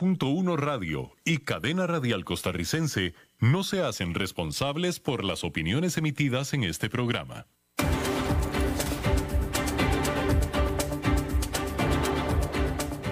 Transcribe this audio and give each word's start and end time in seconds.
89.1 0.00 0.56
Radio 0.56 1.10
y 1.26 1.38
Cadena 1.38 1.86
Radial 1.86 2.24
Costarricense 2.24 3.14
no 3.38 3.62
se 3.62 3.82
hacen 3.82 4.14
responsables 4.14 4.98
por 4.98 5.24
las 5.24 5.44
opiniones 5.44 5.98
emitidas 5.98 6.54
en 6.54 6.64
este 6.64 6.88
programa. 6.88 7.46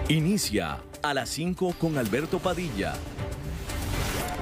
Inicia 0.08 0.82
a 1.02 1.12
las 1.12 1.28
5 1.28 1.74
con 1.78 1.98
Alberto 1.98 2.38
Padilla 2.38 2.94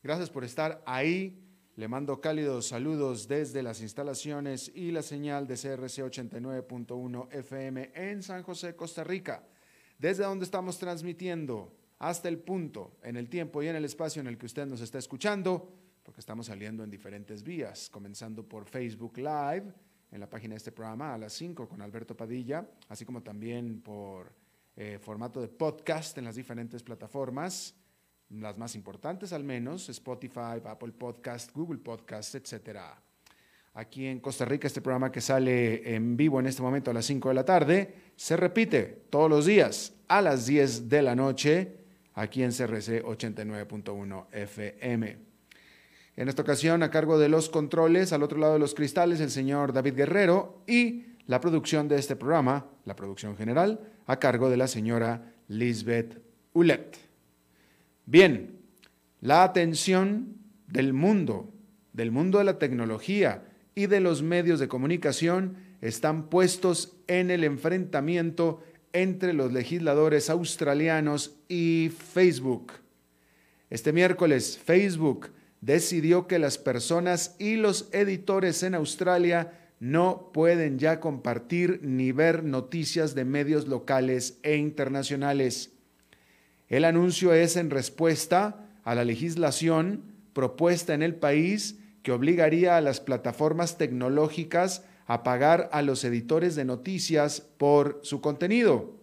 Gracias 0.00 0.30
por 0.30 0.44
estar 0.44 0.80
ahí. 0.86 1.44
Le 1.74 1.88
mando 1.88 2.20
cálidos 2.20 2.68
saludos 2.68 3.26
desde 3.26 3.64
las 3.64 3.80
instalaciones 3.80 4.70
y 4.72 4.92
la 4.92 5.02
señal 5.02 5.48
de 5.48 5.54
CRC 5.54 6.04
89.1 6.04 7.32
FM 7.32 7.90
en 7.94 8.22
San 8.22 8.44
José, 8.44 8.76
Costa 8.76 9.02
Rica, 9.02 9.44
desde 9.98 10.22
donde 10.22 10.44
estamos 10.44 10.78
transmitiendo 10.78 11.76
hasta 11.98 12.28
el 12.28 12.38
punto, 12.38 12.96
en 13.02 13.16
el 13.16 13.28
tiempo 13.28 13.60
y 13.60 13.68
en 13.68 13.74
el 13.74 13.84
espacio 13.84 14.20
en 14.20 14.28
el 14.28 14.38
que 14.38 14.46
usted 14.46 14.66
nos 14.66 14.80
está 14.80 14.98
escuchando, 14.98 15.72
porque 16.04 16.20
estamos 16.20 16.46
saliendo 16.46 16.84
en 16.84 16.90
diferentes 16.90 17.42
vías, 17.42 17.90
comenzando 17.90 18.44
por 18.44 18.66
Facebook 18.66 19.18
Live, 19.18 19.72
en 20.12 20.20
la 20.20 20.28
página 20.28 20.54
de 20.54 20.58
este 20.58 20.72
programa 20.72 21.14
a 21.14 21.18
las 21.18 21.32
5 21.32 21.68
con 21.68 21.82
Alberto 21.82 22.16
Padilla, 22.16 22.68
así 22.88 23.04
como 23.04 23.22
también 23.22 23.80
por 23.82 24.32
eh, 24.76 24.98
formato 25.00 25.40
de 25.40 25.48
podcast 25.48 26.16
en 26.18 26.24
las 26.24 26.36
diferentes 26.36 26.84
plataformas 26.84 27.74
las 28.30 28.58
más 28.58 28.74
importantes 28.74 29.32
al 29.32 29.44
menos, 29.44 29.88
Spotify, 29.88 30.60
Apple 30.64 30.92
Podcast, 30.92 31.52
Google 31.54 31.78
Podcast, 31.78 32.34
etc. 32.34 32.78
Aquí 33.74 34.06
en 34.06 34.20
Costa 34.20 34.44
Rica, 34.44 34.66
este 34.66 34.80
programa 34.80 35.10
que 35.10 35.20
sale 35.20 35.94
en 35.94 36.16
vivo 36.16 36.40
en 36.40 36.46
este 36.46 36.62
momento 36.62 36.90
a 36.90 36.94
las 36.94 37.06
5 37.06 37.28
de 37.28 37.34
la 37.34 37.44
tarde, 37.44 37.94
se 38.16 38.36
repite 38.36 39.04
todos 39.10 39.30
los 39.30 39.46
días 39.46 39.94
a 40.08 40.20
las 40.20 40.46
10 40.46 40.88
de 40.88 41.02
la 41.02 41.14
noche 41.14 41.76
aquí 42.14 42.42
en 42.42 42.50
CRC 42.50 43.04
89.1 43.04 44.26
FM. 44.32 45.16
En 46.16 46.28
esta 46.28 46.42
ocasión, 46.42 46.82
a 46.82 46.90
cargo 46.90 47.18
de 47.18 47.28
los 47.28 47.48
controles, 47.48 48.12
al 48.12 48.24
otro 48.24 48.38
lado 48.38 48.54
de 48.54 48.58
los 48.58 48.74
cristales, 48.74 49.20
el 49.20 49.30
señor 49.30 49.72
David 49.72 49.94
Guerrero 49.94 50.64
y 50.66 51.04
la 51.26 51.40
producción 51.40 51.86
de 51.86 51.96
este 51.96 52.16
programa, 52.16 52.66
la 52.84 52.96
producción 52.96 53.36
general, 53.36 53.80
a 54.06 54.18
cargo 54.18 54.50
de 54.50 54.56
la 54.56 54.66
señora 54.66 55.32
Lisbeth 55.46 56.20
Ulet. 56.54 57.07
Bien, 58.10 58.58
la 59.20 59.44
atención 59.44 60.38
del 60.66 60.94
mundo, 60.94 61.52
del 61.92 62.10
mundo 62.10 62.38
de 62.38 62.44
la 62.44 62.58
tecnología 62.58 63.44
y 63.74 63.84
de 63.84 64.00
los 64.00 64.22
medios 64.22 64.58
de 64.60 64.66
comunicación 64.66 65.58
están 65.82 66.30
puestos 66.30 66.96
en 67.06 67.30
el 67.30 67.44
enfrentamiento 67.44 68.62
entre 68.94 69.34
los 69.34 69.52
legisladores 69.52 70.30
australianos 70.30 71.36
y 71.50 71.90
Facebook. 71.90 72.72
Este 73.68 73.92
miércoles, 73.92 74.56
Facebook 74.56 75.28
decidió 75.60 76.26
que 76.26 76.38
las 76.38 76.56
personas 76.56 77.36
y 77.38 77.56
los 77.56 77.90
editores 77.92 78.62
en 78.62 78.74
Australia 78.74 79.52
no 79.80 80.30
pueden 80.32 80.78
ya 80.78 80.98
compartir 80.98 81.80
ni 81.82 82.12
ver 82.12 82.42
noticias 82.42 83.14
de 83.14 83.26
medios 83.26 83.68
locales 83.68 84.38
e 84.42 84.56
internacionales. 84.56 85.74
El 86.68 86.84
anuncio 86.84 87.32
es 87.32 87.56
en 87.56 87.70
respuesta 87.70 88.66
a 88.84 88.94
la 88.94 89.04
legislación 89.04 90.04
propuesta 90.32 90.94
en 90.94 91.02
el 91.02 91.14
país 91.14 91.78
que 92.02 92.12
obligaría 92.12 92.76
a 92.76 92.80
las 92.80 93.00
plataformas 93.00 93.78
tecnológicas 93.78 94.84
a 95.06 95.22
pagar 95.22 95.70
a 95.72 95.82
los 95.82 96.04
editores 96.04 96.54
de 96.54 96.64
noticias 96.64 97.40
por 97.40 98.00
su 98.02 98.20
contenido. 98.20 98.94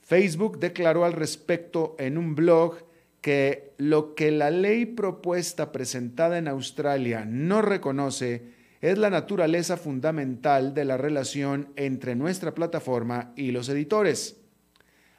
Facebook 0.00 0.58
declaró 0.58 1.04
al 1.04 1.12
respecto 1.12 1.96
en 1.98 2.16
un 2.16 2.34
blog 2.34 2.76
que 3.20 3.72
lo 3.78 4.14
que 4.14 4.30
la 4.30 4.50
ley 4.50 4.86
propuesta 4.86 5.70
presentada 5.70 6.38
en 6.38 6.48
Australia 6.48 7.24
no 7.24 7.62
reconoce 7.62 8.52
es 8.80 8.98
la 8.98 9.10
naturaleza 9.10 9.76
fundamental 9.76 10.74
de 10.74 10.84
la 10.84 10.96
relación 10.96 11.68
entre 11.76 12.16
nuestra 12.16 12.52
plataforma 12.52 13.32
y 13.36 13.52
los 13.52 13.68
editores. 13.68 14.41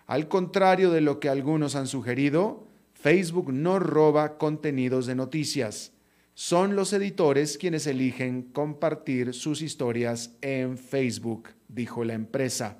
Al 0.08 0.28
contrario 0.28 0.92
de 0.92 1.02
lo 1.02 1.20
que 1.20 1.30
algunos 1.30 1.76
han 1.76 1.88
sugerido, 1.88 2.68
Facebook 2.94 3.52
no 3.52 3.80
roba 3.80 4.38
contenidos 4.38 5.06
de 5.06 5.16
noticias. 5.16 5.92
Son 6.36 6.76
los 6.76 6.94
editores 6.94 7.58
quienes 7.58 7.86
eligen 7.86 8.42
compartir 8.42 9.34
sus 9.34 9.62
historias 9.62 10.36
en 10.42 10.78
Facebook, 10.78 11.50
dijo 11.68 12.04
la 12.04 12.14
empresa. 12.14 12.80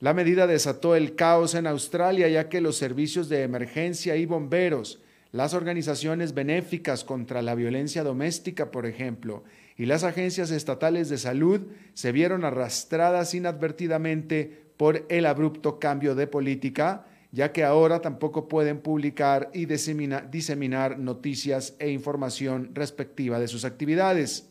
La 0.00 0.14
medida 0.14 0.46
desató 0.46 0.94
el 0.94 1.16
caos 1.16 1.54
en 1.54 1.66
Australia 1.66 2.28
ya 2.28 2.48
que 2.48 2.60
los 2.60 2.76
servicios 2.76 3.28
de 3.28 3.42
emergencia 3.42 4.16
y 4.16 4.26
bomberos, 4.26 5.00
las 5.32 5.54
organizaciones 5.54 6.34
benéficas 6.34 7.04
contra 7.04 7.42
la 7.42 7.54
violencia 7.54 8.02
doméstica, 8.02 8.70
por 8.70 8.86
ejemplo, 8.86 9.44
y 9.76 9.86
las 9.86 10.04
agencias 10.04 10.50
estatales 10.50 11.08
de 11.08 11.18
salud 11.18 11.62
se 11.94 12.12
vieron 12.12 12.44
arrastradas 12.44 13.34
inadvertidamente 13.34 14.67
por 14.78 15.04
el 15.10 15.26
abrupto 15.26 15.78
cambio 15.78 16.14
de 16.14 16.26
política, 16.26 17.04
ya 17.30 17.52
que 17.52 17.64
ahora 17.64 18.00
tampoco 18.00 18.48
pueden 18.48 18.80
publicar 18.80 19.50
y 19.52 19.66
diseminar 19.66 20.98
noticias 20.98 21.74
e 21.78 21.90
información 21.90 22.70
respectiva 22.74 23.38
de 23.38 23.48
sus 23.48 23.66
actividades. 23.66 24.48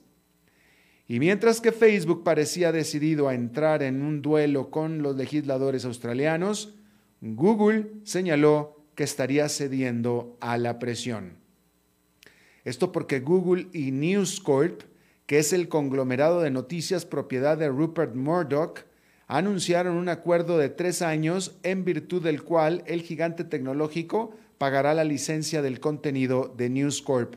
Y 1.08 1.20
mientras 1.20 1.62
que 1.62 1.72
Facebook 1.72 2.24
parecía 2.24 2.72
decidido 2.72 3.30
a 3.30 3.34
entrar 3.34 3.82
en 3.82 4.04
un 4.04 4.22
duelo 4.22 4.70
con 4.70 5.02
los 5.02 5.16
legisladores 5.16 5.86
australianos, 5.86 6.76
Google 7.22 7.88
señaló 8.04 8.84
que 8.94 9.06
estaría 9.06 9.48
cediendo 9.48 10.38
a 10.42 10.58
la 10.58 10.78
presión. 10.78 11.38
Esto 12.66 12.92
porque 12.92 13.22
Google 13.22 13.68
y 13.72 13.92
News 13.92 14.42
Corp, 14.42 14.82
que 15.26 15.40
es 15.40 15.54
el 15.54 15.70
conglomerado 15.70 16.42
de 16.42 16.52
noticias 16.52 17.06
propiedad 17.06 17.58
de 17.58 17.70
Rupert 17.70 18.14
Murdoch, 18.14 18.82
anunciaron 19.28 19.98
un 19.98 20.10
acuerdo 20.10 20.58
de 20.58 20.70
tres 20.70 21.02
años 21.02 21.58
en 21.64 21.84
virtud 21.84 22.24
del 22.24 22.44
cual 22.44 22.84
el 22.88 23.02
gigante 23.02 23.44
tecnológico 23.44 24.32
pagará 24.58 24.94
la 24.94 25.04
licencia 25.04 25.62
del 25.62 25.80
contenido 25.80 26.54
de 26.58 26.70
News 26.70 27.02
Corp. 27.02 27.36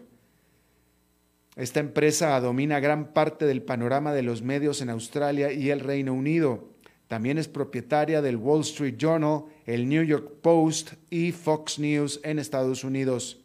Esta 1.56 1.81
empresa 1.81 2.41
domina 2.41 2.81
gran 2.81 3.12
parte 3.12 3.45
del 3.45 3.62
panorama 3.62 4.15
de 4.15 4.23
los 4.23 4.41
medios 4.41 4.81
en 4.81 4.89
Australia 4.89 5.53
y 5.53 5.71
el 5.71 5.81
Reino 5.81 6.15
Unido. 6.15 6.71
También 7.09 7.39
es 7.39 7.49
propietaria 7.49 8.22
del 8.22 8.37
Wall 8.37 8.61
Street 8.61 8.95
Journal, 8.97 9.47
el 9.67 9.89
New 9.89 10.05
York 10.05 10.41
Post 10.43 10.93
y 11.11 11.33
Fox 11.33 11.81
News 11.81 12.21
en 12.22 12.39
Estados 12.39 12.84
Unidos. 12.84 13.41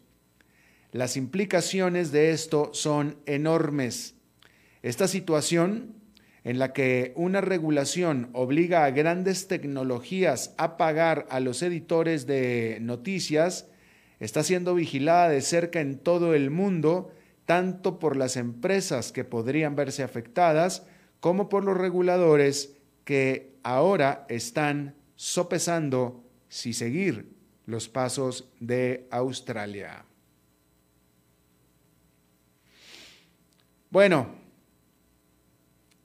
Las 0.92 1.18
implicaciones 1.18 2.12
de 2.12 2.30
esto 2.30 2.70
son 2.74 3.18
enormes. 3.26 4.14
Esta 4.84 5.08
situación 5.08 5.96
en 6.46 6.60
la 6.60 6.74
que 6.74 7.12
una 7.16 7.42
regulación 7.42 8.30
obliga 8.34 8.86
a 8.86 8.92
grandes 8.92 9.48
tecnologías 9.48 10.54
a 10.58 10.78
pagar 10.78 11.26
a 11.32 11.40
los 11.40 11.64
editores 11.64 12.28
de 12.28 12.78
noticias, 12.82 13.68
está 14.20 14.44
siendo 14.44 14.76
vigilada 14.76 15.28
de 15.28 15.42
cerca 15.42 15.82
en 15.82 15.98
todo 15.98 16.36
el 16.36 16.52
mundo, 16.52 17.12
tanto 17.46 17.98
por 17.98 18.16
las 18.16 18.38
empresas 18.38 19.12
que 19.12 19.24
podrían 19.24 19.76
verse 19.76 20.04
afectadas, 20.04 20.86
como 21.20 21.50
por 21.50 21.64
los 21.64 21.76
reguladores 21.76 22.76
que 23.06 23.56
ahora 23.64 24.28
están 24.30 24.94
sopesando 25.16 26.24
si 26.48 26.74
seguir 26.74 27.34
los 27.66 27.90
pasos 27.90 28.52
de 28.60 29.08
Australia. 29.10 30.06
Bueno, 33.90 34.45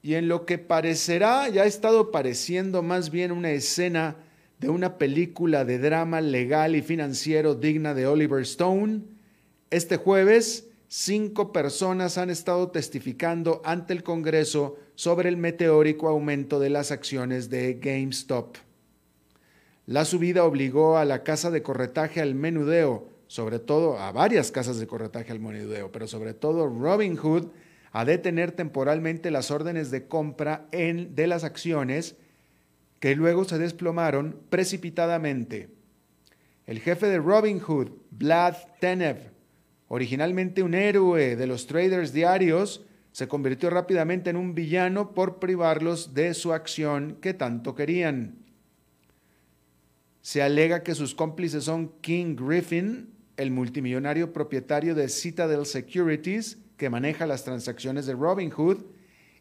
y 0.02 0.14
en 0.14 0.28
lo 0.28 0.46
que 0.46 0.58
parecerá, 0.58 1.48
ya 1.48 1.62
ha 1.62 1.66
estado 1.66 2.10
pareciendo 2.10 2.82
más 2.82 3.10
bien 3.10 3.32
una 3.32 3.50
escena 3.50 4.16
de 4.58 4.68
una 4.68 4.98
película 4.98 5.64
de 5.64 5.78
drama 5.78 6.20
legal 6.20 6.76
y 6.76 6.82
financiero 6.82 7.54
digna 7.54 7.94
de 7.94 8.06
Oliver 8.06 8.42
Stone, 8.42 9.02
este 9.70 9.96
jueves 9.96 10.68
cinco 10.88 11.52
personas 11.52 12.18
han 12.18 12.30
estado 12.30 12.68
testificando 12.70 13.62
ante 13.64 13.92
el 13.92 14.02
Congreso 14.02 14.76
sobre 14.96 15.28
el 15.28 15.36
meteórico 15.36 16.08
aumento 16.08 16.58
de 16.58 16.68
las 16.68 16.90
acciones 16.90 17.48
de 17.48 17.74
GameStop. 17.74 18.56
La 19.86 20.04
subida 20.04 20.44
obligó 20.44 20.98
a 20.98 21.04
la 21.04 21.22
casa 21.22 21.50
de 21.50 21.62
corretaje 21.62 22.20
al 22.20 22.34
menudeo, 22.34 23.08
sobre 23.28 23.60
todo 23.60 23.98
a 23.98 24.12
varias 24.12 24.50
casas 24.50 24.78
de 24.78 24.86
corretaje 24.86 25.30
al 25.30 25.40
menudeo, 25.40 25.92
pero 25.92 26.06
sobre 26.06 26.34
todo 26.34 26.66
Robinhood, 26.66 27.46
a 27.92 28.04
detener 28.04 28.52
temporalmente 28.52 29.30
las 29.30 29.50
órdenes 29.50 29.90
de 29.90 30.06
compra 30.06 30.68
de 30.70 31.26
las 31.26 31.44
acciones 31.44 32.16
que 33.00 33.16
luego 33.16 33.44
se 33.44 33.58
desplomaron 33.58 34.40
precipitadamente. 34.48 35.70
El 36.66 36.80
jefe 36.80 37.06
de 37.06 37.18
Robinhood, 37.18 37.90
Vlad 38.10 38.54
Tenev, 38.78 39.32
originalmente 39.88 40.62
un 40.62 40.74
héroe 40.74 41.34
de 41.34 41.46
los 41.46 41.66
traders 41.66 42.12
diarios, 42.12 42.84
se 43.12 43.26
convirtió 43.26 43.70
rápidamente 43.70 44.30
en 44.30 44.36
un 44.36 44.54
villano 44.54 45.14
por 45.14 45.40
privarlos 45.40 46.14
de 46.14 46.32
su 46.34 46.52
acción 46.52 47.18
que 47.20 47.34
tanto 47.34 47.74
querían. 47.74 48.36
Se 50.20 50.42
alega 50.42 50.84
que 50.84 50.94
sus 50.94 51.14
cómplices 51.14 51.64
son 51.64 51.92
King 52.02 52.36
Griffin, 52.36 53.10
el 53.36 53.50
multimillonario 53.50 54.32
propietario 54.32 54.94
de 54.94 55.08
Citadel 55.08 55.66
Securities, 55.66 56.58
que 56.80 56.88
maneja 56.88 57.26
las 57.26 57.44
transacciones 57.44 58.06
de 58.06 58.14
Robinhood, 58.14 58.78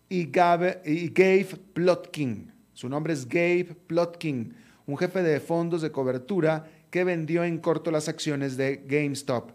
y 0.09 0.25
Gabe, 0.25 0.81
y 0.83 1.07
Gabe 1.07 1.47
Plotkin. 1.71 2.51
Su 2.73 2.89
nombre 2.89 3.13
es 3.13 3.29
Gabe 3.29 3.77
Plotkin, 3.87 4.53
un 4.85 4.97
jefe 4.97 5.23
de 5.23 5.39
fondos 5.39 5.81
de 5.81 5.89
cobertura 5.89 6.69
que 6.91 7.05
vendió 7.05 7.45
en 7.45 7.59
corto 7.59 7.91
las 7.91 8.09
acciones 8.09 8.57
de 8.57 8.83
GameStop. 8.85 9.51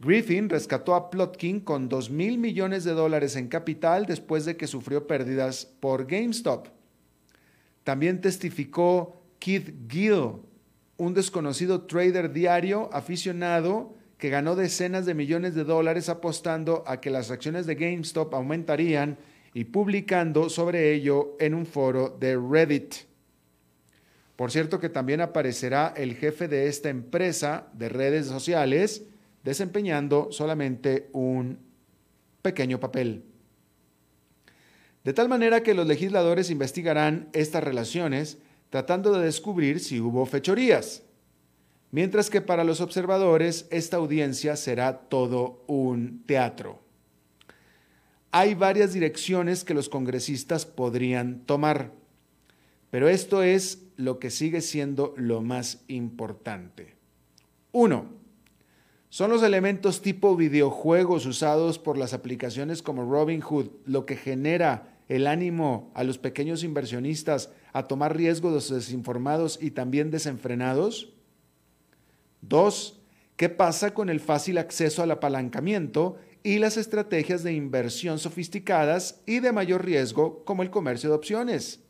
Griffin 0.00 0.48
rescató 0.48 0.94
a 0.94 1.10
Plotkin 1.10 1.60
con 1.60 1.90
2 1.90 2.08
mil 2.08 2.38
millones 2.38 2.84
de 2.84 2.92
dólares 2.92 3.36
en 3.36 3.48
capital 3.48 4.06
después 4.06 4.46
de 4.46 4.56
que 4.56 4.66
sufrió 4.66 5.06
pérdidas 5.06 5.66
por 5.66 6.06
GameStop. 6.06 6.68
También 7.82 8.22
testificó 8.22 9.22
Keith 9.38 9.74
Gill, 9.86 10.36
un 10.96 11.12
desconocido 11.12 11.82
trader 11.82 12.32
diario 12.32 12.88
aficionado 12.90 14.02
que 14.18 14.30
ganó 14.30 14.56
decenas 14.56 15.06
de 15.06 15.14
millones 15.14 15.54
de 15.54 15.64
dólares 15.64 16.08
apostando 16.08 16.84
a 16.86 17.00
que 17.00 17.10
las 17.10 17.30
acciones 17.30 17.66
de 17.66 17.74
GameStop 17.74 18.34
aumentarían 18.34 19.18
y 19.52 19.64
publicando 19.64 20.48
sobre 20.50 20.92
ello 20.92 21.36
en 21.38 21.54
un 21.54 21.66
foro 21.66 22.16
de 22.18 22.36
Reddit. 22.36 22.94
Por 24.36 24.50
cierto 24.50 24.80
que 24.80 24.88
también 24.88 25.20
aparecerá 25.20 25.94
el 25.96 26.16
jefe 26.16 26.48
de 26.48 26.66
esta 26.66 26.88
empresa 26.88 27.68
de 27.72 27.88
redes 27.88 28.26
sociales 28.26 29.04
desempeñando 29.44 30.28
solamente 30.32 31.08
un 31.12 31.58
pequeño 32.42 32.80
papel. 32.80 33.24
De 35.04 35.12
tal 35.12 35.28
manera 35.28 35.62
que 35.62 35.74
los 35.74 35.86
legisladores 35.86 36.50
investigarán 36.50 37.28
estas 37.32 37.62
relaciones 37.62 38.38
tratando 38.70 39.12
de 39.12 39.24
descubrir 39.24 39.78
si 39.78 40.00
hubo 40.00 40.26
fechorías, 40.26 41.03
mientras 41.94 42.28
que 42.28 42.40
para 42.40 42.64
los 42.64 42.80
observadores 42.80 43.68
esta 43.70 43.98
audiencia 43.98 44.56
será 44.56 44.98
todo 45.08 45.62
un 45.68 46.24
teatro. 46.26 46.80
Hay 48.32 48.54
varias 48.54 48.92
direcciones 48.92 49.62
que 49.62 49.74
los 49.74 49.88
congresistas 49.88 50.66
podrían 50.66 51.46
tomar, 51.46 51.92
pero 52.90 53.08
esto 53.08 53.44
es 53.44 53.84
lo 53.96 54.18
que 54.18 54.30
sigue 54.30 54.60
siendo 54.60 55.14
lo 55.16 55.40
más 55.40 55.84
importante. 55.86 56.96
Uno, 57.70 58.06
son 59.08 59.30
los 59.30 59.44
elementos 59.44 60.02
tipo 60.02 60.34
videojuegos 60.34 61.26
usados 61.26 61.78
por 61.78 61.96
las 61.96 62.12
aplicaciones 62.12 62.82
como 62.82 63.08
Robinhood 63.08 63.68
lo 63.86 64.04
que 64.04 64.16
genera 64.16 64.98
el 65.08 65.28
ánimo 65.28 65.92
a 65.94 66.02
los 66.02 66.18
pequeños 66.18 66.64
inversionistas 66.64 67.50
a 67.72 67.84
tomar 67.84 68.16
riesgos 68.16 68.68
desinformados 68.68 69.60
y 69.62 69.70
también 69.70 70.10
desenfrenados? 70.10 71.14
Dos, 72.48 73.00
¿qué 73.36 73.48
pasa 73.48 73.94
con 73.94 74.10
el 74.10 74.20
fácil 74.20 74.58
acceso 74.58 75.02
al 75.02 75.10
apalancamiento 75.10 76.16
y 76.42 76.58
las 76.58 76.76
estrategias 76.76 77.42
de 77.42 77.54
inversión 77.54 78.18
sofisticadas 78.18 79.20
y 79.24 79.40
de 79.40 79.52
mayor 79.52 79.84
riesgo 79.84 80.44
como 80.44 80.62
el 80.62 80.70
comercio 80.70 81.08
de 81.08 81.16
opciones? 81.16 81.80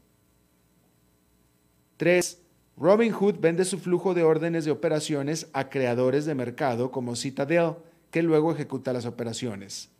Tres, 1.96 2.40
Robinhood 2.76 3.38
vende 3.40 3.64
su 3.64 3.78
flujo 3.78 4.14
de 4.14 4.22
órdenes 4.22 4.64
de 4.64 4.70
operaciones 4.70 5.48
a 5.52 5.68
creadores 5.70 6.24
de 6.24 6.34
mercado 6.34 6.90
como 6.90 7.16
Citadel, 7.16 7.74
que 8.10 8.22
luego 8.22 8.52
ejecuta 8.52 8.92
las 8.92 9.06
operaciones. 9.06 9.90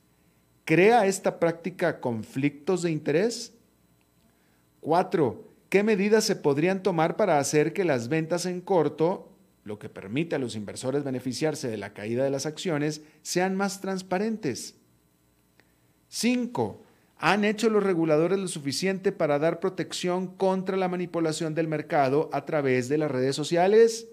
¿Crea 0.65 1.07
esta 1.07 1.41
práctica 1.41 2.01
conflictos 2.01 2.83
de 2.83 2.91
interés? 2.91 3.53
4. 4.81 5.45
¿Qué 5.69 5.83
medidas 5.83 6.25
se 6.25 6.37
podrían 6.37 6.83
tomar 6.83 7.17
para 7.17 7.39
hacer 7.39 7.73
que 7.73 7.85
las 7.85 8.09
ventas 8.09 8.47
en 8.47 8.61
corto, 8.61 9.34
lo 9.65 9.79
que 9.79 9.89
permite 9.89 10.37
a 10.37 10.39
los 10.39 10.57
inversores 10.57 11.05
beneficiarse 11.05 11.69
de 11.69 11.79
la 11.79 11.95
caída 11.95 12.23
de 12.23 12.31
las 12.31 12.47
acciones, 12.47 13.03
sean 13.23 13.57
más 13.57 13.81
transparentes? 13.81 14.77
5. 16.09 16.83
¿Han 17.19 17.45
hecho 17.45 17.71
los 17.71 17.83
reguladores 17.83 18.39
lo 18.39 18.49
suficiente 18.49 19.11
para 19.11 19.39
dar 19.39 19.61
protección 19.61 20.27
contra 20.27 20.77
la 20.77 20.89
manipulación 20.89 21.55
del 21.55 21.69
mercado 21.69 22.29
a 22.33 22.45
través 22.45 22.89
de 22.89 22.99
las 22.99 23.11
redes 23.11 23.35
sociales? 23.35 24.09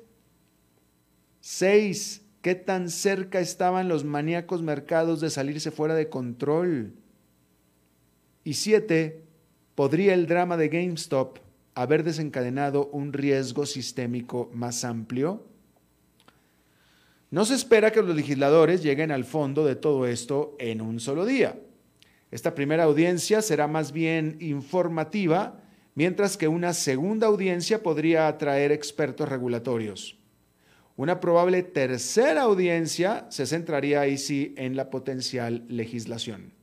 6. 1.42 2.22
¿Qué 2.42 2.56
tan 2.56 2.90
cerca 2.90 3.40
estaban 3.40 3.88
los 3.90 4.04
maníacos 4.04 4.62
mercados 4.62 5.20
de 5.22 5.30
salirse 5.30 5.70
fuera 5.70 5.94
de 5.94 6.10
control? 6.10 6.94
Y 8.44 8.54
7. 8.54 9.26
¿Podría 9.76 10.14
el 10.14 10.28
drama 10.28 10.58
de 10.58 10.70
GameStop 10.70 11.40
haber 11.76 12.04
desencadenado 12.04 12.88
un 12.88 13.14
riesgo 13.14 13.66
sistémico 13.66 14.50
más 14.54 14.84
amplio? 14.84 15.46
No 17.30 17.46
se 17.46 17.56
espera 17.56 17.92
que 17.92 18.02
los 18.02 18.16
legisladores 18.16 18.84
lleguen 18.84 19.12
al 19.12 19.24
fondo 19.24 19.66
de 19.66 19.76
todo 19.76 20.06
esto 20.06 20.56
en 20.60 20.82
un 20.82 21.00
solo 21.00 21.26
día. 21.26 21.58
Esta 22.30 22.56
primera 22.56 22.84
audiencia 22.84 23.42
será 23.42 23.68
más 23.68 23.92
bien 23.92 24.38
informativa, 24.40 25.62
mientras 25.96 26.38
que 26.38 26.48
una 26.48 26.74
segunda 26.74 27.28
audiencia 27.28 27.84
podría 27.84 28.28
atraer 28.28 28.72
expertos 28.72 29.30
regulatorios. 29.30 30.18
Una 30.98 31.20
probable 31.20 31.64
tercera 31.64 32.44
audiencia 32.44 33.26
se 33.30 33.46
centraría 33.46 34.02
ahí 34.02 34.18
sí 34.18 34.54
en 34.58 34.76
la 34.76 34.90
potencial 34.90 35.64
legislación. 35.68 36.54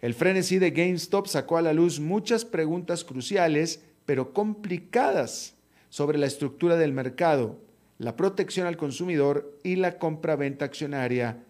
El 0.00 0.14
frenesí 0.14 0.58
de 0.58 0.72
GameStop 0.72 1.28
sacó 1.28 1.56
a 1.56 1.62
la 1.62 1.72
luz 1.72 2.00
muchas 2.00 2.44
preguntas 2.44 3.04
cruciales, 3.04 3.84
pero 4.04 4.32
complicadas, 4.32 5.54
sobre 5.92 6.16
la 6.16 6.24
estructura 6.24 6.76
del 6.76 6.94
mercado, 6.94 7.58
la 7.98 8.16
protección 8.16 8.66
al 8.66 8.78
consumidor 8.78 9.58
y 9.62 9.76
la 9.76 9.98
compra-venta 9.98 10.64
accionaria 10.64 11.44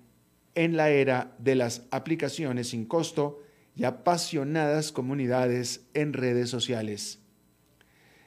en 0.57 0.77
la 0.77 0.91
era 0.91 1.37
de 1.39 1.55
las 1.55 1.83
aplicaciones 1.93 2.71
sin 2.71 2.85
costo 2.85 3.41
y 3.77 3.85
apasionadas 3.85 4.91
comunidades 4.91 5.87
en 5.95 6.13
redes 6.13 6.51
sociales. 6.51 7.21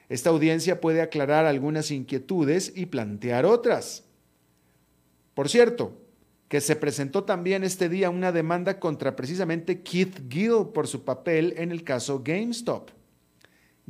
Esta 0.08 0.30
audiencia 0.30 0.80
puede 0.80 1.02
aclarar 1.02 1.44
algunas 1.44 1.90
inquietudes 1.90 2.72
y 2.74 2.86
plantear 2.86 3.44
otras. 3.44 4.04
Por 5.34 5.50
cierto, 5.50 6.00
que 6.48 6.62
se 6.62 6.76
presentó 6.76 7.24
también 7.24 7.62
este 7.62 7.90
día 7.90 8.08
una 8.08 8.32
demanda 8.32 8.80
contra 8.80 9.16
precisamente 9.16 9.82
Keith 9.82 10.30
Gill 10.30 10.68
por 10.72 10.86
su 10.86 11.04
papel 11.04 11.52
en 11.58 11.72
el 11.72 11.84
caso 11.84 12.22
GameStop. 12.24 12.90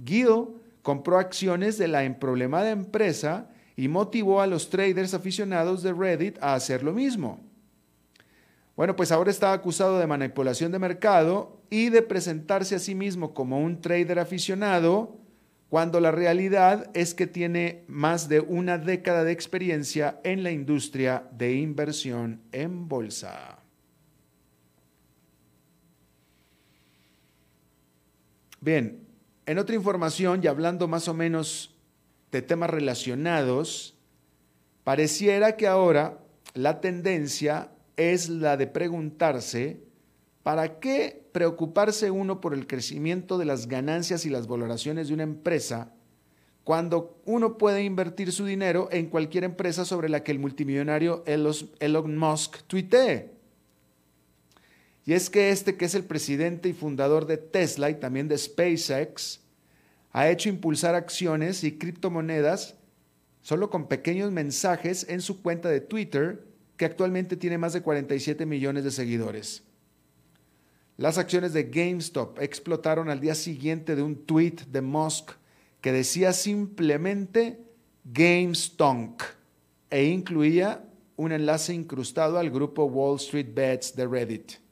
Gill 0.05 0.49
compró 0.83 1.19
acciones 1.19 1.79
de 1.79 1.89
la 1.89 2.05
emproblemada 2.05 2.71
empresa 2.71 3.49
y 3.77 3.89
motivó 3.89 4.41
a 4.41 4.47
los 4.47 4.71
traders 4.71 5.15
aficionados 5.15 5.83
de 5.83 5.93
Reddit 5.93 6.39
a 6.41 6.55
hacer 6.55 6.83
lo 6.83 6.93
mismo. 6.93 7.41
Bueno, 8.77 8.95
pues 8.95 9.11
ahora 9.11 9.31
está 9.31 9.53
acusado 9.53 9.99
de 9.99 10.07
manipulación 10.07 10.71
de 10.71 10.79
mercado 10.79 11.61
y 11.71 11.89
de 11.89 12.03
presentarse 12.03 12.75
a 12.75 12.79
sí 12.79 12.95
mismo 12.95 13.35
como 13.35 13.59
un 13.59 13.81
trader 13.81 14.19
aficionado, 14.19 15.19
cuando 15.69 15.99
la 15.99 16.13
realidad 16.13 16.91
es 16.95 17.15
que 17.15 17.27
tiene 17.27 17.85
más 17.89 18.29
de 18.29 18.41
una 18.41 18.79
década 18.79 19.25
de 19.25 19.33
experiencia 19.33 20.21
en 20.23 20.43
la 20.43 20.53
industria 20.53 21.29
de 21.33 21.55
inversión 21.55 22.41
en 22.53 22.87
bolsa. 22.87 23.59
Bien, 28.61 29.06
en 29.47 29.59
otra 29.59 29.77
información 29.77 30.41
y 30.43 30.49
hablando 30.49 30.89
más 30.89 31.09
o 31.09 31.15
menos 31.15 31.75
de 32.33 32.43
temas 32.43 32.69
relacionados, 32.69 33.97
pareciera 34.85 35.57
que 35.57 35.69
ahora 35.69 36.19
la 36.55 36.81
tendencia 36.81 37.71
es 37.97 38.29
la 38.29 38.57
de 38.57 38.67
preguntarse, 38.67 39.81
¿para 40.43 40.81
qué 40.81 41.29
preocuparse 41.33 42.11
uno 42.11 42.41
por 42.41 42.55
el 42.55 42.67
crecimiento 42.67 43.39
de 43.39 43.45
las 43.45 43.69
ganancias 43.69 44.27
y 44.27 44.31
las 44.31 44.47
valoraciones 44.47 45.09
de 45.09 45.15
una 45.15 45.23
empresa 45.23 45.93
cuando 46.65 47.21
uno 47.25 47.59
puede 47.59 47.85
invertir 47.85 48.33
su 48.33 48.45
dinero 48.45 48.89
en 48.91 49.07
cualquier 49.07 49.45
empresa 49.45 49.85
sobre 49.85 50.09
la 50.09 50.25
que 50.25 50.33
el 50.33 50.41
multimillonario 50.41 51.23
Elon 51.27 52.17
Musk 52.19 52.63
tuitee? 52.67 53.36
Y 55.07 55.13
es 55.13 55.31
que 55.31 55.51
este, 55.51 55.77
que 55.77 55.85
es 55.85 55.95
el 55.95 56.05
presidente 56.05 56.69
y 56.69 56.73
fundador 56.73 57.27
de 57.27 57.39
Tesla 57.39 57.89
y 57.89 57.95
también 57.95 58.27
de 58.27 58.37
SpaceX, 58.37 59.41
ha 60.11 60.29
hecho 60.29 60.49
impulsar 60.49 60.97
acciones 60.97 61.63
y 61.63 61.79
criptomonedas 61.79 62.75
solo 63.41 63.71
con 63.71 63.87
pequeños 63.87 64.33
mensajes 64.33 65.07
en 65.09 65.21
su 65.21 65.41
cuenta 65.41 65.69
de 65.69 65.81
Twitter, 65.81 66.45
que 66.77 66.85
actualmente 66.85 67.37
tiene 67.37 67.57
más 67.57 67.73
de 67.73 67.83
47 67.83 68.45
millones 68.45 68.83
de 68.83 68.91
seguidores. 68.91 69.63
Las 70.97 71.19
acciones 71.19 71.53
de 71.53 71.65
GameStop 71.65 72.41
explotaron 72.41 73.09
al 73.09 73.21
día 73.21 73.37
siguiente 73.37 73.95
de 73.95 74.03
un 74.03 74.27
tweet 74.27 74.57
de 74.69 74.81
Musk 74.81 75.31
que 75.81 75.93
decía 75.93 76.33
simplemente 76.33 77.61
GameStonk 78.03 79.23
e 79.91 80.05
incluía 80.07 80.85
un 81.15 81.31
enlace 81.31 81.73
incrustado 81.73 82.39
al 82.39 82.51
grupo 82.51 82.87
Wall 82.87 83.17
Street 83.17 83.55
Bets 83.55 83.95
de 83.95 84.07
Reddit. 84.09 84.66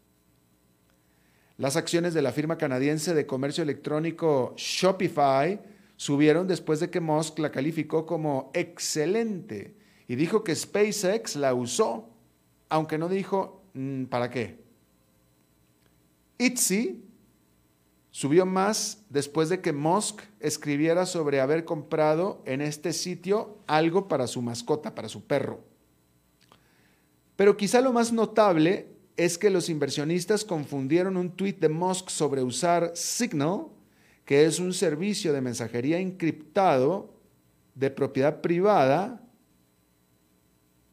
Las 1.57 1.77
acciones 1.77 2.15
de 2.15 2.23
la 2.23 2.33
firma 2.33 2.59
canadiense 2.59 3.15
de 3.15 3.27
comercio 3.27 3.63
electrónico 3.63 4.55
Shopify 4.57 5.61
subieron 5.97 6.49
después 6.49 6.81
de 6.81 6.91
que 6.91 7.01
Musk 7.01 7.39
la 7.39 7.53
calificó 7.53 8.07
como 8.07 8.51
excelente 8.55 9.77
y 10.09 10.17
dijo 10.17 10.43
que 10.43 10.55
SpaceX 10.55 11.37
la 11.37 11.55
usó, 11.55 12.11
aunque 12.69 12.99
no 12.99 13.09
dijo 13.09 13.63
mm, 13.75 14.05
para 14.07 14.31
qué. 14.31 14.65
Etsy 16.39 17.05
subió 18.11 18.47
más 18.47 19.05
después 19.09 19.49
de 19.49 19.61
que 19.61 19.73
Musk 19.73 20.23
escribiera 20.41 21.07
sobre 21.07 21.41
haber 21.41 21.65
comprado 21.65 22.43
en 22.47 22.63
este 22.63 22.93
sitio 22.93 23.59
algo 23.69 24.09
para 24.09 24.27
su 24.27 24.43
mascota, 24.43 24.95
para 24.95 25.09
su 25.09 25.25
perro. 25.25 25.61
Pero 27.37 27.57
quizá 27.57 27.81
lo 27.81 27.93
más 27.93 28.13
notable 28.13 28.94
es 29.16 29.38
que 29.38 29.50
los 29.50 29.68
inversionistas 29.68 30.44
confundieron 30.44 31.16
un 31.16 31.30
tuit 31.30 31.61
de 31.61 31.68
Musk 31.68 32.09
sobre 32.09 32.42
usar 32.42 32.92
Signal, 32.94 33.66
que 34.25 34.47
es 34.47 34.59
un 34.59 34.73
servicio 34.73 35.33
de 35.33 35.40
mensajería 35.40 35.99
encriptado 35.99 37.14
de 37.75 37.90
propiedad 37.90 38.40
privada, 38.40 39.21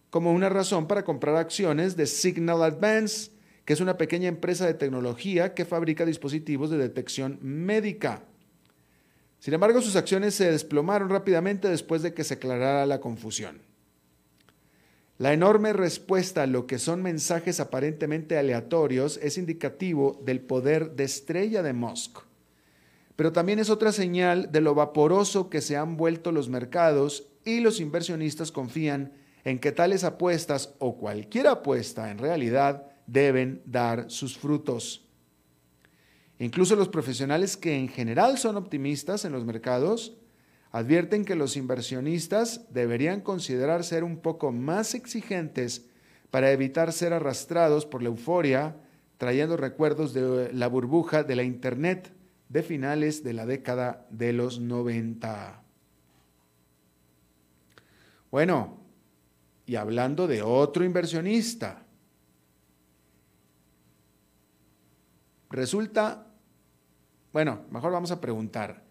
como 0.09 0.33
una 0.33 0.49
razón 0.49 0.87
para 0.87 1.05
comprar 1.05 1.37
acciones 1.37 1.95
de 1.95 2.05
Signal 2.05 2.63
Advance, 2.63 3.31
que 3.65 3.73
es 3.73 3.79
una 3.79 3.97
pequeña 3.97 4.27
empresa 4.27 4.65
de 4.65 4.73
tecnología 4.73 5.53
que 5.53 5.65
fabrica 5.65 6.05
dispositivos 6.05 6.69
de 6.69 6.77
detección 6.77 7.39
médica. 7.41 8.23
Sin 9.39 9.53
embargo, 9.53 9.81
sus 9.81 9.95
acciones 9.95 10.35
se 10.35 10.51
desplomaron 10.51 11.09
rápidamente 11.09 11.69
después 11.69 12.01
de 12.01 12.13
que 12.13 12.23
se 12.23 12.35
aclarara 12.35 12.85
la 12.85 12.99
confusión. 12.99 13.70
La 15.21 15.33
enorme 15.33 15.71
respuesta 15.71 16.41
a 16.41 16.47
lo 16.47 16.65
que 16.65 16.79
son 16.79 17.03
mensajes 17.03 17.59
aparentemente 17.59 18.39
aleatorios 18.39 19.19
es 19.21 19.37
indicativo 19.37 20.19
del 20.25 20.39
poder 20.39 20.95
de 20.95 21.03
estrella 21.03 21.61
de 21.61 21.73
Musk. 21.73 22.21
Pero 23.15 23.31
también 23.31 23.59
es 23.59 23.69
otra 23.69 23.91
señal 23.91 24.51
de 24.51 24.61
lo 24.61 24.73
vaporoso 24.73 25.47
que 25.47 25.61
se 25.61 25.77
han 25.77 25.95
vuelto 25.95 26.31
los 26.31 26.49
mercados 26.49 27.27
y 27.45 27.59
los 27.59 27.79
inversionistas 27.79 28.51
confían 28.51 29.13
en 29.43 29.59
que 29.59 29.71
tales 29.71 30.03
apuestas 30.03 30.73
o 30.79 30.97
cualquier 30.97 31.45
apuesta 31.45 32.09
en 32.09 32.17
realidad 32.17 32.87
deben 33.05 33.61
dar 33.67 34.09
sus 34.09 34.39
frutos. 34.39 35.07
Incluso 36.39 36.75
los 36.75 36.89
profesionales 36.89 37.57
que 37.57 37.75
en 37.75 37.89
general 37.89 38.39
son 38.39 38.57
optimistas 38.57 39.23
en 39.23 39.33
los 39.33 39.45
mercados 39.45 40.17
advierten 40.71 41.25
que 41.25 41.35
los 41.35 41.57
inversionistas 41.57 42.65
deberían 42.73 43.21
considerar 43.21 43.83
ser 43.83 44.03
un 44.03 44.17
poco 44.17 44.51
más 44.51 44.95
exigentes 44.95 45.85
para 46.29 46.51
evitar 46.51 46.93
ser 46.93 47.13
arrastrados 47.13 47.85
por 47.85 48.01
la 48.01 48.09
euforia, 48.09 48.77
trayendo 49.17 49.57
recuerdos 49.57 50.13
de 50.13 50.51
la 50.53 50.67
burbuja 50.67 51.23
de 51.23 51.35
la 51.35 51.43
Internet 51.43 52.13
de 52.47 52.63
finales 52.63 53.23
de 53.23 53.33
la 53.33 53.45
década 53.45 54.07
de 54.09 54.33
los 54.33 54.59
90. 54.59 55.63
Bueno, 58.29 58.77
y 59.65 59.75
hablando 59.75 60.27
de 60.27 60.41
otro 60.41 60.85
inversionista, 60.85 61.83
resulta, 65.49 66.27
bueno, 67.33 67.65
mejor 67.69 67.91
vamos 67.91 68.11
a 68.11 68.21
preguntar, 68.21 68.83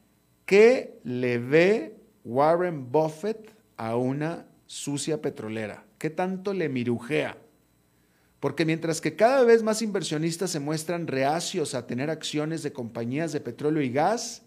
¿Qué 0.50 0.98
le 1.04 1.38
ve 1.38 1.96
Warren 2.24 2.90
Buffett 2.90 3.54
a 3.76 3.94
una 3.94 4.48
sucia 4.66 5.22
petrolera? 5.22 5.84
¿Qué 5.96 6.10
tanto 6.10 6.52
le 6.54 6.68
mirujea? 6.68 7.38
Porque 8.40 8.66
mientras 8.66 9.00
que 9.00 9.14
cada 9.14 9.44
vez 9.44 9.62
más 9.62 9.80
inversionistas 9.80 10.50
se 10.50 10.58
muestran 10.58 11.06
reacios 11.06 11.76
a 11.76 11.86
tener 11.86 12.10
acciones 12.10 12.64
de 12.64 12.72
compañías 12.72 13.30
de 13.30 13.40
petróleo 13.40 13.80
y 13.80 13.92
gas, 13.92 14.42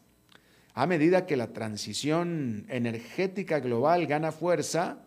a 0.74 0.88
medida 0.88 1.26
que 1.26 1.38
la 1.38 1.54
transición 1.54 2.66
energética 2.68 3.62
global 3.62 4.06
gana 4.06 4.34
fuerza, 4.34 5.06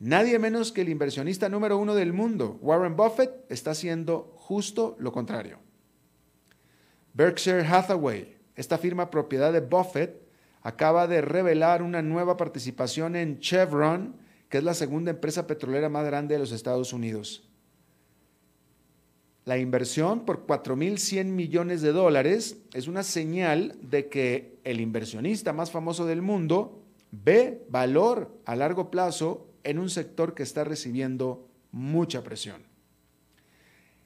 nadie 0.00 0.38
menos 0.38 0.70
que 0.70 0.82
el 0.82 0.90
inversionista 0.90 1.48
número 1.48 1.78
uno 1.78 1.94
del 1.94 2.12
mundo, 2.12 2.58
Warren 2.60 2.94
Buffett, 2.94 3.50
está 3.50 3.70
haciendo 3.70 4.34
justo 4.36 4.98
lo 5.00 5.12
contrario. 5.12 5.60
Berkshire 7.14 7.66
Hathaway, 7.66 8.39
esta 8.60 8.76
firma 8.76 9.10
propiedad 9.10 9.54
de 9.54 9.60
Buffett 9.60 10.22
acaba 10.60 11.06
de 11.06 11.22
revelar 11.22 11.82
una 11.82 12.02
nueva 12.02 12.36
participación 12.36 13.16
en 13.16 13.40
Chevron, 13.40 14.16
que 14.50 14.58
es 14.58 14.64
la 14.64 14.74
segunda 14.74 15.12
empresa 15.12 15.46
petrolera 15.46 15.88
más 15.88 16.04
grande 16.04 16.34
de 16.34 16.40
los 16.40 16.52
Estados 16.52 16.92
Unidos. 16.92 17.48
La 19.46 19.56
inversión 19.56 20.26
por 20.26 20.46
4.100 20.46 21.24
millones 21.24 21.80
de 21.80 21.92
dólares 21.92 22.58
es 22.74 22.86
una 22.86 23.02
señal 23.02 23.78
de 23.80 24.10
que 24.10 24.58
el 24.64 24.82
inversionista 24.82 25.54
más 25.54 25.70
famoso 25.70 26.04
del 26.04 26.20
mundo 26.20 26.82
ve 27.10 27.64
valor 27.70 28.38
a 28.44 28.56
largo 28.56 28.90
plazo 28.90 29.48
en 29.64 29.78
un 29.78 29.88
sector 29.88 30.34
que 30.34 30.42
está 30.42 30.64
recibiendo 30.64 31.48
mucha 31.72 32.22
presión. 32.22 32.69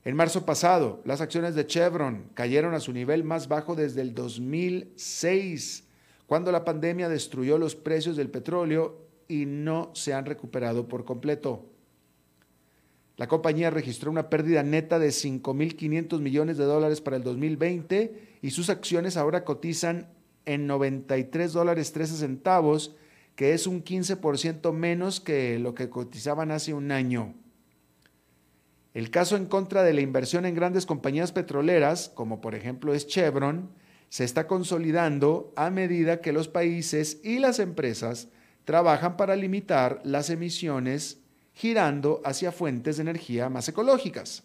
En 0.05 0.17
marzo 0.17 0.45
pasado, 0.45 1.01
las 1.07 1.23
acciones 1.23 1.55
de 1.55 1.67
Chevron 1.67 2.29
cayeron 2.35 2.75
a 2.75 2.81
su 2.81 2.93
nivel 2.93 3.25
más 3.25 3.49
bajo 3.49 3.75
desde 3.75 4.03
el 4.03 4.15
2006, 4.15 5.85
cuando 6.27 6.53
la 6.53 6.63
pandemia 6.63 7.09
destruyó 7.09 7.57
los 7.57 7.75
precios 7.75 8.15
del 8.15 8.29
petróleo 8.29 8.99
y 9.29 9.47
no 9.47 9.91
se 9.95 10.13
han 10.13 10.27
recuperado 10.27 10.89
por 10.89 11.07
completo. 11.07 11.71
La 13.17 13.29
compañía 13.29 13.71
registró 13.71 14.11
una 14.11 14.29
pérdida 14.29 14.63
neta 14.63 14.99
de 14.99 15.09
5.500 15.09 16.21
millones 16.21 16.59
de 16.59 16.65
dólares 16.65 17.01
para 17.01 17.17
el 17.17 17.23
2020 17.23 18.39
y 18.43 18.51
sus 18.51 18.69
acciones 18.69 19.17
ahora 19.17 19.45
cotizan 19.45 20.09
en 20.45 20.67
93 20.67 21.51
dólares 21.55 21.93
13 21.93 22.17
centavos, 22.17 22.95
que 23.37 23.55
es 23.55 23.67
un 23.67 23.83
15% 23.83 24.71
menos 24.73 25.21
que 25.21 25.59
lo 25.59 25.75
que 25.75 25.89
cotizaban 25.89 26.51
hace 26.51 26.75
un 26.75 26.93
año. 26.93 27.35
El 28.95 29.11
caso 29.11 29.37
en 29.37 29.47
contra 29.47 29.83
de 29.83 29.93
la 29.93 30.01
inversión 30.01 30.47
en 30.47 30.55
grandes 30.55 30.87
compañías 30.87 31.33
petroleras, 31.33 32.11
como 32.15 32.41
por 32.41 32.55
ejemplo 32.55 32.95
es 32.95 33.09
Chevron, 33.09 33.71
se 34.09 34.23
está 34.23 34.47
consolidando 34.47 35.53
a 35.57 35.71
medida 35.71 36.21
que 36.21 36.33
los 36.33 36.47
países 36.47 37.19
y 37.25 37.41
las 37.41 37.59
empresas 37.59 38.29
trabajan 38.65 39.17
para 39.17 39.35
limitar 39.35 40.01
las 40.05 40.31
emisiones 40.31 41.19
girando 41.53 42.23
hacia 42.25 42.53
fuentes 42.53 42.97
de 42.97 43.03
energía 43.03 43.49
más 43.49 43.69
ecológicas. 43.69 44.45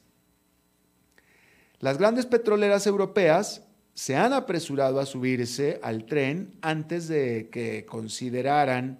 Las 1.79 1.99
grandes 1.99 2.25
petroleras 2.25 2.87
europeas 2.87 3.63
se 3.93 4.15
han 4.15 4.33
apresurado 4.33 4.99
a 4.99 5.05
subirse 5.05 5.79
al 5.83 6.05
tren 6.05 6.53
antes 6.61 7.07
de 7.07 7.49
que 7.51 7.85
consideraran 7.85 8.99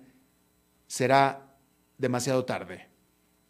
será 0.87 1.55
demasiado 1.97 2.45
tarde. 2.45 2.88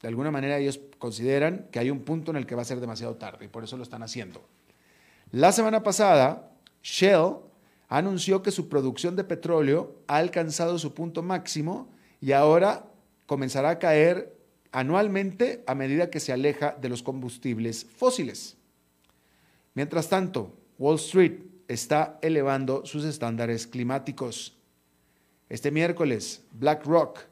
De 0.01 0.07
alguna 0.07 0.31
manera 0.31 0.57
ellos 0.57 0.79
consideran 0.97 1.67
que 1.71 1.79
hay 1.79 1.89
un 1.89 2.01
punto 2.01 2.31
en 2.31 2.37
el 2.37 2.45
que 2.45 2.55
va 2.55 2.61
a 2.61 2.65
ser 2.65 2.79
demasiado 2.79 3.15
tarde 3.15 3.45
y 3.45 3.47
por 3.49 3.63
eso 3.63 3.75
lo 3.77 3.83
están 3.83 4.03
haciendo. 4.03 4.41
La 5.31 5.51
semana 5.51 5.83
pasada, 5.83 6.51
Shell 6.81 7.35
anunció 7.89 8.41
que 8.41 8.51
su 8.51 8.69
producción 8.69 9.15
de 9.15 9.23
petróleo 9.23 9.95
ha 10.07 10.17
alcanzado 10.17 10.79
su 10.79 10.93
punto 10.93 11.21
máximo 11.21 11.89
y 12.21 12.31
ahora 12.31 12.85
comenzará 13.25 13.71
a 13.71 13.79
caer 13.79 14.35
anualmente 14.71 15.63
a 15.67 15.75
medida 15.75 16.09
que 16.09 16.19
se 16.19 16.31
aleja 16.31 16.77
de 16.79 16.89
los 16.89 17.03
combustibles 17.03 17.85
fósiles. 17.85 18.57
Mientras 19.73 20.09
tanto, 20.09 20.53
Wall 20.77 20.95
Street 20.95 21.41
está 21.67 22.19
elevando 22.21 22.85
sus 22.85 23.03
estándares 23.05 23.67
climáticos. 23.67 24.57
Este 25.49 25.71
miércoles, 25.71 26.43
BlackRock 26.51 27.28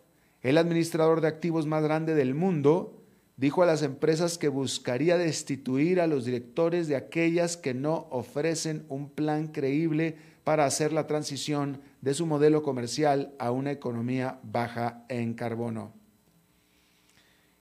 el 0.48 0.58
administrador 0.58 1.20
de 1.20 1.28
activos 1.28 1.66
más 1.66 1.84
grande 1.84 2.16
del 2.16 2.34
mundo 2.34 3.04
dijo 3.36 3.64
a 3.64 3.66
las 3.66 3.82
empresas 3.82 4.38
que 4.38 4.48
buscaría 4.48 5.18
destituir 5.18 6.00
a 6.00 6.08
los 6.08 6.24
directores 6.24 6.88
de 6.88 6.96
aquellas 6.96 7.58
que 7.58 7.74
no 7.74 8.08
ofrecen 8.12 8.86
un 8.88 9.10
plan 9.10 9.48
creíble 9.48 10.16
para 10.46 10.64
hacer 10.64 10.94
la 10.94 11.06
transición 11.06 11.82
de 12.00 12.14
su 12.14 12.26
modelo 12.26 12.64
comercial 12.64 13.34
a 13.40 13.52
una 13.52 13.72
economía 13.72 14.40
baja 14.42 15.04
en 15.10 15.34
carbono. 15.34 15.92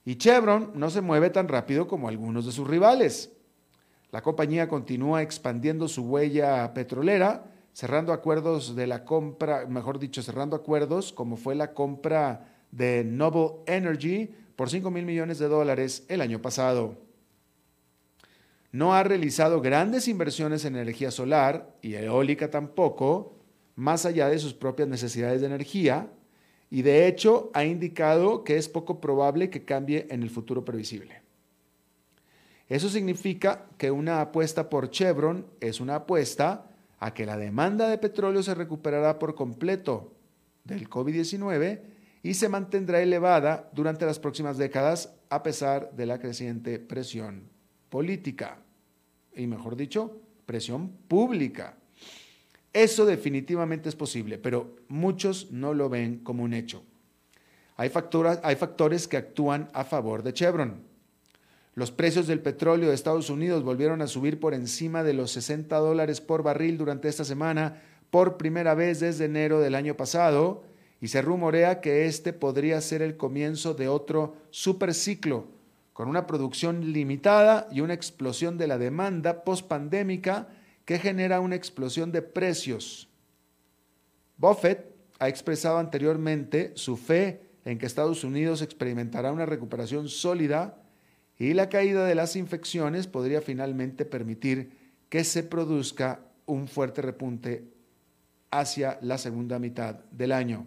Y 0.04 0.14
Chevron 0.14 0.70
no 0.76 0.88
se 0.88 1.00
mueve 1.00 1.30
tan 1.30 1.48
rápido 1.48 1.88
como 1.88 2.06
algunos 2.06 2.46
de 2.46 2.52
sus 2.52 2.68
rivales. 2.68 3.32
La 4.12 4.22
compañía 4.22 4.68
continúa 4.68 5.22
expandiendo 5.22 5.88
su 5.88 6.04
huella 6.04 6.72
petrolera, 6.72 7.50
cerrando 7.72 8.12
acuerdos 8.12 8.76
de 8.76 8.86
la 8.86 9.04
compra, 9.04 9.66
mejor 9.66 9.98
dicho, 9.98 10.22
cerrando 10.22 10.54
acuerdos 10.54 11.12
como 11.12 11.36
fue 11.36 11.56
la 11.56 11.74
compra 11.74 12.52
de 12.70 13.04
Noble 13.04 13.62
Energy 13.66 14.30
por 14.56 14.70
5 14.70 14.90
mil 14.90 15.04
millones 15.04 15.38
de 15.38 15.48
dólares 15.48 16.04
el 16.08 16.20
año 16.20 16.40
pasado. 16.40 16.96
No 18.72 18.94
ha 18.94 19.02
realizado 19.02 19.60
grandes 19.60 20.08
inversiones 20.08 20.64
en 20.64 20.76
energía 20.76 21.10
solar 21.10 21.74
y 21.82 21.94
eólica 21.94 22.50
tampoco, 22.50 23.36
más 23.74 24.04
allá 24.04 24.28
de 24.28 24.38
sus 24.38 24.54
propias 24.54 24.88
necesidades 24.88 25.40
de 25.40 25.46
energía, 25.46 26.10
y 26.70 26.82
de 26.82 27.06
hecho 27.06 27.50
ha 27.54 27.64
indicado 27.64 28.44
que 28.44 28.56
es 28.56 28.68
poco 28.68 29.00
probable 29.00 29.50
que 29.50 29.64
cambie 29.64 30.06
en 30.10 30.22
el 30.22 30.30
futuro 30.30 30.64
previsible. 30.64 31.22
Eso 32.68 32.88
significa 32.88 33.66
que 33.78 33.90
una 33.90 34.20
apuesta 34.20 34.68
por 34.68 34.90
Chevron 34.90 35.46
es 35.60 35.80
una 35.80 35.96
apuesta 35.96 36.66
a 36.98 37.14
que 37.14 37.26
la 37.26 37.36
demanda 37.36 37.88
de 37.88 37.98
petróleo 37.98 38.42
se 38.42 38.54
recuperará 38.54 39.18
por 39.18 39.34
completo 39.34 40.12
del 40.64 40.90
COVID-19 40.90 41.80
y 42.26 42.34
se 42.34 42.48
mantendrá 42.48 43.00
elevada 43.00 43.70
durante 43.72 44.04
las 44.04 44.18
próximas 44.18 44.58
décadas 44.58 45.14
a 45.30 45.44
pesar 45.44 45.92
de 45.92 46.06
la 46.06 46.18
creciente 46.18 46.80
presión 46.80 47.44
política 47.88 48.58
y, 49.36 49.46
mejor 49.46 49.76
dicho, 49.76 50.20
presión 50.44 50.88
pública. 51.06 51.76
Eso 52.72 53.06
definitivamente 53.06 53.88
es 53.88 53.94
posible, 53.94 54.38
pero 54.38 54.74
muchos 54.88 55.52
no 55.52 55.72
lo 55.72 55.88
ven 55.88 56.18
como 56.18 56.42
un 56.42 56.52
hecho. 56.52 56.82
Hay, 57.76 57.92
hay 58.42 58.56
factores 58.56 59.06
que 59.06 59.18
actúan 59.18 59.68
a 59.72 59.84
favor 59.84 60.24
de 60.24 60.32
Chevron. 60.32 60.82
Los 61.76 61.92
precios 61.92 62.26
del 62.26 62.40
petróleo 62.40 62.88
de 62.88 62.96
Estados 62.96 63.30
Unidos 63.30 63.62
volvieron 63.62 64.02
a 64.02 64.08
subir 64.08 64.40
por 64.40 64.52
encima 64.52 65.04
de 65.04 65.14
los 65.14 65.30
60 65.30 65.76
dólares 65.76 66.20
por 66.20 66.42
barril 66.42 66.76
durante 66.76 67.06
esta 67.06 67.24
semana 67.24 67.82
por 68.10 68.36
primera 68.36 68.74
vez 68.74 68.98
desde 68.98 69.26
enero 69.26 69.60
del 69.60 69.76
año 69.76 69.96
pasado 69.96 70.64
y 71.00 71.08
se 71.08 71.22
rumorea 71.22 71.80
que 71.80 72.06
este 72.06 72.32
podría 72.32 72.80
ser 72.80 73.02
el 73.02 73.16
comienzo 73.16 73.74
de 73.74 73.88
otro 73.88 74.36
superciclo 74.50 75.48
con 75.92 76.08
una 76.08 76.26
producción 76.26 76.92
limitada 76.92 77.68
y 77.70 77.80
una 77.80 77.94
explosión 77.94 78.58
de 78.58 78.66
la 78.66 78.78
demanda 78.78 79.44
pospandémica 79.44 80.48
que 80.84 80.98
genera 80.98 81.40
una 81.40 81.56
explosión 81.56 82.12
de 82.12 82.22
precios. 82.22 83.08
Buffett 84.36 84.94
ha 85.18 85.28
expresado 85.28 85.78
anteriormente 85.78 86.72
su 86.74 86.96
fe 86.96 87.40
en 87.64 87.78
que 87.78 87.86
Estados 87.86 88.24
Unidos 88.24 88.62
experimentará 88.62 89.32
una 89.32 89.46
recuperación 89.46 90.08
sólida 90.08 90.78
y 91.38 91.54
la 91.54 91.68
caída 91.68 92.04
de 92.04 92.14
las 92.14 92.36
infecciones 92.36 93.06
podría 93.06 93.40
finalmente 93.40 94.04
permitir 94.04 94.70
que 95.08 95.24
se 95.24 95.42
produzca 95.42 96.20
un 96.46 96.68
fuerte 96.68 97.02
repunte 97.02 97.72
hacia 98.50 98.98
la 99.02 99.18
segunda 99.18 99.58
mitad 99.58 99.96
del 100.10 100.32
año. 100.32 100.66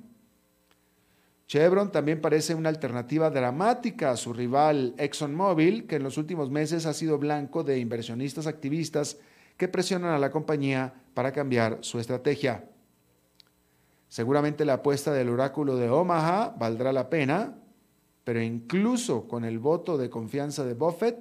Chevron 1.49 1.91
también 1.91 2.21
parece 2.21 2.53
una 2.53 2.69
alternativa 2.69 3.31
dramática 3.31 4.11
a 4.11 4.17
su 4.17 4.33
rival 4.33 4.93
ExxonMobil, 4.99 5.87
que 5.87 5.95
en 5.95 6.03
los 6.03 6.19
últimos 6.19 6.51
meses 6.51 6.85
ha 6.85 6.93
sido 6.93 7.17
blanco 7.17 7.63
de 7.63 7.79
inversionistas 7.79 8.45
activistas 8.45 9.17
que 9.57 9.67
presionan 9.67 10.13
a 10.13 10.19
la 10.19 10.29
compañía 10.29 10.93
para 11.15 11.31
cambiar 11.31 11.79
su 11.81 11.99
estrategia. 11.99 12.69
Seguramente 14.09 14.63
la 14.63 14.73
apuesta 14.73 15.11
del 15.11 15.29
oráculo 15.29 15.75
de 15.75 15.89
Omaha 15.89 16.55
valdrá 16.55 16.93
la 16.93 17.09
pena, 17.09 17.57
pero 18.23 18.43
incluso 18.43 19.27
con 19.27 19.43
el 19.43 19.57
voto 19.57 19.97
de 19.97 20.11
confianza 20.11 20.63
de 20.65 20.75
Buffett, 20.75 21.17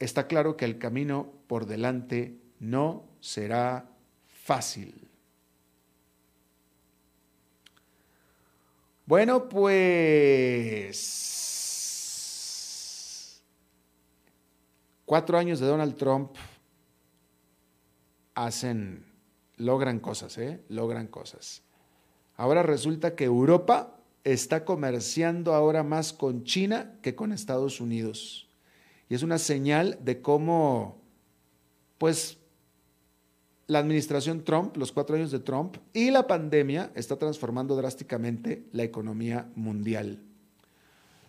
está 0.00 0.26
claro 0.26 0.56
que 0.56 0.64
el 0.64 0.76
camino 0.76 1.30
por 1.46 1.66
delante 1.66 2.36
no 2.58 3.04
será 3.20 3.92
fácil. 4.26 5.01
Bueno, 9.12 9.46
pues 9.46 11.02
Cuatro 15.04 15.36
años 15.36 15.60
de 15.60 15.66
Donald 15.66 15.96
Trump 15.96 16.30
hacen, 18.34 19.04
logran 19.58 20.00
cosas, 20.00 20.38
¿eh? 20.38 20.64
Logran 20.70 21.08
cosas. 21.08 21.60
Ahora 22.38 22.62
resulta 22.62 23.14
que 23.14 23.24
Europa 23.24 23.98
está 24.24 24.64
comerciando 24.64 25.52
ahora 25.52 25.82
más 25.82 26.14
con 26.14 26.44
China 26.44 26.98
que 27.02 27.14
con 27.14 27.34
Estados 27.34 27.82
Unidos. 27.82 28.48
Y 29.10 29.14
es 29.14 29.22
una 29.22 29.36
señal 29.36 29.98
de 30.00 30.22
cómo, 30.22 31.02
pues, 31.98 32.38
la 33.72 33.78
administración 33.78 34.44
Trump, 34.44 34.76
los 34.76 34.92
cuatro 34.92 35.16
años 35.16 35.30
de 35.30 35.40
Trump 35.40 35.76
y 35.92 36.10
la 36.10 36.26
pandemia 36.26 36.92
está 36.94 37.16
transformando 37.16 37.74
drásticamente 37.74 38.66
la 38.72 38.82
economía 38.82 39.48
mundial. 39.54 40.20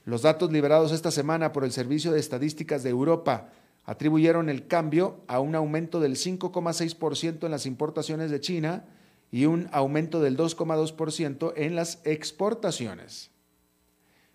Los 0.06 0.22
datos 0.22 0.52
liberados 0.52 0.92
esta 0.92 1.12
semana 1.12 1.54
por 1.54 1.64
el 1.64 1.72
Servicio 1.72 2.12
de 2.12 2.20
Estadísticas 2.20 2.84
de 2.84 2.90
Europa 2.90 3.50
atribuyeron 3.86 4.50
el 4.50 4.68
cambio 4.68 5.24
a 5.28 5.40
un 5.40 5.56
aumento 5.56 6.02
del 6.02 6.16
5,6% 6.16 7.46
en 7.46 7.52
las 7.52 7.66
importaciones 7.66 8.30
de 8.30 8.42
China 8.42 8.86
y 9.32 9.46
un 9.46 9.70
aumento 9.72 10.22
del 10.22 10.38
2,2% 10.38 11.54
en 11.56 11.76
las 11.76 12.02
exportaciones. 12.04 13.32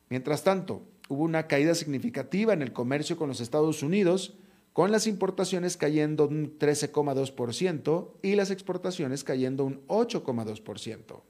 Mientras 0.08 0.42
tanto, 0.42 0.82
hubo 1.08 1.24
una 1.24 1.46
caída 1.46 1.74
significativa 1.74 2.54
en 2.54 2.62
el 2.62 2.72
comercio 2.72 3.16
con 3.16 3.28
los 3.28 3.40
Estados 3.40 3.82
Unidos, 3.82 4.34
con 4.78 4.92
las 4.92 5.08
importaciones 5.08 5.76
cayendo 5.76 6.28
un 6.28 6.56
13,2% 6.56 8.12
y 8.22 8.36
las 8.36 8.52
exportaciones 8.52 9.24
cayendo 9.24 9.64
un 9.64 9.84
8,2%. 9.88 11.20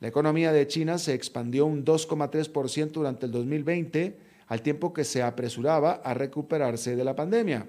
La 0.00 0.08
economía 0.08 0.50
de 0.50 0.66
China 0.66 0.98
se 0.98 1.14
expandió 1.14 1.66
un 1.66 1.84
2,3% 1.84 2.90
durante 2.90 3.26
el 3.26 3.30
2020, 3.30 4.18
al 4.48 4.60
tiempo 4.60 4.92
que 4.92 5.04
se 5.04 5.22
apresuraba 5.22 6.00
a 6.04 6.14
recuperarse 6.14 6.96
de 6.96 7.04
la 7.04 7.14
pandemia. 7.14 7.68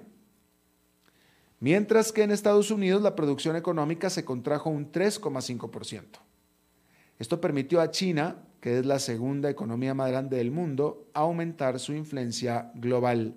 Mientras 1.60 2.10
que 2.10 2.24
en 2.24 2.32
Estados 2.32 2.72
Unidos 2.72 3.00
la 3.00 3.14
producción 3.14 3.54
económica 3.54 4.10
se 4.10 4.24
contrajo 4.24 4.70
un 4.70 4.90
3,5%. 4.90 6.18
Esto 7.20 7.40
permitió 7.40 7.80
a 7.80 7.92
China, 7.92 8.42
que 8.60 8.80
es 8.80 8.86
la 8.86 8.98
segunda 8.98 9.48
economía 9.48 9.94
más 9.94 10.10
grande 10.10 10.38
del 10.38 10.50
mundo, 10.50 11.06
aumentar 11.14 11.78
su 11.78 11.92
influencia 11.92 12.72
global. 12.74 13.36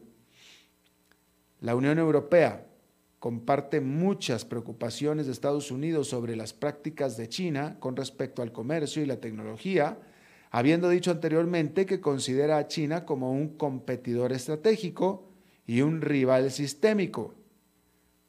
La 1.62 1.76
Unión 1.76 1.98
Europea 1.98 2.68
comparte 3.20 3.82
muchas 3.82 4.46
preocupaciones 4.46 5.26
de 5.26 5.32
Estados 5.32 5.72
Unidos 5.72 6.08
sobre 6.08 6.36
las 6.36 6.54
prácticas 6.54 7.18
de 7.18 7.30
China 7.30 7.78
con 7.80 7.96
respecto 7.96 8.42
al 8.42 8.52
comercio 8.52 9.02
y 9.02 9.08
la 9.08 9.20
tecnología, 9.20 9.98
habiendo 10.52 10.88
dicho 10.90 11.12
anteriormente 11.12 11.86
que 11.86 12.00
considera 12.00 12.58
a 12.58 12.68
China 12.68 13.06
como 13.06 13.32
un 13.32 13.58
competidor 13.58 14.34
estratégico 14.34 15.28
y 15.66 15.82
un 15.82 16.02
rival 16.02 16.52
sistémico. 16.52 17.34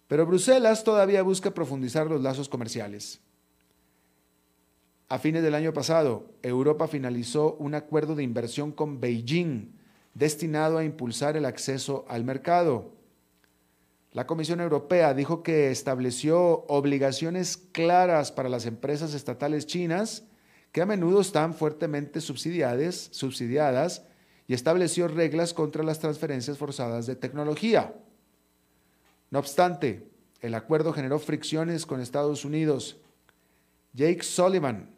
Pero 0.08 0.24
Bruselas 0.24 0.84
todavía 0.84 1.22
busca 1.22 1.52
profundizar 1.52 2.06
los 2.06 2.22
lazos 2.22 2.48
comerciales. 2.48 3.20
A 5.10 5.18
fines 5.18 5.42
del 5.42 5.54
año 5.54 5.72
pasado, 5.72 6.32
Europa 6.42 6.88
finalizó 6.88 7.54
un 7.56 7.74
acuerdo 7.74 8.14
de 8.14 8.22
inversión 8.22 8.72
con 8.72 9.00
Beijing 9.00 9.72
destinado 10.14 10.78
a 10.78 10.84
impulsar 10.84 11.36
el 11.36 11.44
acceso 11.44 12.04
al 12.08 12.24
mercado. 12.24 12.97
La 14.12 14.26
Comisión 14.26 14.60
Europea 14.60 15.12
dijo 15.12 15.42
que 15.42 15.70
estableció 15.70 16.64
obligaciones 16.66 17.56
claras 17.56 18.32
para 18.32 18.48
las 18.48 18.64
empresas 18.64 19.12
estatales 19.12 19.66
chinas 19.66 20.24
que 20.72 20.80
a 20.80 20.86
menudo 20.86 21.20
están 21.20 21.54
fuertemente 21.54 22.20
subsidiadas, 22.20 23.08
subsidiadas 23.12 24.04
y 24.46 24.54
estableció 24.54 25.08
reglas 25.08 25.52
contra 25.52 25.82
las 25.82 25.98
transferencias 25.98 26.56
forzadas 26.56 27.06
de 27.06 27.16
tecnología. 27.16 27.94
No 29.30 29.40
obstante, 29.40 30.08
el 30.40 30.54
acuerdo 30.54 30.92
generó 30.94 31.18
fricciones 31.18 31.84
con 31.84 32.00
Estados 32.00 32.46
Unidos. 32.46 32.96
Jake 33.92 34.22
Sullivan, 34.22 34.90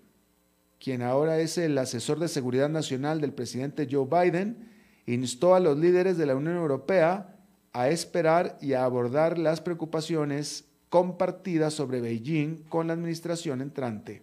quien 0.78 1.02
ahora 1.02 1.40
es 1.40 1.58
el 1.58 1.76
asesor 1.78 2.20
de 2.20 2.28
seguridad 2.28 2.68
nacional 2.68 3.20
del 3.20 3.32
presidente 3.32 3.88
Joe 3.90 4.06
Biden, 4.06 4.70
instó 5.06 5.56
a 5.56 5.60
los 5.60 5.76
líderes 5.76 6.16
de 6.16 6.26
la 6.26 6.36
Unión 6.36 6.56
Europea 6.56 7.39
a 7.72 7.88
esperar 7.88 8.58
y 8.60 8.72
a 8.72 8.84
abordar 8.84 9.38
las 9.38 9.60
preocupaciones 9.60 10.64
compartidas 10.88 11.74
sobre 11.74 12.00
Beijing 12.00 12.64
con 12.68 12.88
la 12.88 12.94
administración 12.94 13.60
entrante. 13.60 14.22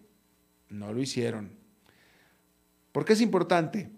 No 0.70 0.92
lo 0.92 1.02
hicieron. 1.02 1.52
¿Por 2.92 3.06
qué 3.06 3.14
es 3.14 3.22
importante? 3.22 3.90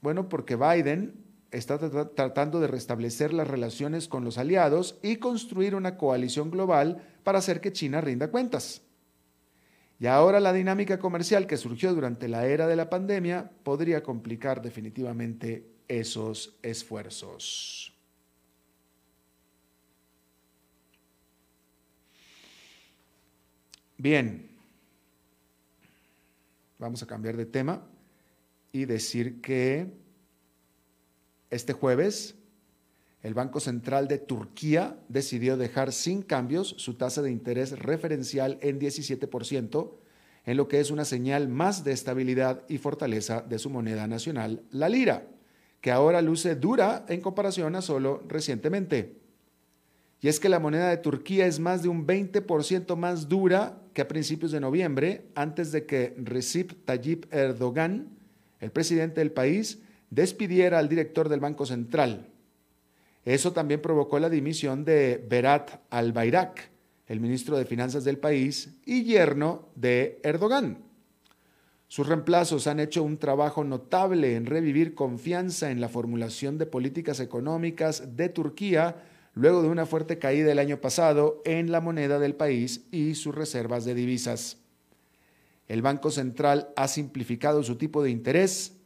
Bueno, 0.00 0.28
porque 0.28 0.56
Biden 0.56 1.24
está 1.50 1.78
tratando 2.14 2.60
de 2.60 2.66
restablecer 2.66 3.32
las 3.32 3.48
relaciones 3.48 4.08
con 4.08 4.24
los 4.24 4.38
aliados 4.38 4.98
y 5.02 5.16
construir 5.16 5.74
una 5.74 5.96
coalición 5.96 6.50
global 6.50 7.02
para 7.22 7.38
hacer 7.38 7.60
que 7.60 7.72
China 7.72 8.00
rinda 8.00 8.30
cuentas. 8.30 8.82
Y 10.00 10.06
ahora 10.06 10.40
la 10.40 10.52
dinámica 10.52 10.98
comercial 10.98 11.46
que 11.46 11.56
surgió 11.56 11.94
durante 11.94 12.28
la 12.28 12.46
era 12.46 12.66
de 12.66 12.76
la 12.76 12.90
pandemia 12.90 13.50
podría 13.62 14.02
complicar 14.02 14.60
definitivamente 14.60 15.70
esos 15.86 16.56
esfuerzos. 16.62 17.93
Bien, 23.96 24.50
vamos 26.78 27.02
a 27.02 27.06
cambiar 27.06 27.36
de 27.36 27.46
tema 27.46 27.86
y 28.72 28.86
decir 28.86 29.40
que 29.40 29.86
este 31.50 31.72
jueves 31.72 32.34
el 33.22 33.32
Banco 33.32 33.60
Central 33.60 34.08
de 34.08 34.18
Turquía 34.18 34.98
decidió 35.08 35.56
dejar 35.56 35.92
sin 35.92 36.22
cambios 36.22 36.74
su 36.76 36.94
tasa 36.94 37.22
de 37.22 37.30
interés 37.30 37.78
referencial 37.78 38.58
en 38.60 38.80
17%, 38.80 39.92
en 40.44 40.56
lo 40.56 40.68
que 40.68 40.80
es 40.80 40.90
una 40.90 41.06
señal 41.06 41.48
más 41.48 41.84
de 41.84 41.92
estabilidad 41.92 42.64
y 42.68 42.78
fortaleza 42.78 43.40
de 43.40 43.58
su 43.58 43.70
moneda 43.70 44.06
nacional, 44.08 44.62
la 44.72 44.90
lira, 44.90 45.26
que 45.80 45.92
ahora 45.92 46.20
luce 46.20 46.56
dura 46.56 47.06
en 47.08 47.22
comparación 47.22 47.76
a 47.76 47.80
solo 47.80 48.22
recientemente. 48.28 49.16
Y 50.20 50.28
es 50.28 50.40
que 50.40 50.48
la 50.48 50.58
moneda 50.58 50.90
de 50.90 50.98
Turquía 50.98 51.46
es 51.46 51.60
más 51.60 51.82
de 51.82 51.88
un 51.88 52.06
20% 52.06 52.96
más 52.96 53.28
dura 53.28 53.83
que 53.94 54.02
a 54.02 54.08
principios 54.08 54.52
de 54.52 54.60
noviembre, 54.60 55.28
antes 55.34 55.72
de 55.72 55.86
que 55.86 56.14
Recep 56.18 56.84
Tayyip 56.84 57.32
Erdogan, 57.32 58.08
el 58.60 58.70
presidente 58.70 59.20
del 59.20 59.30
país, 59.30 59.78
despidiera 60.10 60.78
al 60.78 60.88
director 60.88 61.28
del 61.28 61.40
Banco 61.40 61.64
Central. 61.64 62.28
Eso 63.24 63.52
también 63.52 63.80
provocó 63.80 64.18
la 64.18 64.28
dimisión 64.28 64.84
de 64.84 65.24
Berat 65.28 65.80
al-Bayrak, 65.90 66.70
el 67.06 67.20
ministro 67.20 67.56
de 67.56 67.64
Finanzas 67.64 68.04
del 68.04 68.18
país 68.18 68.70
y 68.84 69.04
yerno 69.04 69.68
de 69.76 70.20
Erdogan. 70.22 70.78
Sus 71.88 72.08
reemplazos 72.08 72.66
han 72.66 72.80
hecho 72.80 73.02
un 73.02 73.18
trabajo 73.18 73.62
notable 73.62 74.34
en 74.34 74.46
revivir 74.46 74.94
confianza 74.94 75.70
en 75.70 75.80
la 75.80 75.88
formulación 75.88 76.58
de 76.58 76.66
políticas 76.66 77.20
económicas 77.20 78.16
de 78.16 78.28
Turquía 78.28 78.96
luego 79.34 79.62
de 79.62 79.68
una 79.68 79.86
fuerte 79.86 80.18
caída 80.18 80.52
el 80.52 80.58
año 80.58 80.80
pasado 80.80 81.42
en 81.44 81.72
la 81.72 81.80
moneda 81.80 82.18
del 82.18 82.34
país 82.34 82.86
y 82.90 83.14
sus 83.14 83.34
reservas 83.34 83.84
de 83.84 83.94
divisas. 83.94 84.58
El 85.66 85.82
Banco 85.82 86.10
Central 86.10 86.68
ha 86.76 86.88
simplificado 86.88 87.62
su 87.62 87.76
tipo 87.76 88.02
de 88.02 88.10
interés 88.10 88.76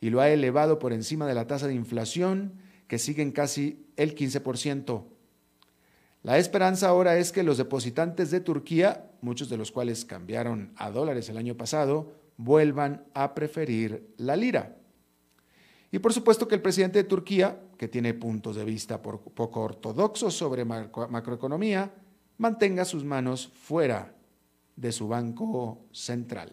y 0.00 0.10
lo 0.10 0.20
ha 0.20 0.28
elevado 0.28 0.78
por 0.78 0.92
encima 0.92 1.26
de 1.26 1.34
la 1.34 1.46
tasa 1.46 1.66
de 1.66 1.74
inflación, 1.74 2.54
que 2.86 2.98
sigue 2.98 3.22
en 3.22 3.32
casi 3.32 3.86
el 3.96 4.14
15%. 4.14 5.04
La 6.22 6.38
esperanza 6.38 6.88
ahora 6.88 7.16
es 7.18 7.32
que 7.32 7.42
los 7.42 7.56
depositantes 7.56 8.30
de 8.30 8.40
Turquía, 8.40 9.10
muchos 9.20 9.48
de 9.48 9.56
los 9.56 9.72
cuales 9.72 10.04
cambiaron 10.04 10.72
a 10.76 10.90
dólares 10.90 11.28
el 11.28 11.38
año 11.38 11.56
pasado, 11.56 12.12
vuelvan 12.36 13.04
a 13.14 13.34
preferir 13.34 14.12
la 14.16 14.36
lira. 14.36 14.76
Y 15.90 15.98
por 15.98 16.12
supuesto 16.12 16.46
que 16.46 16.56
el 16.56 16.62
presidente 16.62 16.98
de 16.98 17.08
Turquía, 17.08 17.60
que 17.76 17.88
tiene 17.88 18.14
puntos 18.14 18.56
de 18.56 18.64
vista 18.64 19.02
poco 19.02 19.60
ortodoxos 19.60 20.34
sobre 20.34 20.64
macroeconomía, 20.64 21.92
mantenga 22.38 22.84
sus 22.84 23.04
manos 23.04 23.48
fuera 23.54 24.14
de 24.76 24.92
su 24.92 25.08
banco 25.08 25.86
central. 25.92 26.52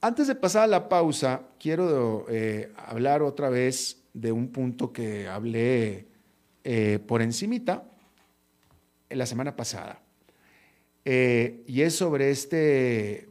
Antes 0.00 0.28
de 0.28 0.36
pasar 0.36 0.62
a 0.62 0.66
la 0.68 0.88
pausa, 0.88 1.42
quiero 1.58 2.26
eh, 2.28 2.72
hablar 2.76 3.22
otra 3.22 3.48
vez 3.48 4.04
de 4.14 4.30
un 4.30 4.48
punto 4.48 4.92
que 4.92 5.26
hablé 5.26 6.06
eh, 6.62 7.00
por 7.04 7.20
encimita 7.20 7.84
en 9.08 9.18
la 9.18 9.26
semana 9.26 9.56
pasada. 9.56 10.00
Eh, 11.04 11.64
y 11.66 11.80
es 11.82 11.96
sobre 11.96 12.30
este 12.30 13.28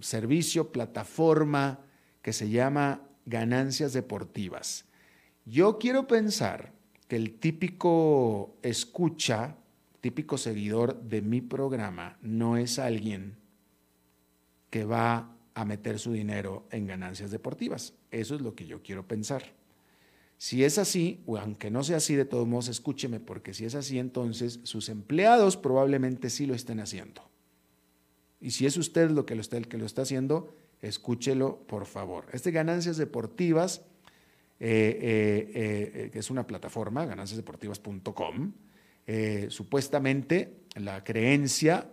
servicio, 0.00 0.72
plataforma 0.72 1.78
que 2.20 2.32
se 2.32 2.48
llama 2.48 3.00
ganancias 3.26 3.92
deportivas. 3.92 4.84
Yo 5.44 5.78
quiero 5.78 6.06
pensar 6.06 6.72
que 7.08 7.16
el 7.16 7.38
típico 7.38 8.56
escucha, 8.62 9.56
típico 10.00 10.38
seguidor 10.38 11.02
de 11.02 11.22
mi 11.22 11.40
programa, 11.40 12.18
no 12.22 12.56
es 12.56 12.78
alguien 12.78 13.36
que 14.70 14.84
va 14.84 15.36
a 15.54 15.64
meter 15.64 15.98
su 15.98 16.12
dinero 16.12 16.66
en 16.70 16.86
ganancias 16.86 17.30
deportivas. 17.30 17.94
Eso 18.10 18.34
es 18.34 18.40
lo 18.40 18.54
que 18.54 18.66
yo 18.66 18.82
quiero 18.82 19.06
pensar. 19.06 19.54
Si 20.36 20.64
es 20.64 20.78
así, 20.78 21.22
o 21.26 21.38
aunque 21.38 21.70
no 21.70 21.84
sea 21.84 21.98
así, 21.98 22.16
de 22.16 22.24
todos 22.24 22.46
modos, 22.46 22.68
escúcheme, 22.68 23.20
porque 23.20 23.54
si 23.54 23.64
es 23.64 23.74
así, 23.74 23.98
entonces 23.98 24.60
sus 24.64 24.88
empleados 24.88 25.56
probablemente 25.56 26.28
sí 26.28 26.46
lo 26.46 26.54
estén 26.54 26.80
haciendo. 26.80 27.22
Y 28.40 28.50
si 28.50 28.66
es 28.66 28.76
usted 28.76 29.10
lo 29.10 29.24
el 29.28 29.68
que 29.68 29.78
lo 29.78 29.86
está 29.86 30.02
haciendo, 30.02 30.54
escúchelo 30.84 31.58
por 31.66 31.86
favor. 31.86 32.26
Este 32.32 32.50
Ganancias 32.50 32.96
Deportivas, 32.96 33.82
eh, 34.60 34.98
eh, 35.00 35.52
eh, 35.54 36.10
que 36.12 36.18
es 36.18 36.30
una 36.30 36.46
plataforma, 36.46 37.04
gananciasdeportivas.com, 37.06 38.52
supuestamente 39.48 40.54
la 40.76 41.04
creencia, 41.04 41.90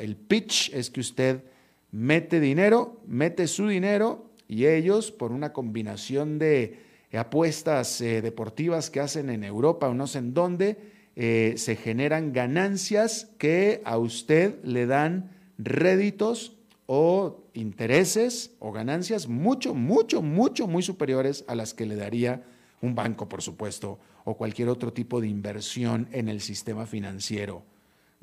el 0.00 0.16
pitch 0.16 0.72
es 0.72 0.90
que 0.90 1.00
usted 1.00 1.44
mete 1.90 2.40
dinero, 2.40 3.02
mete 3.06 3.46
su 3.46 3.68
dinero 3.68 4.30
y 4.48 4.66
ellos, 4.66 5.10
por 5.10 5.32
una 5.32 5.52
combinación 5.52 6.38
de 6.38 6.78
apuestas 7.12 7.98
deportivas 7.98 8.88
que 8.90 9.00
hacen 9.00 9.28
en 9.28 9.44
Europa 9.44 9.88
o 9.88 9.94
no 9.94 10.06
sé 10.06 10.20
en 10.20 10.32
dónde, 10.32 10.78
se 11.14 11.76
generan 11.76 12.32
ganancias 12.32 13.30
que 13.36 13.82
a 13.84 13.98
usted 13.98 14.64
le 14.64 14.86
dan 14.86 15.30
réditos 15.58 16.56
o 16.86 17.44
intereses 17.54 18.54
o 18.58 18.72
ganancias 18.72 19.28
mucho, 19.28 19.74
mucho, 19.74 20.22
mucho, 20.22 20.66
muy 20.66 20.82
superiores 20.82 21.44
a 21.48 21.54
las 21.54 21.74
que 21.74 21.86
le 21.86 21.96
daría 21.96 22.44
un 22.80 22.94
banco, 22.94 23.28
por 23.28 23.42
supuesto, 23.42 23.98
o 24.24 24.36
cualquier 24.36 24.68
otro 24.68 24.92
tipo 24.92 25.20
de 25.20 25.28
inversión 25.28 26.08
en 26.12 26.28
el 26.28 26.40
sistema 26.40 26.86
financiero 26.86 27.64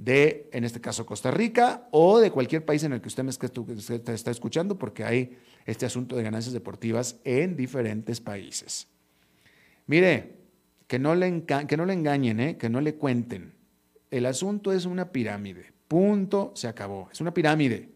de, 0.02 0.50
en 0.52 0.64
este 0.64 0.82
caso, 0.82 1.06
Costa 1.06 1.30
Rica 1.30 1.88
o 1.92 2.20
de 2.20 2.32
cualquier 2.32 2.66
país 2.66 2.84
en 2.84 2.94
el 2.94 3.02
que 3.02 3.08
usted 3.08 3.24
me 3.24 3.30
está 3.30 4.32
escuchando, 4.32 4.80
porque 4.80 5.04
hay 5.04 5.38
este 5.68 5.86
asunto 5.86 6.16
de 6.16 6.24
ganancias 6.24 6.54
deportivas 6.54 7.18
en 7.24 7.56
diferentes 7.56 8.20
países. 8.20 8.88
Mire, 9.86 10.40
que 10.88 10.98
no 10.98 11.14
le, 11.14 11.44
que 11.46 11.78
no 11.78 11.86
le 11.86 11.94
engañen, 11.94 12.40
¿eh? 12.40 12.58
que 12.58 12.68
no 12.68 12.82
le 12.82 12.96
cuenten. 12.96 13.54
El 14.10 14.26
asunto 14.26 14.74
es 14.74 14.86
una 14.86 15.12
pirámide. 15.12 15.72
Punto, 15.88 16.52
se 16.56 16.68
acabó. 16.68 17.08
Es 17.12 17.22
una 17.22 17.34
pirámide. 17.34 17.90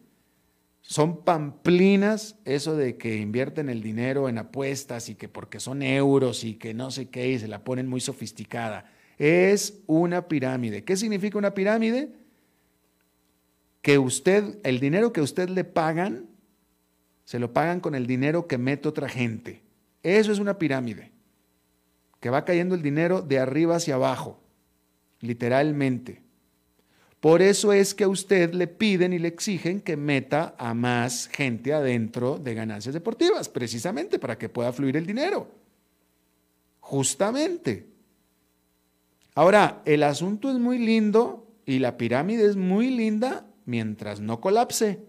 Son 0.87 1.23
pamplinas 1.23 2.37
eso 2.45 2.75
de 2.75 2.95
que 2.95 3.17
invierten 3.17 3.69
el 3.69 3.81
dinero 3.81 4.29
en 4.29 4.37
apuestas 4.37 5.09
y 5.09 5.15
que 5.15 5.27
porque 5.27 5.59
son 5.59 5.81
euros 5.81 6.43
y 6.43 6.55
que 6.55 6.75
no 6.75 6.91
sé 6.91 7.09
qué 7.09 7.31
y 7.31 7.39
se 7.39 7.47
la 7.47 7.63
ponen 7.63 7.87
muy 7.87 8.01
sofisticada. 8.01 8.85
Es 9.17 9.79
una 9.87 10.27
pirámide. 10.27 10.83
¿Qué 10.83 10.95
significa 10.95 11.39
una 11.39 11.55
pirámide? 11.55 12.13
Que 13.81 13.97
usted, 13.97 14.59
el 14.63 14.79
dinero 14.79 15.11
que 15.11 15.21
usted 15.21 15.49
le 15.49 15.63
pagan, 15.63 16.27
se 17.23 17.39
lo 17.39 17.51
pagan 17.51 17.79
con 17.79 17.95
el 17.95 18.05
dinero 18.05 18.47
que 18.47 18.59
mete 18.59 18.87
otra 18.87 19.09
gente. 19.09 19.63
Eso 20.03 20.31
es 20.31 20.37
una 20.37 20.59
pirámide. 20.59 21.11
Que 22.19 22.29
va 22.29 22.45
cayendo 22.45 22.75
el 22.75 22.83
dinero 22.83 23.23
de 23.23 23.39
arriba 23.39 23.77
hacia 23.77 23.95
abajo, 23.95 24.39
literalmente. 25.19 26.24
Por 27.25 27.41
eso 27.41 27.73
es 27.73 27.95
que 27.95 28.03
a 28.03 28.07
usted 28.07 28.53
le 28.53 28.67
piden 28.67 29.11
y 29.11 29.17
le 29.17 29.29
exigen 29.29 29.81
que 29.81 29.97
meta 29.97 30.53
a 30.59 30.75
más 30.75 31.27
gente 31.27 31.73
adentro 31.73 32.37
de 32.37 32.53
ganancias 32.53 32.93
deportivas, 32.93 33.49
precisamente 33.49 34.19
para 34.19 34.37
que 34.37 34.47
pueda 34.47 34.71
fluir 34.71 34.95
el 34.95 35.07
dinero. 35.07 35.49
Justamente. 36.81 37.87
Ahora, 39.33 39.81
el 39.85 40.03
asunto 40.03 40.51
es 40.51 40.59
muy 40.59 40.77
lindo 40.77 41.47
y 41.65 41.79
la 41.79 41.97
pirámide 41.97 42.45
es 42.45 42.57
muy 42.57 42.91
linda 42.91 43.47
mientras 43.65 44.19
no 44.19 44.39
colapse. 44.39 44.99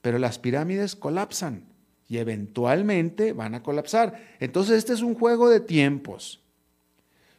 Pero 0.00 0.18
las 0.18 0.38
pirámides 0.38 0.96
colapsan 0.96 1.66
y 2.08 2.16
eventualmente 2.16 3.34
van 3.34 3.54
a 3.54 3.62
colapsar. 3.62 4.38
Entonces, 4.40 4.78
este 4.78 4.94
es 4.94 5.02
un 5.02 5.14
juego 5.14 5.50
de 5.50 5.60
tiempos. 5.60 6.40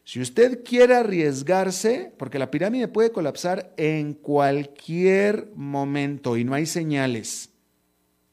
Si 0.03 0.19
usted 0.19 0.63
quiere 0.63 0.95
arriesgarse, 0.95 2.13
porque 2.17 2.39
la 2.39 2.51
pirámide 2.51 2.87
puede 2.87 3.11
colapsar 3.11 3.73
en 3.77 4.13
cualquier 4.13 5.51
momento 5.55 6.37
y 6.37 6.43
no 6.43 6.53
hay 6.53 6.65
señales, 6.65 7.51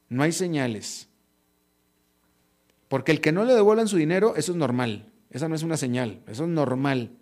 no 0.08 0.22
hay 0.22 0.32
señales. 0.32 1.08
Porque 2.88 3.12
el 3.12 3.20
que 3.20 3.32
no 3.32 3.44
le 3.44 3.54
devuelvan 3.54 3.86
su 3.86 3.98
dinero, 3.98 4.34
eso 4.36 4.52
es 4.52 4.58
normal, 4.58 5.12
esa 5.30 5.48
no 5.48 5.54
es 5.54 5.62
una 5.62 5.76
señal, 5.76 6.22
eso 6.26 6.44
es 6.44 6.50
normal. 6.50 7.12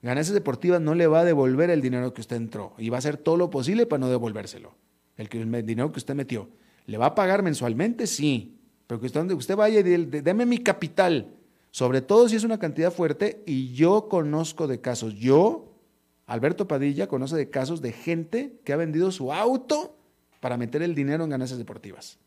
Ganancias 0.00 0.34
Deportivas 0.34 0.80
no 0.80 0.94
le 0.94 1.06
va 1.06 1.20
a 1.20 1.24
devolver 1.24 1.68
el 1.68 1.82
dinero 1.82 2.14
que 2.14 2.22
usted 2.22 2.36
entró 2.36 2.74
y 2.78 2.88
va 2.88 2.96
a 2.96 2.98
hacer 2.98 3.18
todo 3.18 3.36
lo 3.36 3.50
posible 3.50 3.86
para 3.86 4.00
no 4.00 4.08
devolvérselo, 4.08 4.74
el, 5.16 5.28
el 5.32 5.66
dinero 5.66 5.92
que 5.92 5.98
usted 5.98 6.14
metió. 6.14 6.48
¿Le 6.86 6.96
va 6.96 7.06
a 7.06 7.14
pagar 7.14 7.42
mensualmente? 7.42 8.06
Sí, 8.06 8.56
pero 8.86 8.98
que 9.00 9.06
usted, 9.06 9.30
usted 9.32 9.56
vaya 9.56 9.80
y 9.80 9.82
deme 9.82 10.46
mi 10.46 10.58
capital 10.58 11.35
sobre 11.76 12.00
todo 12.00 12.26
si 12.26 12.36
es 12.36 12.42
una 12.42 12.58
cantidad 12.58 12.90
fuerte 12.90 13.42
y 13.44 13.74
yo 13.74 14.08
conozco 14.08 14.66
de 14.66 14.80
casos, 14.80 15.12
yo, 15.16 15.74
Alberto 16.24 16.66
Padilla, 16.66 17.06
conoce 17.06 17.36
de 17.36 17.50
casos 17.50 17.82
de 17.82 17.92
gente 17.92 18.58
que 18.64 18.72
ha 18.72 18.76
vendido 18.76 19.12
su 19.12 19.30
auto 19.30 19.94
para 20.40 20.56
meter 20.56 20.80
el 20.80 20.94
dinero 20.94 21.24
en 21.24 21.28
ganancias 21.28 21.58
deportivas. 21.58 22.18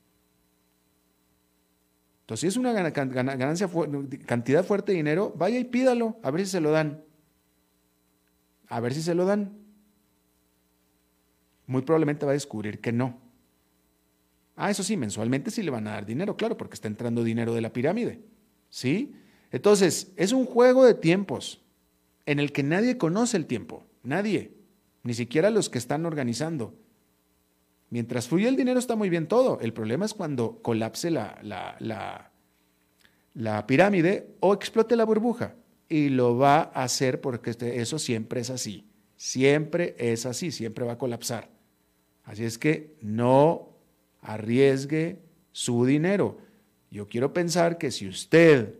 Entonces, 2.21 2.41
si 2.41 2.45
es 2.45 2.57
una 2.57 2.73
ganancia, 2.73 3.67
cantidad 4.27 4.63
fuerte 4.63 4.91
de 4.91 4.97
dinero, 4.97 5.33
vaya 5.35 5.57
y 5.57 5.63
pídalo, 5.63 6.19
a 6.21 6.29
ver 6.29 6.45
si 6.45 6.51
se 6.51 6.61
lo 6.61 6.69
dan. 6.69 7.03
A 8.67 8.79
ver 8.79 8.93
si 8.93 9.01
se 9.01 9.15
lo 9.15 9.25
dan. 9.25 9.57
muy 11.65 11.81
probablemente 11.81 12.23
va 12.23 12.33
a 12.33 12.37
descubrir 12.37 12.81
que 12.81 12.91
no. 12.91 13.17
Ah, 14.55 14.69
eso 14.69 14.83
sí, 14.83 14.95
mensualmente 14.95 15.49
sí 15.49 15.63
le 15.63 15.71
van 15.71 15.87
a 15.87 15.93
dar 15.93 16.05
dinero, 16.05 16.37
claro, 16.37 16.55
porque 16.55 16.75
está 16.75 16.87
entrando 16.87 17.23
dinero 17.23 17.55
de 17.55 17.61
la 17.61 17.73
pirámide. 17.73 18.21
¿Sí? 18.69 19.15
Entonces, 19.51 20.11
es 20.15 20.31
un 20.31 20.45
juego 20.45 20.85
de 20.85 20.93
tiempos 20.93 21.61
en 22.25 22.39
el 22.39 22.51
que 22.51 22.63
nadie 22.63 22.97
conoce 22.97 23.37
el 23.37 23.45
tiempo, 23.45 23.85
nadie, 24.03 24.53
ni 25.03 25.13
siquiera 25.13 25.49
los 25.49 25.69
que 25.69 25.79
están 25.79 26.05
organizando. 26.05 26.75
Mientras 27.89 28.27
fluye 28.27 28.47
el 28.47 28.55
dinero 28.55 28.79
está 28.79 28.95
muy 28.95 29.09
bien 29.09 29.27
todo. 29.27 29.59
El 29.61 29.73
problema 29.73 30.05
es 30.05 30.13
cuando 30.13 30.61
colapse 30.61 31.09
la, 31.09 31.39
la, 31.41 32.31
la, 33.33 33.65
pirámide 33.67 34.35
o 34.39 34.53
explote 34.53 34.95
la 34.95 35.05
burbuja. 35.05 35.55
Y 35.87 36.09
lo 36.09 36.37
va 36.37 36.71
a 36.73 36.83
hacer 36.83 37.19
porque 37.19 37.49
este, 37.49 37.81
eso 37.81 37.97
siempre 37.97 38.41
es 38.41 38.51
así. 38.51 38.85
Siempre 39.17 39.95
es 39.97 40.27
así, 40.27 40.51
siempre 40.51 40.85
va 40.85 40.93
a 40.93 40.97
colapsar. 40.99 41.49
Así 42.23 42.43
es 42.43 42.59
que 42.59 42.95
no 43.01 43.69
arriesgue 44.21 45.17
su 45.51 45.83
dinero. 45.85 46.37
Yo 46.91 47.07
quiero 47.07 47.33
pensar 47.33 47.79
que 47.79 47.89
si 47.89 48.07
usted 48.07 48.75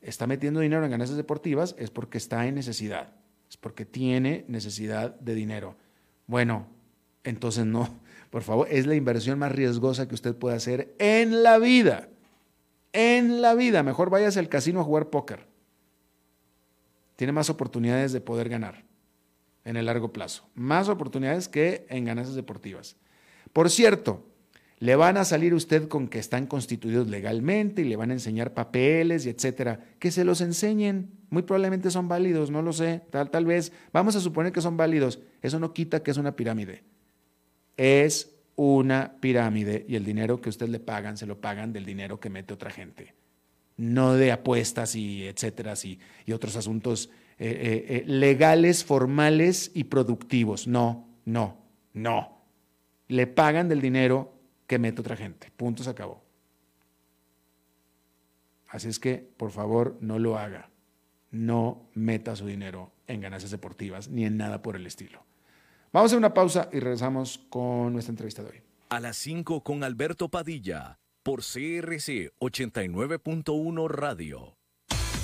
está 0.00 0.26
metiendo 0.26 0.60
dinero 0.60 0.84
en 0.84 0.90
ganancias 0.90 1.16
deportivas 1.16 1.74
es 1.78 1.90
porque 1.90 2.18
está 2.18 2.46
en 2.46 2.54
necesidad, 2.54 3.12
es 3.48 3.56
porque 3.56 3.84
tiene 3.84 4.44
necesidad 4.48 5.18
de 5.20 5.34
dinero. 5.34 5.76
Bueno, 6.26 6.66
entonces 7.24 7.66
no, 7.66 7.88
por 8.30 8.42
favor, 8.42 8.68
es 8.70 8.86
la 8.86 8.94
inversión 8.94 9.38
más 9.38 9.52
riesgosa 9.52 10.08
que 10.08 10.14
usted 10.14 10.34
puede 10.34 10.56
hacer 10.56 10.94
en 10.98 11.42
la 11.42 11.58
vida. 11.58 12.08
En 12.92 13.40
la 13.40 13.54
vida, 13.54 13.82
mejor 13.82 14.10
váyase 14.10 14.40
al 14.40 14.48
casino 14.48 14.80
a 14.80 14.84
jugar 14.84 15.10
póker. 15.10 15.46
Tiene 17.16 17.32
más 17.32 17.50
oportunidades 17.50 18.12
de 18.12 18.20
poder 18.20 18.48
ganar 18.48 18.84
en 19.64 19.76
el 19.76 19.86
largo 19.86 20.12
plazo. 20.12 20.48
Más 20.54 20.88
oportunidades 20.88 21.48
que 21.48 21.86
en 21.88 22.04
ganancias 22.04 22.34
deportivas. 22.34 22.96
Por 23.52 23.70
cierto, 23.70 24.24
le 24.80 24.96
van 24.96 25.16
a 25.16 25.24
salir 25.24 25.54
usted 25.54 25.88
con 25.88 26.08
que 26.08 26.18
están 26.18 26.46
constituidos 26.46 27.08
legalmente 27.08 27.82
y 27.82 27.84
le 27.84 27.96
van 27.96 28.10
a 28.10 28.14
enseñar 28.14 28.52
papeles 28.52 29.24
y 29.24 29.30
etcétera. 29.30 29.80
Que 29.98 30.10
se 30.10 30.24
los 30.24 30.40
enseñen. 30.40 31.12
Muy 31.30 31.42
probablemente 31.42 31.90
son 31.90 32.08
válidos, 32.08 32.50
no 32.50 32.60
lo 32.60 32.72
sé. 32.72 33.02
Tal, 33.10 33.30
tal 33.30 33.44
vez. 33.44 33.72
Vamos 33.92 34.16
a 34.16 34.20
suponer 34.20 34.52
que 34.52 34.60
son 34.60 34.76
válidos. 34.76 35.20
Eso 35.42 35.60
no 35.60 35.72
quita 35.72 36.02
que 36.02 36.10
es 36.10 36.16
una 36.16 36.34
pirámide 36.34 36.82
es 37.80 38.36
una 38.56 39.16
pirámide 39.20 39.86
y 39.88 39.96
el 39.96 40.04
dinero 40.04 40.42
que 40.42 40.50
usted 40.50 40.68
le 40.68 40.80
pagan 40.80 41.16
se 41.16 41.24
lo 41.24 41.40
pagan 41.40 41.72
del 41.72 41.86
dinero 41.86 42.20
que 42.20 42.28
mete 42.28 42.52
otra 42.52 42.70
gente, 42.70 43.14
no 43.78 44.12
de 44.12 44.32
apuestas 44.32 44.94
y 44.94 45.24
etcétera 45.24 45.72
y, 45.82 45.98
y 46.26 46.32
otros 46.32 46.56
asuntos 46.56 47.08
eh, 47.38 47.48
eh, 47.48 47.86
eh, 47.88 48.04
legales, 48.06 48.84
formales 48.84 49.70
y 49.72 49.84
productivos. 49.84 50.66
No, 50.66 51.08
no, 51.24 51.56
no. 51.94 52.42
Le 53.08 53.26
pagan 53.26 53.70
del 53.70 53.80
dinero 53.80 54.34
que 54.70 54.78
mete 54.78 55.00
otra 55.00 55.16
gente. 55.16 55.50
Punto, 55.56 55.82
se 55.82 55.90
acabó. 55.90 56.22
Así 58.68 58.88
es 58.88 59.00
que, 59.00 59.16
por 59.36 59.50
favor, 59.50 59.98
no 60.00 60.20
lo 60.20 60.38
haga. 60.38 60.70
No 61.32 61.88
meta 61.94 62.36
su 62.36 62.46
dinero 62.46 62.92
en 63.08 63.20
ganancias 63.20 63.50
deportivas 63.50 64.06
ni 64.06 64.24
en 64.24 64.36
nada 64.36 64.62
por 64.62 64.76
el 64.76 64.86
estilo. 64.86 65.24
Vamos 65.92 66.12
a 66.12 66.16
una 66.16 66.32
pausa 66.32 66.68
y 66.72 66.78
regresamos 66.78 67.38
con 67.50 67.92
nuestra 67.92 68.12
entrevista 68.12 68.44
de 68.44 68.50
hoy. 68.50 68.62
A 68.90 69.00
las 69.00 69.16
5 69.16 69.64
con 69.64 69.82
Alberto 69.82 70.28
Padilla, 70.28 71.00
por 71.24 71.40
CRC 71.40 72.30
89.1 72.38 73.88
Radio. 73.88 74.59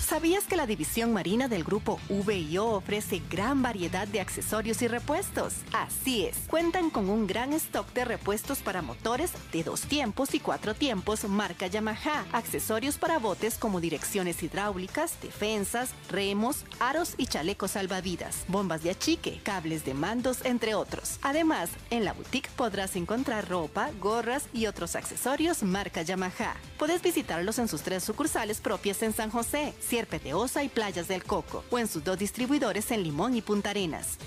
¿Sabías 0.07 0.45
que 0.45 0.55
la 0.55 0.69
división 0.69 1.13
marina 1.13 1.49
del 1.49 1.65
grupo 1.65 1.99
VIO 2.09 2.77
ofrece 2.77 3.21
gran 3.29 3.61
variedad 3.61 4.07
de 4.07 4.21
accesorios 4.21 4.81
y 4.83 4.87
repuestos? 4.87 5.55
Así 5.73 6.25
es, 6.25 6.37
cuentan 6.49 6.91
con 6.91 7.11
un 7.11 7.27
gran 7.27 7.53
stock 7.55 7.93
de 7.93 8.05
repuestos 8.05 8.61
para 8.61 8.83
motores 8.83 9.33
de 9.51 9.65
dos 9.65 9.81
tiempos 9.81 10.33
y 10.35 10.39
cuatro 10.39 10.75
tiempos 10.75 11.25
marca 11.29 11.67
Yamaha, 11.67 12.25
accesorios 12.31 12.99
para 12.99 13.19
botes 13.19 13.59
como 13.59 13.81
direcciones 13.81 14.45
hidráulicas, 14.45 15.21
defensas, 15.21 15.91
remos, 16.09 16.65
aros 16.79 17.15
y 17.19 17.27
chalecos 17.27 17.73
salvavidas, 17.73 18.45
bombas 18.47 18.85
de 18.85 18.91
achique, 18.91 19.41
cables 19.43 19.85
de 19.85 19.95
mandos, 19.95 20.45
entre 20.45 20.77
otros. 20.77 21.19
Además, 21.23 21.69
en 21.91 22.05
la 22.05 22.13
boutique 22.13 22.49
podrás 22.55 22.95
encontrar 22.95 23.49
ropa, 23.49 23.91
gorras 24.01 24.45
y 24.53 24.67
otros 24.67 24.95
accesorios 24.95 25.65
marca 25.65 26.03
Yamaha. 26.03 26.55
Puedes 26.79 27.03
visitarlos 27.03 27.59
en 27.59 27.67
sus 27.67 27.83
tres 27.83 28.05
sucursales 28.05 28.61
propias 28.61 29.03
en 29.03 29.13
San 29.13 29.31
José. 29.31 29.75
Sierpe 29.97 29.97
de 30.11 30.35
Osa 30.35 30.63
y 30.63 30.69
Playas 30.69 31.09
del 31.09 31.25
Coco, 31.25 31.65
o 31.71 31.79
en 31.79 31.89
sus 31.89 32.03
dos 32.03 32.19
distribuidores 32.19 32.91
en 32.91 33.03
Limón 33.03 33.37
y 33.37 33.43
Punta 33.43 33.71
Arenas. 33.71 34.19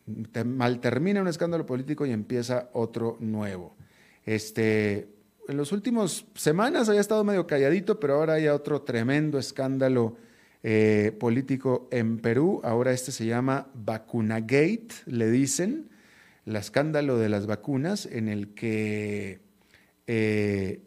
Mal 0.44 0.80
termina 0.80 1.22
un 1.22 1.28
escándalo 1.28 1.64
político 1.64 2.04
y 2.04 2.12
empieza 2.12 2.68
otro 2.74 3.16
nuevo. 3.18 3.76
Este, 4.26 5.08
en 5.48 5.56
los 5.56 5.72
últimos 5.72 6.26
semanas 6.34 6.88
había 6.88 7.00
estado 7.00 7.24
medio 7.24 7.46
calladito, 7.46 7.98
pero 7.98 8.14
ahora 8.14 8.34
hay 8.34 8.48
otro 8.48 8.82
tremendo 8.82 9.38
escándalo 9.38 10.16
eh, 10.62 11.16
político 11.18 11.88
en 11.90 12.18
Perú. 12.18 12.60
Ahora 12.62 12.92
este 12.92 13.12
se 13.12 13.26
llama 13.26 13.68
Vacunagate, 13.74 14.88
le 15.06 15.30
dicen, 15.30 15.88
el 16.46 16.56
escándalo 16.56 17.18
de 17.18 17.28
las 17.28 17.46
vacunas, 17.46 18.06
en 18.06 18.28
el 18.28 18.54
que 18.54 19.40
eh, 20.06 20.80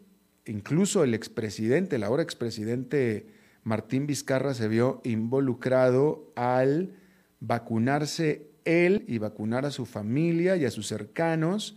incluso 0.46 1.04
el 1.04 1.14
expresidente, 1.14 1.96
el 1.96 2.04
ahora 2.04 2.22
expresidente 2.22 3.26
Martín 3.62 4.06
Vizcarra 4.06 4.54
se 4.54 4.68
vio 4.68 5.00
involucrado 5.04 6.32
al 6.36 6.94
vacunarse 7.40 8.48
él 8.64 9.04
y 9.06 9.18
vacunar 9.18 9.66
a 9.66 9.70
su 9.70 9.86
familia 9.86 10.56
y 10.56 10.64
a 10.64 10.70
sus 10.70 10.86
cercanos 10.86 11.76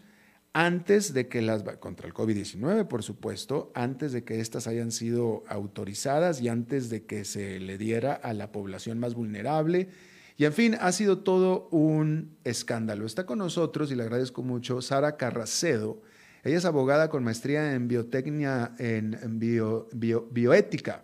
antes 0.54 1.14
de 1.14 1.28
que 1.28 1.42
las, 1.42 1.64
contra 1.80 2.08
el 2.08 2.14
COVID-19, 2.14 2.88
por 2.88 3.04
supuesto, 3.04 3.72
antes 3.76 4.12
de 4.12 4.24
que 4.24 4.40
éstas 4.40 4.68
hayan 4.68 4.92
sido 4.92 5.44
autorizadas 5.48 6.42
y 6.42 6.48
antes 6.48 6.90
de 6.90 7.06
que 7.06 7.24
se 7.26 7.60
le 7.60 7.78
diera 7.78 8.14
a 8.14 8.34
la 8.34 8.52
población 8.52 9.00
más 9.00 9.14
vulnerable. 9.14 9.90
Y 10.38 10.46
en 10.46 10.54
fin, 10.54 10.78
ha 10.80 10.92
sido 10.92 11.20
todo 11.20 11.68
un 11.70 12.38
escándalo. 12.46 13.06
Está 13.06 13.26
con 13.26 13.40
nosotros, 13.40 13.92
y 13.92 13.96
le 13.96 14.04
agradezco 14.04 14.42
mucho, 14.42 14.82
Sara 14.82 15.18
Carracedo. 15.18 16.02
Ella 16.44 16.58
es 16.58 16.66
abogada 16.66 17.10
con 17.10 17.24
maestría 17.24 17.74
en 17.74 17.88
biotecnia, 17.88 18.74
en, 18.80 19.40
bioética, 19.40 21.04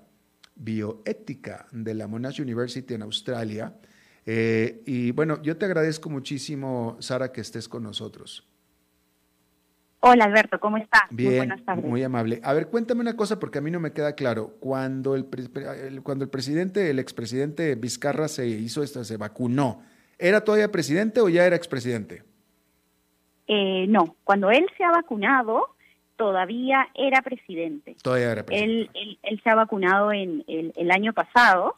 bioética 0.55 1.67
de 1.71 1.93
la 1.93 2.07
Monash 2.07 2.41
University 2.41 2.93
en 2.93 3.01
Australia. 3.01 3.75
Eh, 4.25 4.81
y 4.85 5.11
bueno, 5.11 5.41
yo 5.43 5.57
te 5.57 5.65
agradezco 5.65 6.09
muchísimo, 6.09 6.97
Sara, 6.99 7.31
que 7.31 7.41
estés 7.41 7.67
con 7.67 7.83
nosotros. 7.83 8.47
Hola 10.07 10.25
Alberto, 10.25 10.59
¿cómo 10.59 10.77
estás? 10.77 11.01
Bien, 11.09 11.29
muy 11.29 11.37
buenas 11.37 11.65
tardes. 11.65 11.83
Muy 11.83 12.03
amable. 12.03 12.39
A 12.43 12.53
ver, 12.53 12.67
cuéntame 12.67 13.01
una 13.01 13.15
cosa 13.15 13.39
porque 13.39 13.57
a 13.57 13.61
mí 13.61 13.71
no 13.71 13.79
me 13.79 13.91
queda 13.91 14.13
claro. 14.13 14.51
Cuando 14.59 15.15
el, 15.15 15.25
cuando 16.03 16.23
el 16.23 16.29
presidente, 16.29 16.91
el 16.91 16.99
expresidente 16.99 17.73
Vizcarra 17.73 18.27
se 18.27 18.45
hizo 18.45 18.83
esto, 18.83 19.03
se 19.03 19.17
vacunó, 19.17 19.81
¿era 20.19 20.41
todavía 20.41 20.71
presidente 20.71 21.21
o 21.21 21.29
ya 21.29 21.47
era 21.47 21.55
expresidente? 21.55 22.21
Eh, 23.47 23.87
no, 23.89 24.15
cuando 24.23 24.51
él 24.51 24.67
se 24.77 24.83
ha 24.83 24.91
vacunado, 24.91 25.75
todavía 26.17 26.87
era 26.93 27.23
presidente. 27.23 27.95
Todavía 28.03 28.31
era 28.31 28.45
presidente. 28.45 28.91
Él, 29.23 29.41
se 29.43 29.49
ha 29.49 29.55
vacunado 29.55 30.11
en 30.11 30.43
el, 30.45 30.91
año 30.91 31.13
pasado, 31.13 31.77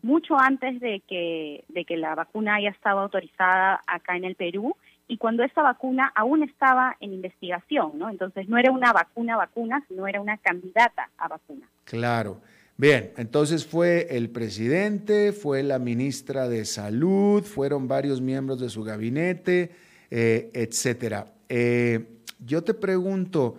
mucho 0.00 0.38
antes 0.38 0.78
de 0.78 1.02
que, 1.08 1.64
de 1.70 1.84
que 1.84 1.96
la 1.96 2.14
vacuna 2.14 2.54
haya 2.54 2.70
estado 2.70 3.00
autorizada 3.00 3.82
acá 3.88 4.16
en 4.16 4.26
el 4.26 4.36
Perú 4.36 4.76
y 5.06 5.18
cuando 5.18 5.42
esta 5.42 5.62
vacuna 5.62 6.10
aún 6.14 6.42
estaba 6.42 6.96
en 7.00 7.12
investigación, 7.12 7.92
¿no? 7.98 8.08
Entonces 8.08 8.48
no 8.48 8.56
era 8.56 8.72
una 8.72 8.92
vacuna 8.92 9.36
vacuna, 9.36 9.84
sino 9.88 10.06
era 10.06 10.20
una 10.20 10.38
candidata 10.38 11.10
a 11.18 11.28
vacuna. 11.28 11.68
Claro. 11.84 12.40
Bien, 12.76 13.12
entonces 13.16 13.64
fue 13.64 14.08
el 14.10 14.30
presidente, 14.30 15.32
fue 15.32 15.62
la 15.62 15.78
ministra 15.78 16.48
de 16.48 16.64
Salud, 16.64 17.44
fueron 17.44 17.86
varios 17.86 18.20
miembros 18.20 18.58
de 18.58 18.68
su 18.68 18.82
gabinete, 18.82 19.70
eh, 20.10 20.50
etcétera. 20.52 21.34
Eh, 21.48 22.18
yo 22.44 22.64
te 22.64 22.74
pregunto, 22.74 23.58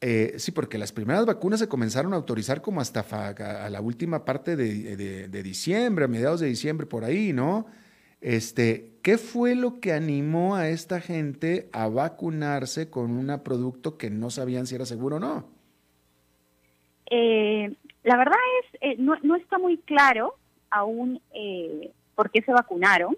eh, 0.00 0.34
sí, 0.38 0.50
porque 0.50 0.78
las 0.78 0.92
primeras 0.92 1.26
vacunas 1.26 1.60
se 1.60 1.68
comenzaron 1.68 2.14
a 2.14 2.16
autorizar 2.16 2.62
como 2.62 2.80
hasta 2.80 3.68
la 3.68 3.80
última 3.82 4.24
parte 4.24 4.56
de 4.56 5.42
diciembre, 5.42 6.06
a 6.06 6.08
mediados 6.08 6.40
de 6.40 6.46
diciembre, 6.46 6.86
por 6.86 7.04
ahí, 7.04 7.34
¿no? 7.34 7.66
Este, 8.22 8.93
¿Qué 9.04 9.18
fue 9.18 9.54
lo 9.54 9.80
que 9.80 9.92
animó 9.92 10.56
a 10.56 10.70
esta 10.70 10.98
gente 10.98 11.68
a 11.74 11.88
vacunarse 11.88 12.88
con 12.88 13.10
un 13.10 13.38
producto 13.44 13.98
que 13.98 14.08
no 14.08 14.30
sabían 14.30 14.66
si 14.66 14.76
era 14.76 14.86
seguro 14.86 15.16
o 15.16 15.20
no? 15.20 15.44
Eh, 17.10 17.70
la 18.02 18.16
verdad 18.16 18.38
es, 18.62 18.78
eh, 18.80 18.96
no, 18.96 19.36
está 19.36 19.58
muy 19.58 19.76
claro 19.76 20.36
aún 20.70 21.20
eh, 21.34 21.92
por 22.14 22.30
qué 22.30 22.40
se 22.40 22.52
vacunaron, 22.52 23.14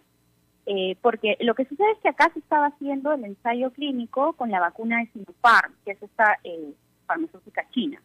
porque 1.03 1.37
lo 1.39 1.55
que 1.55 1.67
sucede 1.67 1.93
es 1.93 1.99
que 1.99 2.09
acá 2.09 2.33
se 2.33 2.41
estaba 2.41 2.67
haciendo 2.67 3.13
el 3.13 3.25
ensayo 3.25 3.71
clínico 3.71 4.33
con 4.33 4.51
la 4.51 4.59
vacuna 4.59 4.99
de 4.99 5.07
Sinopharm, 5.13 5.73
que 5.85 5.93
es 5.93 6.03
esta 6.03 6.41
farmacéutica 7.07 7.65
china 7.71 8.03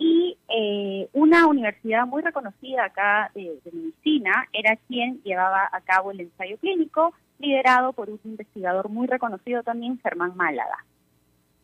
y 0.00 0.38
eh, 0.48 0.89
una 1.12 1.46
universidad 1.46 2.06
muy 2.06 2.22
reconocida 2.22 2.84
acá 2.84 3.30
de, 3.34 3.58
medicina 3.72 4.48
era 4.52 4.76
quien 4.88 5.20
llevaba 5.22 5.68
a 5.72 5.80
cabo 5.80 6.10
el 6.12 6.20
ensayo 6.20 6.56
clínico, 6.58 7.12
liderado 7.38 7.92
por 7.92 8.10
un 8.10 8.20
investigador 8.24 8.88
muy 8.88 9.06
reconocido 9.06 9.62
también, 9.62 9.98
Germán 10.02 10.36
Málaga. 10.36 10.84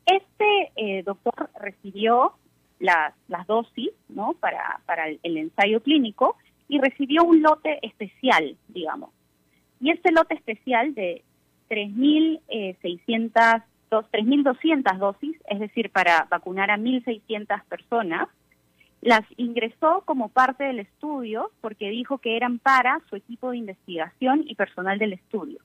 Este 0.06 0.72
eh, 0.76 1.02
doctor 1.02 1.50
recibió 1.60 2.34
las, 2.78 3.14
las 3.28 3.46
dosis 3.46 3.90
¿no? 4.08 4.34
para, 4.34 4.80
para 4.86 5.08
el, 5.08 5.36
ensayo 5.36 5.82
clínico 5.82 6.36
y 6.68 6.78
recibió 6.80 7.24
un 7.24 7.42
lote 7.42 7.78
especial, 7.86 8.56
digamos. 8.68 9.10
Y 9.80 9.90
este 9.90 10.12
lote 10.12 10.34
especial 10.34 10.94
de 10.94 11.22
3.600 11.68 13.62
3.200 13.90 14.98
dosis, 14.98 15.36
es 15.48 15.60
decir, 15.60 15.90
para 15.90 16.26
vacunar 16.28 16.70
a 16.70 16.76
1.600 16.76 17.62
personas, 17.64 18.28
las 19.06 19.24
ingresó 19.36 20.02
como 20.04 20.28
parte 20.30 20.64
del 20.64 20.80
estudio 20.80 21.52
porque 21.60 21.90
dijo 21.90 22.18
que 22.18 22.36
eran 22.36 22.58
para 22.58 23.00
su 23.08 23.14
equipo 23.14 23.52
de 23.52 23.58
investigación 23.58 24.44
y 24.46 24.56
personal 24.56 24.98
del 24.98 25.12
estudio. 25.12 25.60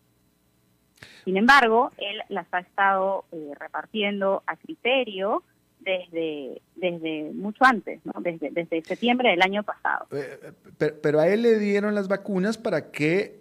Sin 1.26 1.38
embargo, 1.38 1.92
él 1.98 2.22
las 2.30 2.46
ha 2.54 2.60
estado 2.60 3.26
eh, 3.32 3.52
repartiendo 3.60 4.44
a 4.46 4.56
criterio 4.58 5.42
desde, 5.80 6.62
desde 6.76 7.32
mucho 7.34 7.66
antes, 7.66 8.00
¿no? 8.06 8.14
desde, 8.22 8.52
desde 8.52 8.84
septiembre 8.84 9.32
del 9.32 9.42
año 9.42 9.64
pasado. 9.64 10.06
Eh, 10.12 10.54
pero, 10.78 10.96
pero, 11.02 11.20
a 11.20 11.28
él 11.28 11.42
le 11.42 11.58
dieron 11.58 11.96
las 11.96 12.08
vacunas 12.08 12.60
para 12.60 12.92
que, 12.92 13.40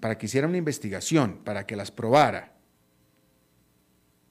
para 0.00 0.18
que 0.18 0.26
hiciera 0.26 0.48
una 0.48 0.58
investigación, 0.58 1.40
para 1.44 1.66
que 1.66 1.76
las 1.76 1.90
probara. 1.90 2.52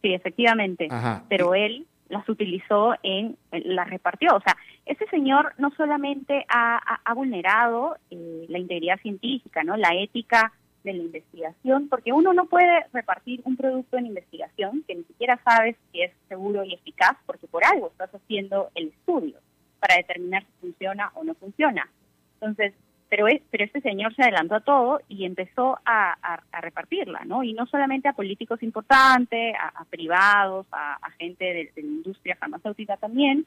Sí, 0.03 0.13
efectivamente. 0.13 0.87
Pero 1.27 1.55
él 1.55 1.87
las 2.09 2.27
utilizó 2.27 2.95
en, 3.03 3.37
las 3.51 3.89
repartió. 3.89 4.35
O 4.35 4.41
sea, 4.41 4.57
ese 4.85 5.05
señor 5.07 5.53
no 5.57 5.71
solamente 5.77 6.45
ha, 6.49 7.13
vulnerado 7.13 7.95
eh, 8.09 8.45
la 8.49 8.59
integridad 8.59 8.99
científica, 8.99 9.63
¿no? 9.63 9.77
La 9.77 9.93
ética 9.95 10.51
de 10.83 10.93
la 10.93 11.03
investigación, 11.03 11.89
porque 11.89 12.13
uno 12.13 12.33
no 12.33 12.45
puede 12.45 12.85
repartir 12.93 13.41
un 13.43 13.57
producto 13.57 13.97
en 13.97 14.05
investigación 14.05 14.83
que 14.87 14.95
ni 14.95 15.03
siquiera 15.03 15.39
sabes 15.43 15.75
si 15.91 16.01
es 16.01 16.11
seguro 16.29 16.63
y 16.63 16.73
eficaz, 16.73 17.17
porque 17.25 17.47
por 17.47 17.65
algo 17.65 17.87
estás 17.87 18.13
haciendo 18.15 18.69
el 18.75 18.87
estudio 18.87 19.39
para 19.79 19.95
determinar 19.95 20.43
si 20.43 20.51
funciona 20.61 21.11
o 21.15 21.23
no 21.23 21.35
funciona. 21.35 21.89
Entonces, 22.35 22.73
pero, 23.09 23.27
es, 23.27 23.41
pero 23.49 23.63
este 23.63 23.81
señor 23.81 24.15
se 24.15 24.21
adelantó 24.23 24.55
a 24.55 24.61
todo 24.61 25.01
y 25.07 25.25
empezó 25.25 25.79
a, 25.85 26.15
repartirla, 26.61 27.21
¿no? 27.25 27.43
Y 27.43 27.53
no 27.53 27.65
solamente 27.65 28.07
a 28.07 28.13
políticos 28.13 28.61
importantes, 28.61 29.55
a, 29.59 29.83
privados, 29.85 30.67
a, 30.71 31.09
gente 31.17 31.45
de, 31.45 31.71
la 31.75 31.81
industria 31.81 32.35
farmacéutica 32.35 32.97
también, 32.97 33.45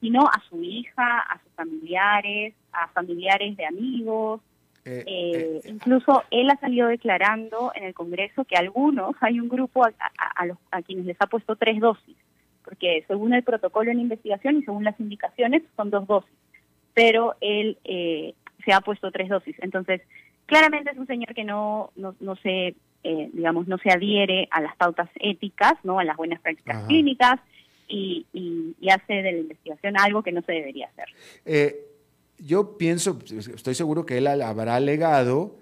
sino 0.00 0.26
a 0.26 0.42
su 0.48 0.62
hija, 0.62 1.20
a 1.20 1.40
sus 1.42 1.52
familiares, 1.52 2.54
a 2.72 2.88
familiares 2.88 3.56
de 3.56 3.66
amigos. 3.66 4.40
Eh, 4.84 5.04
eh, 5.06 5.60
eh, 5.64 5.68
incluso 5.68 6.22
él 6.30 6.50
ha 6.50 6.56
salido 6.60 6.88
declarando 6.88 7.72
en 7.74 7.84
el 7.84 7.94
Congreso 7.94 8.44
que 8.44 8.56
algunos, 8.56 9.16
hay 9.20 9.40
un 9.40 9.48
grupo 9.48 9.84
a, 9.84 10.46
los, 10.46 10.58
a 10.70 10.82
quienes 10.82 11.06
les 11.06 11.16
ha 11.20 11.26
puesto 11.26 11.56
tres 11.56 11.80
dosis, 11.80 12.16
porque 12.64 13.04
según 13.06 13.34
el 13.34 13.42
protocolo 13.42 13.90
en 13.90 14.00
investigación 14.00 14.58
y 14.58 14.64
según 14.64 14.84
las 14.84 14.98
indicaciones 15.00 15.62
son 15.76 15.90
dos 15.90 16.06
dosis 16.06 16.38
pero 16.98 17.36
él 17.40 17.78
eh, 17.84 18.34
se 18.68 18.74
ha 18.74 18.82
puesto 18.82 19.10
tres 19.10 19.30
dosis. 19.30 19.56
Entonces, 19.60 20.02
claramente 20.44 20.90
es 20.90 20.98
un 20.98 21.06
señor 21.06 21.34
que 21.34 21.42
no, 21.42 21.90
no, 21.96 22.14
no 22.20 22.36
se, 22.36 22.74
eh, 23.02 23.30
digamos, 23.32 23.66
no 23.66 23.78
se 23.78 23.90
adhiere 23.90 24.46
a 24.50 24.60
las 24.60 24.76
pautas 24.76 25.08
éticas, 25.14 25.72
¿no? 25.84 25.98
A 25.98 26.04
las 26.04 26.18
buenas 26.18 26.38
prácticas 26.42 26.86
clínicas 26.86 27.40
y, 27.88 28.26
y, 28.34 28.90
hace 28.90 29.22
de 29.22 29.32
la 29.32 29.38
investigación 29.38 29.98
algo 29.98 30.22
que 30.22 30.32
no 30.32 30.42
se 30.42 30.52
debería 30.52 30.88
hacer. 30.88 31.06
Eh, 31.46 31.76
yo 32.36 32.76
pienso, 32.76 33.18
estoy 33.26 33.74
seguro 33.74 34.04
que 34.04 34.18
él 34.18 34.26
habrá 34.26 34.76
alegado 34.76 35.56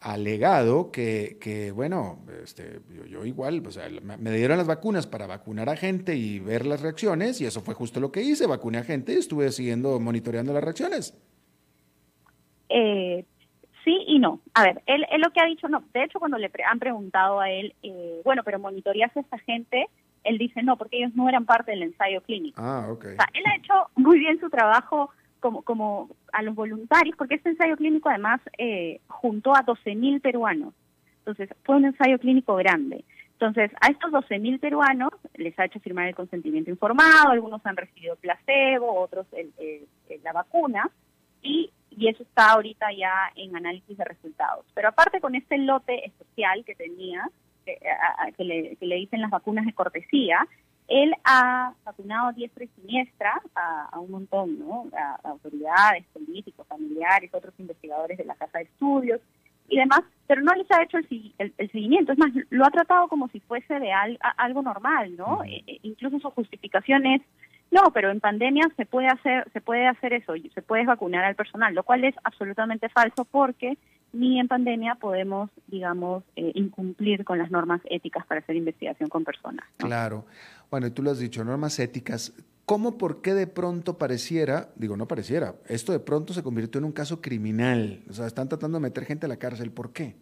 alegado 0.00 0.92
que, 0.92 1.38
que 1.40 1.72
bueno, 1.72 2.20
este, 2.42 2.80
yo, 3.10 3.24
igual, 3.24 3.66
o 3.66 3.70
sea, 3.70 3.88
me, 4.18 4.32
dieron 4.32 4.56
las 4.56 4.66
vacunas 4.66 5.06
para 5.06 5.26
vacunar 5.26 5.68
a 5.68 5.76
gente 5.76 6.14
y 6.14 6.38
ver 6.38 6.66
las 6.66 6.80
reacciones, 6.80 7.40
y 7.40 7.46
eso 7.46 7.62
fue 7.62 7.74
justo 7.74 7.98
lo 7.98 8.12
que 8.12 8.22
hice, 8.22 8.46
vacuné 8.46 8.78
a 8.78 8.84
gente 8.84 9.12
y 9.12 9.16
estuve 9.16 9.50
siguiendo, 9.50 9.98
monitoreando 9.98 10.52
las 10.52 10.62
reacciones. 10.62 11.14
Eh, 12.68 13.24
sí 13.84 14.04
y 14.06 14.18
no. 14.18 14.40
A 14.54 14.64
ver, 14.64 14.82
él, 14.86 15.06
él, 15.10 15.20
lo 15.20 15.30
que 15.30 15.40
ha 15.40 15.46
dicho, 15.46 15.68
no, 15.68 15.82
de 15.92 16.04
hecho 16.04 16.18
cuando 16.18 16.38
le 16.38 16.50
han 16.66 16.78
preguntado 16.78 17.40
a 17.40 17.50
él, 17.50 17.74
eh, 17.82 18.20
bueno, 18.24 18.42
pero 18.44 18.58
monitoreaste 18.58 19.20
a 19.20 19.22
esta 19.22 19.38
gente, 19.38 19.86
él 20.24 20.38
dice 20.38 20.62
no, 20.62 20.76
porque 20.76 20.98
ellos 20.98 21.14
no 21.14 21.28
eran 21.28 21.46
parte 21.46 21.72
del 21.72 21.82
ensayo 21.82 22.20
clínico. 22.22 22.60
Ah, 22.62 22.86
ok. 22.90 23.04
O 23.04 23.16
sea, 23.16 23.28
él 23.32 23.44
ha 23.46 23.56
hecho 23.56 23.74
muy 23.96 24.18
bien 24.18 24.38
su 24.40 24.50
trabajo 24.50 25.10
como, 25.40 25.62
como 25.62 26.10
a 26.32 26.42
los 26.42 26.54
voluntarios, 26.54 27.16
porque 27.16 27.36
este 27.36 27.50
ensayo 27.50 27.76
clínico 27.76 28.08
además 28.08 28.40
eh, 28.58 29.00
juntó 29.08 29.54
a 29.54 29.64
12.000 29.64 30.20
peruanos. 30.20 30.74
Entonces, 31.20 31.50
fue 31.62 31.76
un 31.76 31.84
ensayo 31.84 32.18
clínico 32.18 32.56
grande. 32.56 33.04
Entonces, 33.32 33.70
a 33.80 33.88
estos 33.88 34.10
12.000 34.10 34.58
peruanos 34.58 35.10
les 35.34 35.56
ha 35.58 35.66
hecho 35.66 35.78
firmar 35.78 36.08
el 36.08 36.14
consentimiento 36.14 36.70
informado, 36.70 37.30
algunos 37.30 37.64
han 37.64 37.76
recibido 37.76 38.16
placebo, 38.16 39.00
otros 39.00 39.26
la 40.24 40.32
vacuna, 40.32 40.90
y 41.40 41.70
y 41.98 42.08
eso 42.08 42.22
está 42.22 42.52
ahorita 42.52 42.86
ya 42.92 43.32
en 43.34 43.56
análisis 43.56 43.96
de 43.96 44.04
resultados. 44.04 44.64
Pero 44.74 44.88
aparte 44.88 45.20
con 45.20 45.34
este 45.34 45.58
lote 45.58 46.06
especial 46.06 46.64
que 46.64 46.74
tenía, 46.74 47.28
que, 47.64 48.44
le, 48.44 48.96
dicen 48.96 49.20
las 49.20 49.30
vacunas 49.30 49.66
de 49.66 49.72
cortesía, 49.72 50.46
él 50.86 51.12
ha 51.24 51.74
vacunado 51.84 52.32
diestra 52.32 52.64
y 52.64 52.68
siniestra 52.68 53.42
a, 53.54 53.98
un 53.98 54.10
montón, 54.10 54.58
¿no? 54.58 54.86
A, 54.96 55.28
autoridades, 55.28 56.04
políticos, 56.12 56.66
familiares, 56.68 57.34
otros 57.34 57.52
investigadores 57.58 58.16
de 58.16 58.24
la 58.24 58.36
Casa 58.36 58.58
de 58.58 58.64
Estudios 58.64 59.20
y 59.68 59.76
demás, 59.76 60.00
pero 60.26 60.40
no 60.40 60.54
les 60.54 60.70
ha 60.70 60.82
hecho 60.82 60.96
el, 60.96 61.52
seguimiento. 61.70 62.12
Es 62.12 62.18
más, 62.18 62.30
lo 62.48 62.64
ha 62.64 62.70
tratado 62.70 63.08
como 63.08 63.28
si 63.28 63.40
fuese 63.40 63.78
de 63.80 63.92
algo 63.92 64.62
normal, 64.62 65.14
¿no? 65.16 65.44
E, 65.44 65.62
e, 65.66 65.78
incluso 65.82 66.20
su 66.20 66.30
justificación 66.30 67.04
es 67.06 67.22
no, 67.70 67.92
pero 67.92 68.10
en 68.10 68.20
pandemia 68.20 68.64
se 68.76 68.86
puede 68.86 69.08
hacer, 69.08 69.50
se 69.52 69.60
puede 69.60 69.86
hacer 69.86 70.12
eso, 70.14 70.34
se 70.54 70.62
puede 70.62 70.86
vacunar 70.86 71.24
al 71.24 71.34
personal, 71.34 71.74
lo 71.74 71.82
cual 71.82 72.04
es 72.04 72.14
absolutamente 72.24 72.88
falso 72.88 73.24
porque 73.24 73.76
ni 74.12 74.40
en 74.40 74.48
pandemia 74.48 74.94
podemos, 74.94 75.50
digamos, 75.66 76.24
eh, 76.34 76.52
incumplir 76.54 77.24
con 77.24 77.38
las 77.38 77.50
normas 77.50 77.80
éticas 77.84 78.26
para 78.26 78.40
hacer 78.40 78.56
investigación 78.56 79.10
con 79.10 79.24
personas. 79.24 79.66
Claro. 79.76 80.24
Bueno, 80.70 80.86
y 80.86 80.90
tú 80.90 81.02
lo 81.02 81.10
has 81.10 81.18
dicho, 81.18 81.44
normas 81.44 81.78
éticas. 81.78 82.32
¿Cómo, 82.64 82.98
por 82.98 83.22
qué 83.22 83.34
de 83.34 83.46
pronto 83.46 83.98
pareciera, 83.98 84.68
digo, 84.76 84.96
no 84.96 85.08
pareciera, 85.08 85.54
esto 85.68 85.92
de 85.92 86.00
pronto 86.00 86.32
se 86.32 86.42
convirtió 86.42 86.78
en 86.78 86.84
un 86.84 86.92
caso 86.92 87.20
criminal? 87.20 88.02
O 88.08 88.12
sea, 88.12 88.26
están 88.26 88.48
tratando 88.48 88.78
de 88.78 88.82
meter 88.82 89.04
gente 89.04 89.26
a 89.26 89.28
la 89.28 89.38
cárcel. 89.38 89.70
¿Por 89.70 89.92
qué? 89.92 90.16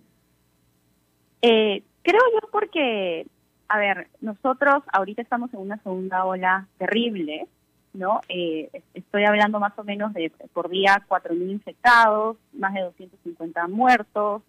Eh, 1.43 1.83
creo 2.03 2.23
yo 2.35 2.49
porque 2.51 3.27
a 3.69 3.79
ver, 3.79 4.09
nosotros 4.21 4.83
ahorita 4.93 5.23
estamos 5.23 5.53
en 5.55 5.61
una 5.61 5.79
segunda 5.79 6.25
ola 6.25 6.67
terrible, 6.79 7.47
¿no? 7.93 8.21
Eh, 8.29 8.71
estoy 8.95 9.25
hablando 9.25 9.59
más 9.59 9.79
o 9.79 9.85
menos 9.85 10.13
de 10.13 10.31
por 10.53 10.69
día 10.69 11.03
4.000 11.09 11.51
infectados, 11.51 12.37
más 12.53 12.75
de 12.75 12.83
250 12.83 13.69
muertos, 13.69 14.43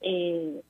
eh, 0.00 0.62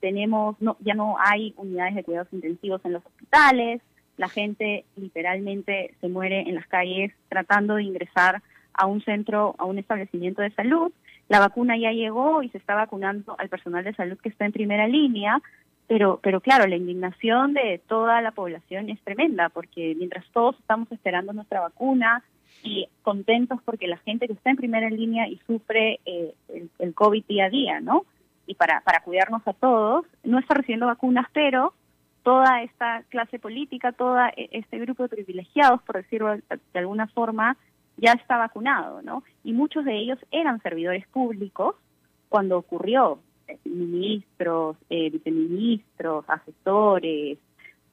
tenemos, 0.00 0.60
no, 0.60 0.76
ya 0.80 0.94
no 0.94 1.16
hay 1.18 1.54
unidades 1.56 1.94
de 1.94 2.04
cuidados 2.04 2.32
intensivos 2.32 2.84
en 2.84 2.92
los 2.92 3.04
hospitales, 3.04 3.80
la 4.18 4.28
gente 4.28 4.84
literalmente 4.96 5.94
se 6.00 6.08
muere 6.08 6.40
en 6.40 6.56
las 6.56 6.66
calles 6.66 7.12
tratando 7.28 7.76
de 7.76 7.84
ingresar 7.84 8.42
a 8.74 8.86
un 8.86 9.02
centro, 9.02 9.54
a 9.58 9.64
un 9.64 9.78
establecimiento 9.78 10.42
de 10.42 10.50
salud. 10.50 10.92
La 11.28 11.40
vacuna 11.40 11.76
ya 11.76 11.92
llegó 11.92 12.42
y 12.42 12.48
se 12.50 12.58
está 12.58 12.74
vacunando 12.74 13.36
al 13.38 13.48
personal 13.48 13.84
de 13.84 13.94
salud 13.94 14.18
que 14.18 14.28
está 14.28 14.44
en 14.44 14.52
primera 14.52 14.88
línea, 14.88 15.40
pero, 15.88 16.20
pero 16.22 16.40
claro, 16.40 16.66
la 16.66 16.76
indignación 16.76 17.54
de 17.54 17.80
toda 17.88 18.20
la 18.20 18.32
población 18.32 18.90
es 18.90 19.00
tremenda, 19.00 19.48
porque 19.48 19.94
mientras 19.96 20.24
todos 20.32 20.56
estamos 20.60 20.92
esperando 20.92 21.32
nuestra 21.32 21.60
vacuna 21.60 22.22
y 22.62 22.88
contentos 23.02 23.60
porque 23.64 23.88
la 23.88 23.96
gente 23.98 24.26
que 24.26 24.34
está 24.34 24.50
en 24.50 24.56
primera 24.56 24.90
línea 24.90 25.26
y 25.28 25.38
sufre 25.46 26.00
eh, 26.04 26.34
el, 26.48 26.70
el, 26.78 26.94
COVID 26.94 27.24
día 27.26 27.46
a 27.46 27.50
día, 27.50 27.80
¿no? 27.80 28.04
Y 28.46 28.54
para, 28.54 28.82
para 28.82 29.00
cuidarnos 29.00 29.46
a 29.46 29.54
todos, 29.54 30.04
no 30.22 30.38
está 30.38 30.54
recibiendo 30.54 30.86
vacunas, 30.86 31.26
pero 31.32 31.72
toda 32.22 32.62
esta 32.62 33.04
clase 33.08 33.38
política, 33.38 33.92
todo 33.92 34.18
e, 34.36 34.50
este 34.52 34.78
grupo 34.78 35.04
de 35.04 35.08
privilegiados, 35.08 35.82
por 35.82 35.96
decirlo 35.96 36.36
de 36.36 36.78
alguna 36.78 37.06
forma, 37.06 37.56
ya 37.96 38.12
está 38.12 38.36
vacunado, 38.36 39.00
¿no? 39.00 39.22
Y 39.42 39.54
muchos 39.54 39.86
de 39.86 39.96
ellos 39.96 40.18
eran 40.30 40.60
servidores 40.60 41.06
públicos 41.08 41.74
cuando 42.28 42.58
ocurrió, 42.58 43.20
ministros, 43.64 44.76
eh, 44.90 45.10
viceministros, 45.10 46.24
asesores. 46.28 47.38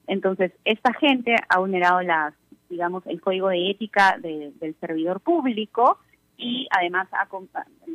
Entonces, 0.07 0.51
esta 0.65 0.93
gente 0.93 1.35
ha 1.49 1.59
vulnerado 1.59 2.01
las, 2.01 2.33
digamos, 2.69 3.05
el 3.07 3.21
código 3.21 3.49
de 3.49 3.71
ética 3.71 4.17
del 4.19 4.75
servidor 4.79 5.19
público 5.19 5.99
y 6.37 6.67
además 6.71 7.07
ha, 7.13 7.27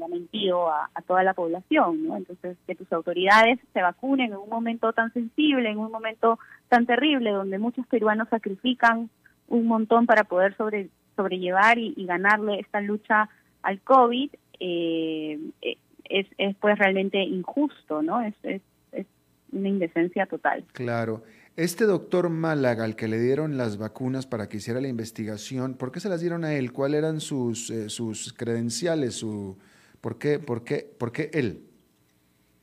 mentido 0.09 0.71
a, 0.71 0.89
toda 1.07 1.23
la 1.23 1.35
población, 1.35 2.07
¿no? 2.07 2.17
Entonces, 2.17 2.57
que 2.67 2.75
tus 2.75 2.91
autoridades 2.93 3.59
se 3.73 3.83
vacunen 3.83 4.33
en 4.33 4.39
un 4.39 4.49
momento 4.49 4.93
tan 4.93 5.13
sensible, 5.13 5.71
en 5.71 5.79
un 5.79 5.91
momento 5.91 6.39
tan 6.69 6.87
terrible, 6.87 7.31
donde 7.31 7.59
muchos 7.59 7.87
peruanos 7.87 8.29
sacrifican 8.29 9.11
un 9.49 9.67
montón 9.67 10.07
para 10.07 10.25
poder 10.25 10.57
sobre, 10.57 10.89
sobrellevar 11.17 11.79
y, 11.79 11.95
ganarle 12.07 12.61
esta 12.61 12.81
lucha 12.81 13.29
al 13.63 13.81
COVID, 13.81 14.31
eh, 14.61 15.39
es, 16.11 16.27
es 16.39 16.57
pues 16.57 16.79
realmente 16.79 17.23
injusto, 17.23 18.03
¿no? 18.03 18.21
Es, 18.21 18.35
es, 18.43 18.63
es 18.93 19.07
una 19.53 19.69
indecencia 19.69 20.27
total. 20.27 20.65
Claro. 20.73 21.23
Este 21.57 21.85
doctor 21.85 22.31
Málaga, 22.31 22.85
al 22.85 22.97
que 22.97 23.09
le 23.09 23.19
dieron 23.19 23.57
las 23.57 23.77
vacunas 23.77 24.27
para 24.27 24.49
que 24.49 24.59
hiciera 24.59 24.81
la 24.81 24.89
investigación, 24.89 25.75
¿por 25.75 25.93
qué 25.93 26.01
se 26.01 26.09
las 26.09 26.21
dieron 26.21 26.45
a 26.45 26.55
él? 26.55 26.73
¿Cuáles 26.73 26.99
eran 26.99 27.21
sus, 27.21 27.71
eh, 27.71 27.91
sus 27.91 28.33
credenciales? 28.33 29.17
Su, 29.17 29.59
¿por, 30.01 30.19
qué, 30.19 30.39
por, 30.39 30.65
qué, 30.65 30.89
¿Por 30.99 31.13
qué 31.13 31.31
él? 31.33 31.65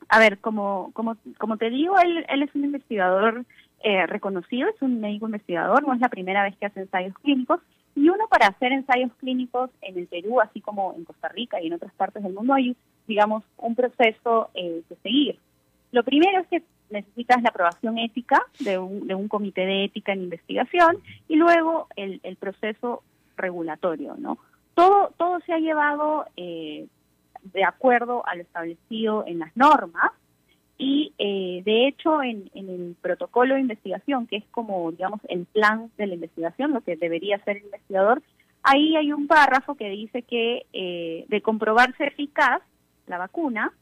A 0.09 0.19
ver, 0.19 0.39
como, 0.39 0.91
como, 0.93 1.17
como 1.37 1.57
te 1.57 1.69
digo, 1.69 1.95
él, 1.99 2.25
él 2.29 2.43
es 2.43 2.55
un 2.55 2.63
investigador 2.63 3.45
eh, 3.83 4.07
reconocido, 4.07 4.69
es 4.69 4.81
un 4.81 5.01
médico 5.01 5.25
investigador, 5.27 5.85
no 5.85 5.93
es 5.93 5.99
la 5.99 6.09
primera 6.09 6.43
vez 6.43 6.55
que 6.57 6.65
hace 6.65 6.79
ensayos 6.79 7.13
clínicos, 7.21 7.59
y 7.93 8.09
uno 8.09 8.27
para 8.29 8.47
hacer 8.47 8.71
ensayos 8.71 9.11
clínicos 9.19 9.69
en 9.81 9.97
el 9.97 10.07
Perú, 10.07 10.39
así 10.39 10.61
como 10.61 10.93
en 10.95 11.03
Costa 11.03 11.27
Rica 11.29 11.61
y 11.61 11.67
en 11.67 11.73
otras 11.73 11.93
partes 11.93 12.23
del 12.23 12.33
mundo, 12.33 12.53
hay, 12.53 12.75
digamos, 13.07 13.43
un 13.57 13.75
proceso 13.75 14.49
eh, 14.53 14.81
que 14.87 14.95
seguir. 14.97 15.39
Lo 15.91 16.03
primero 16.03 16.41
es 16.41 16.47
que 16.47 16.63
necesitas 16.89 17.41
la 17.41 17.49
aprobación 17.49 17.97
ética 17.97 18.41
de 18.59 18.77
un, 18.77 19.07
de 19.07 19.15
un 19.15 19.27
comité 19.27 19.65
de 19.65 19.85
ética 19.85 20.13
en 20.13 20.23
investigación 20.23 20.97
y 21.27 21.35
luego 21.35 21.87
el, 21.95 22.19
el 22.23 22.35
proceso 22.35 23.03
regulatorio, 23.35 24.15
¿no? 24.17 24.37
Todo, 24.73 25.11
todo 25.17 25.39
se 25.41 25.53
ha 25.53 25.59
llevado 25.59 26.25
eh, 26.37 26.87
de 27.53 27.63
acuerdo 27.63 28.25
a 28.27 28.35
lo 28.35 28.43
establecido 28.43 29.25
en 29.25 29.39
las 29.39 29.55
normas 29.55 30.11
y 30.77 31.13
eh, 31.17 31.63
de 31.65 31.87
hecho 31.87 32.21
en, 32.21 32.49
el 32.53 32.95
protocolo 33.01 33.55
de 33.55 33.61
investigación, 33.61 34.27
que 34.27 34.37
es 34.37 34.45
como, 34.51 34.91
digamos, 34.91 35.19
el 35.29 35.45
plan 35.45 35.89
de 35.97 36.07
la 36.07 36.13
investigación, 36.13 36.73
lo 36.73 36.81
que 36.81 36.95
debería 36.95 37.37
hacer 37.37 37.57
el 37.57 37.63
investigador, 37.63 38.21
ahí 38.61 38.95
hay 38.95 39.11
un 39.11 39.27
párrafo 39.27 39.75
que 39.75 39.89
dice 39.89 40.21
que 40.21 40.65
eh, 40.73 41.25
de 41.27 41.41
comprobarse 41.41 42.05
eficaz 42.05 42.61
la 43.07 43.17
vacuna, 43.17 43.73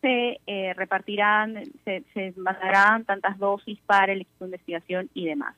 se 0.00 0.40
eh, 0.46 0.72
repartirán, 0.74 1.62
se, 1.84 2.04
se 2.14 2.32
mandarán 2.36 3.04
tantas 3.04 3.38
dosis 3.38 3.78
para 3.86 4.12
el 4.12 4.22
equipo 4.22 4.44
de 4.44 4.48
investigación 4.48 5.10
y 5.14 5.26
demás. 5.26 5.54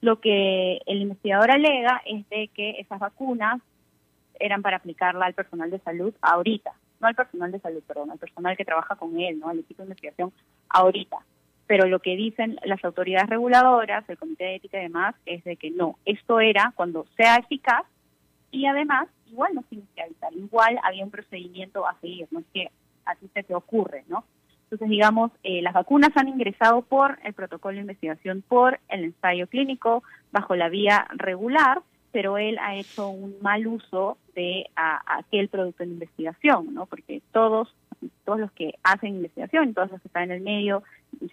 Lo 0.00 0.20
que 0.20 0.80
el 0.86 1.02
investigador 1.02 1.50
alega 1.50 2.02
es 2.06 2.28
de 2.28 2.48
que 2.48 2.78
esas 2.78 3.00
vacunas 3.00 3.60
eran 4.38 4.62
para 4.62 4.76
aplicarla 4.76 5.26
al 5.26 5.34
personal 5.34 5.70
de 5.70 5.80
salud 5.80 6.14
ahorita, 6.20 6.72
no 7.00 7.08
al 7.08 7.14
personal 7.14 7.50
de 7.50 7.60
salud, 7.60 7.82
perdón, 7.86 8.10
al 8.10 8.18
personal 8.18 8.56
que 8.56 8.64
trabaja 8.64 8.94
con 8.96 9.18
él, 9.18 9.40
no 9.40 9.48
al 9.48 9.58
equipo 9.58 9.82
de 9.82 9.86
investigación 9.86 10.32
ahorita. 10.68 11.16
Pero 11.66 11.86
lo 11.86 11.98
que 11.98 12.16
dicen 12.16 12.58
las 12.64 12.82
autoridades 12.84 13.28
reguladoras, 13.28 14.08
el 14.08 14.16
Comité 14.16 14.44
de 14.44 14.54
Ética 14.56 14.78
y 14.78 14.84
demás, 14.84 15.14
es 15.26 15.42
de 15.44 15.56
que 15.56 15.70
no, 15.70 15.98
esto 16.04 16.40
era 16.40 16.72
cuando 16.76 17.06
sea 17.16 17.36
eficaz 17.36 17.82
y 18.50 18.66
además 18.66 19.08
igual 19.30 19.54
no 19.54 19.62
tiene 19.62 19.84
que 19.94 20.02
avisar, 20.02 20.32
igual 20.34 20.78
había 20.82 21.04
un 21.04 21.10
procedimiento 21.10 21.86
a 21.86 21.98
seguir, 22.00 22.28
no 22.30 22.40
es 22.40 22.46
que 22.52 22.70
así 23.04 23.28
se 23.34 23.42
te 23.42 23.54
ocurre, 23.54 24.04
¿no? 24.08 24.24
Entonces, 24.64 24.90
digamos, 24.90 25.32
eh, 25.42 25.62
las 25.62 25.72
vacunas 25.72 26.10
han 26.14 26.28
ingresado 26.28 26.82
por 26.82 27.18
el 27.24 27.32
protocolo 27.32 27.76
de 27.76 27.80
investigación, 27.80 28.44
por 28.46 28.78
el 28.88 29.04
ensayo 29.04 29.46
clínico, 29.46 30.02
bajo 30.30 30.56
la 30.56 30.68
vía 30.68 31.06
regular, 31.14 31.80
pero 32.12 32.36
él 32.36 32.58
ha 32.60 32.74
hecho 32.74 33.08
un 33.08 33.36
mal 33.40 33.66
uso 33.66 34.18
de 34.34 34.66
aquel 34.76 35.48
producto 35.48 35.84
de 35.84 35.90
investigación, 35.90 36.74
¿no? 36.74 36.84
Porque 36.84 37.22
todos, 37.32 37.74
todos 38.26 38.40
los 38.40 38.52
que 38.52 38.74
hacen 38.82 39.16
investigación, 39.16 39.72
todos 39.72 39.90
los 39.90 40.02
que 40.02 40.08
están 40.08 40.24
en 40.24 40.32
el 40.32 40.40
medio 40.42 40.82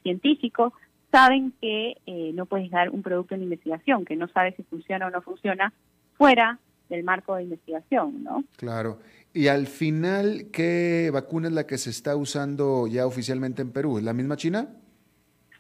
científico, 0.01 0.73
saben 1.11 1.53
que 1.61 1.97
eh, 2.05 2.31
no 2.33 2.45
puedes 2.45 2.69
dar 2.71 2.89
un 2.89 3.01
producto 3.01 3.35
de 3.35 3.43
investigación, 3.43 4.05
que 4.05 4.15
no 4.15 4.29
sabes 4.29 4.55
si 4.55 4.63
funciona 4.63 5.07
o 5.07 5.09
no 5.09 5.21
funciona, 5.21 5.73
fuera 6.17 6.59
del 6.89 7.03
marco 7.03 7.35
de 7.35 7.43
investigación, 7.43 8.23
¿no? 8.23 8.43
Claro. 8.57 8.99
Y 9.33 9.47
al 9.47 9.67
final, 9.67 10.45
¿qué 10.51 11.09
vacuna 11.11 11.49
es 11.49 11.53
la 11.53 11.67
que 11.67 11.77
se 11.77 11.89
está 11.89 12.15
usando 12.15 12.87
ya 12.87 13.05
oficialmente 13.05 13.61
en 13.61 13.71
Perú? 13.71 13.97
¿Es 13.97 14.03
la 14.03 14.13
misma 14.13 14.37
China? 14.37 14.69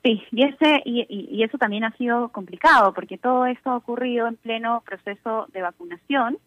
Sí, 0.05 0.21
y, 0.31 0.43
ese, 0.43 0.81
y, 0.85 1.43
eso 1.43 1.57
también 1.57 1.83
ha 1.83 1.91
sido 1.97 2.29
complicado 2.29 2.93
porque 2.93 3.17
todo 3.17 3.47
esto 3.47 3.71
ha 3.71 3.77
ocurrido 3.77 4.27
en 4.27 4.35
pleno 4.35 4.83
proceso 4.85 5.47
de 5.51 5.63
vacunación 5.63 6.37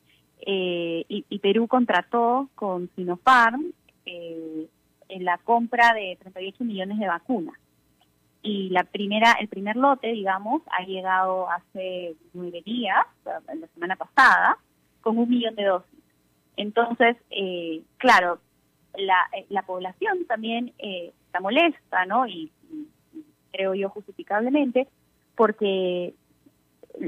eh, 0.47 1.05
y, 1.09 1.39
Perú 1.41 1.67
contrató 1.67 2.49
con 2.55 2.89
Sinopharm 2.95 3.73
eh, 4.07 4.69
en 5.09 5.25
la 5.25 5.39
compra 5.39 5.93
de 5.93 6.17
38 6.21 6.65
millones 6.65 6.99
de 6.99 7.09
vacunas. 7.09 7.59
Y 8.43 8.69
la 8.71 8.85
primera, 8.85 9.33
el 9.41 9.49
primer 9.49 9.75
lote, 9.75 10.07
digamos, 10.13 10.63
ha 10.71 10.85
llegado 10.85 11.51
hace 11.51 12.15
nueve 12.33 12.63
días, 12.65 13.05
la 13.25 13.67
semana 13.75 13.97
pasada, 13.97 14.57
con 15.09 15.17
un 15.17 15.31
millón 15.31 15.55
de 15.55 15.65
dosis. 15.65 16.01
Entonces, 16.59 17.17
eh, 17.31 17.83
claro, 17.97 18.41
la, 18.95 19.17
eh, 19.33 19.47
la, 19.49 19.63
población 19.63 20.27
también 20.27 20.75
eh, 20.79 21.15
está 21.25 21.41
molesta, 21.41 22.05
¿no? 22.05 22.27
Y, 22.27 22.53
creo 23.51 23.75
yo 23.75 23.89
justificablemente, 23.89 24.87
porque 25.35 26.13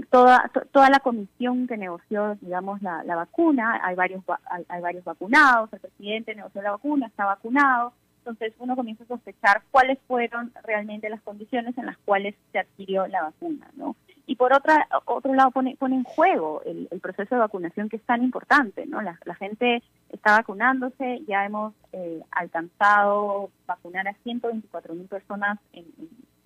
toda 0.09 0.51
toda 0.72 0.88
la 0.88 1.01
comisión 1.01 1.66
que 1.66 1.76
negoció, 1.76 2.38
digamos, 2.40 2.80
la, 2.80 3.05
la 3.05 3.16
vacuna, 3.16 3.78
hay 3.84 3.94
varios 3.94 4.24
hay, 4.46 4.64
hay, 4.68 4.80
varios 4.80 5.05
vacunados, 5.05 5.70
el 5.74 5.80
presidente 5.80 6.34
negoció 6.34 6.62
la 6.62 6.70
vacuna, 6.70 7.09
está 7.09 7.26
vacunado, 7.26 7.92
entonces 8.20 8.55
uno 8.59 8.76
comienza 8.76 9.05
a 9.05 9.09
sospechar 9.09 9.62
cuáles 9.70 9.98
fueron 10.09 10.53
realmente 10.64 11.11
las 11.11 11.20
condiciones 11.20 11.76
en 11.76 11.84
las 11.84 11.98
cuales 11.98 12.34
se 12.51 12.61
adquirió 12.61 13.07
la 13.09 13.24
vacuna, 13.24 13.68
¿no? 13.76 13.94
Y 14.31 14.37
por 14.37 14.53
otra, 14.53 14.87
otro 15.07 15.35
lado 15.35 15.51
pone, 15.51 15.74
pone 15.76 15.97
en 15.97 16.05
juego 16.05 16.62
el, 16.64 16.87
proceso 17.01 17.35
de 17.35 17.41
vacunación 17.41 17.89
que 17.89 17.97
es 17.97 18.03
tan 18.05 18.22
importante, 18.22 18.87
¿no? 18.87 19.03
La, 19.03 19.16
gente 19.35 19.83
está 20.09 20.37
vacunándose, 20.37 21.22
ya 21.26 21.45
hemos 21.45 21.74
eh, 21.93 22.22
alcanzado 22.31 23.51
vacunar 23.66 24.07
a 24.07 24.14
124 24.22 24.95
mil 24.95 25.09
personas 25.09 25.59
en, 25.72 25.85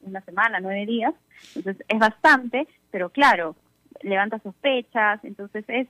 una 0.01 0.23
semana, 0.23 0.61
nueve 0.61 0.87
días, 0.87 1.13
entonces 1.55 1.85
es 1.87 1.99
bastante, 1.99 2.67
pero 2.91 3.11
claro, 3.11 3.55
levanta 4.01 4.39
sospechas, 4.39 5.23
entonces 5.23 5.67
es 5.69 5.87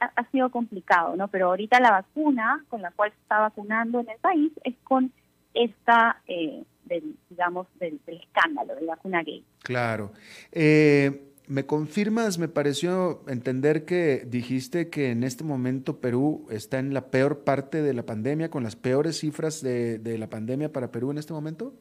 ha, 0.00 0.30
sido 0.32 0.50
complicado, 0.50 1.14
¿no? 1.14 1.28
Pero 1.28 1.46
ahorita 1.50 1.78
la 1.78 1.92
vacuna 1.92 2.64
con 2.68 2.82
la 2.82 2.90
cual 2.90 3.12
se 3.12 3.20
está 3.20 3.38
vacunando 3.38 4.00
en 4.00 4.08
el 4.08 4.18
país 4.18 4.50
es 4.64 4.74
con 4.82 5.12
esta, 5.54 6.20
eh, 6.26 6.64
del, 6.86 7.14
digamos, 7.30 7.68
del, 7.78 8.00
del, 8.04 8.16
escándalo 8.16 8.74
de 8.74 8.86
vacuna 8.86 9.22
gay. 9.22 9.44
Claro. 9.62 10.12
Eh, 10.50 11.34
¿Me 11.48 11.64
confirmas? 11.64 12.38
Me 12.38 12.48
pareció 12.48 13.20
entender 13.28 13.84
que 13.84 14.24
dijiste 14.26 14.90
que 14.90 15.12
en 15.12 15.22
este 15.22 15.44
momento 15.44 16.00
Perú 16.00 16.46
está 16.50 16.80
en 16.80 16.92
la 16.92 17.10
peor 17.10 17.44
parte 17.44 17.82
de 17.82 17.94
la 17.94 18.04
pandemia, 18.04 18.50
con 18.50 18.64
las 18.64 18.74
peores 18.74 19.20
cifras 19.20 19.62
de, 19.62 20.16
la 20.18 20.28
pandemia 20.28 20.72
para 20.72 20.90
Perú 20.90 21.12
en 21.12 21.18
este 21.18 21.32
momento. 21.32 21.72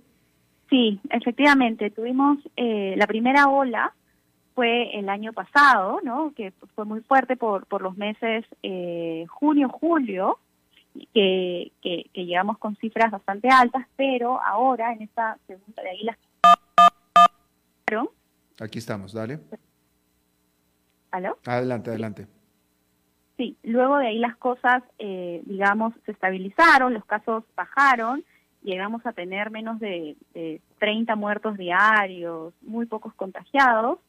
Sí, 0.70 1.00
efectivamente, 1.10 1.90
tuvimos 1.90 2.38
eh, 2.56 2.94
la 2.98 3.08
primera 3.08 3.48
ola 3.48 3.94
fue 4.54 4.98
el 4.98 5.10
año 5.10 5.34
pasado, 5.34 6.00
¿no? 6.04 6.32
Que 6.36 6.54
fue 6.76 6.86
muy 6.86 7.02
fuerte 7.02 7.36
por, 7.36 7.66
por 7.66 7.82
los 7.82 7.98
meses 7.98 8.46
eh, 8.64 9.26
junio, 9.30 9.70
julio, 9.70 10.40
que, 11.14 11.72
que, 11.82 12.10
llegamos 12.14 12.58
con 12.60 12.76
cifras 12.78 13.12
bastante 13.12 13.50
altas, 13.50 13.86
pero 13.98 14.40
ahora 14.42 14.94
en 14.94 15.02
esta 15.02 15.38
segunda 15.48 15.82
de 15.84 15.90
ahí 15.90 16.04
las... 16.04 16.18
Aquí 18.60 18.80
estamos, 18.80 19.14
dale. 19.14 19.40
¿Aló? 21.12 21.38
Adelante, 21.46 21.90
adelante. 21.90 22.28
Sí, 23.38 23.58
luego 23.64 23.98
de 23.98 24.08
ahí 24.08 24.20
las 24.20 24.38
cosas, 24.38 24.82
eh, 24.98 25.42
digamos, 25.46 25.94
se 26.06 26.12
estabilizaron, 26.12 26.94
los 26.94 27.06
casos 27.06 27.44
bajaron, 27.56 28.24
llegamos 28.64 29.06
a 29.06 29.12
tener 29.12 29.52
menos 29.52 29.80
de, 29.80 30.16
de 30.34 30.62
30 30.80 31.16
muertos 31.16 31.58
diarios, 31.58 32.54
muy 32.62 32.86
pocos 32.86 33.14
contagiados, 33.14 34.00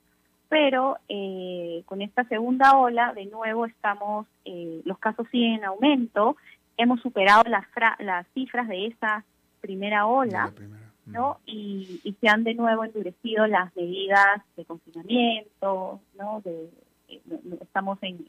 pero 0.49 0.99
eh, 1.09 1.82
con 1.86 2.03
esta 2.03 2.24
segunda 2.24 2.76
ola, 2.76 3.12
de 3.14 3.26
nuevo 3.26 3.66
estamos, 3.66 4.26
eh, 4.44 4.80
los 4.84 4.99
casos 4.99 5.26
siguen 5.30 5.55
en 5.55 5.64
aumento, 5.64 6.36
hemos 6.76 7.01
superado 7.01 7.42
las, 7.49 7.64
las 7.99 8.26
cifras 8.28 8.68
de 8.68 8.86
esa 8.86 9.24
primera 9.61 10.07
ola, 10.07 10.53
¿no? 11.07 11.38
Y, 11.46 12.00
y, 12.04 12.12
se 12.20 12.28
han 12.28 12.44
de 12.44 12.54
nuevo 12.54 12.84
endurecido 12.84 13.46
las 13.46 13.74
medidas 13.76 14.42
de 14.57 14.64
confinamiento, 14.64 16.00
¿no? 16.18 16.40
De, 16.44 16.68
eh, 17.09 17.20
estamos 17.61 17.98
en, 18.02 18.24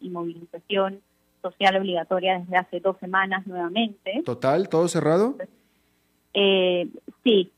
inmovilización 0.00 1.00
social 1.42 1.76
obligatoria 1.76 2.38
desde 2.38 2.56
hace 2.56 2.80
dos 2.80 2.96
semanas 2.98 3.46
nuevamente. 3.46 4.22
¿Total? 4.24 4.68
¿Todo 4.68 4.88
cerrado? 4.88 5.36
Eh, 6.32 6.88
sí. 7.22 7.52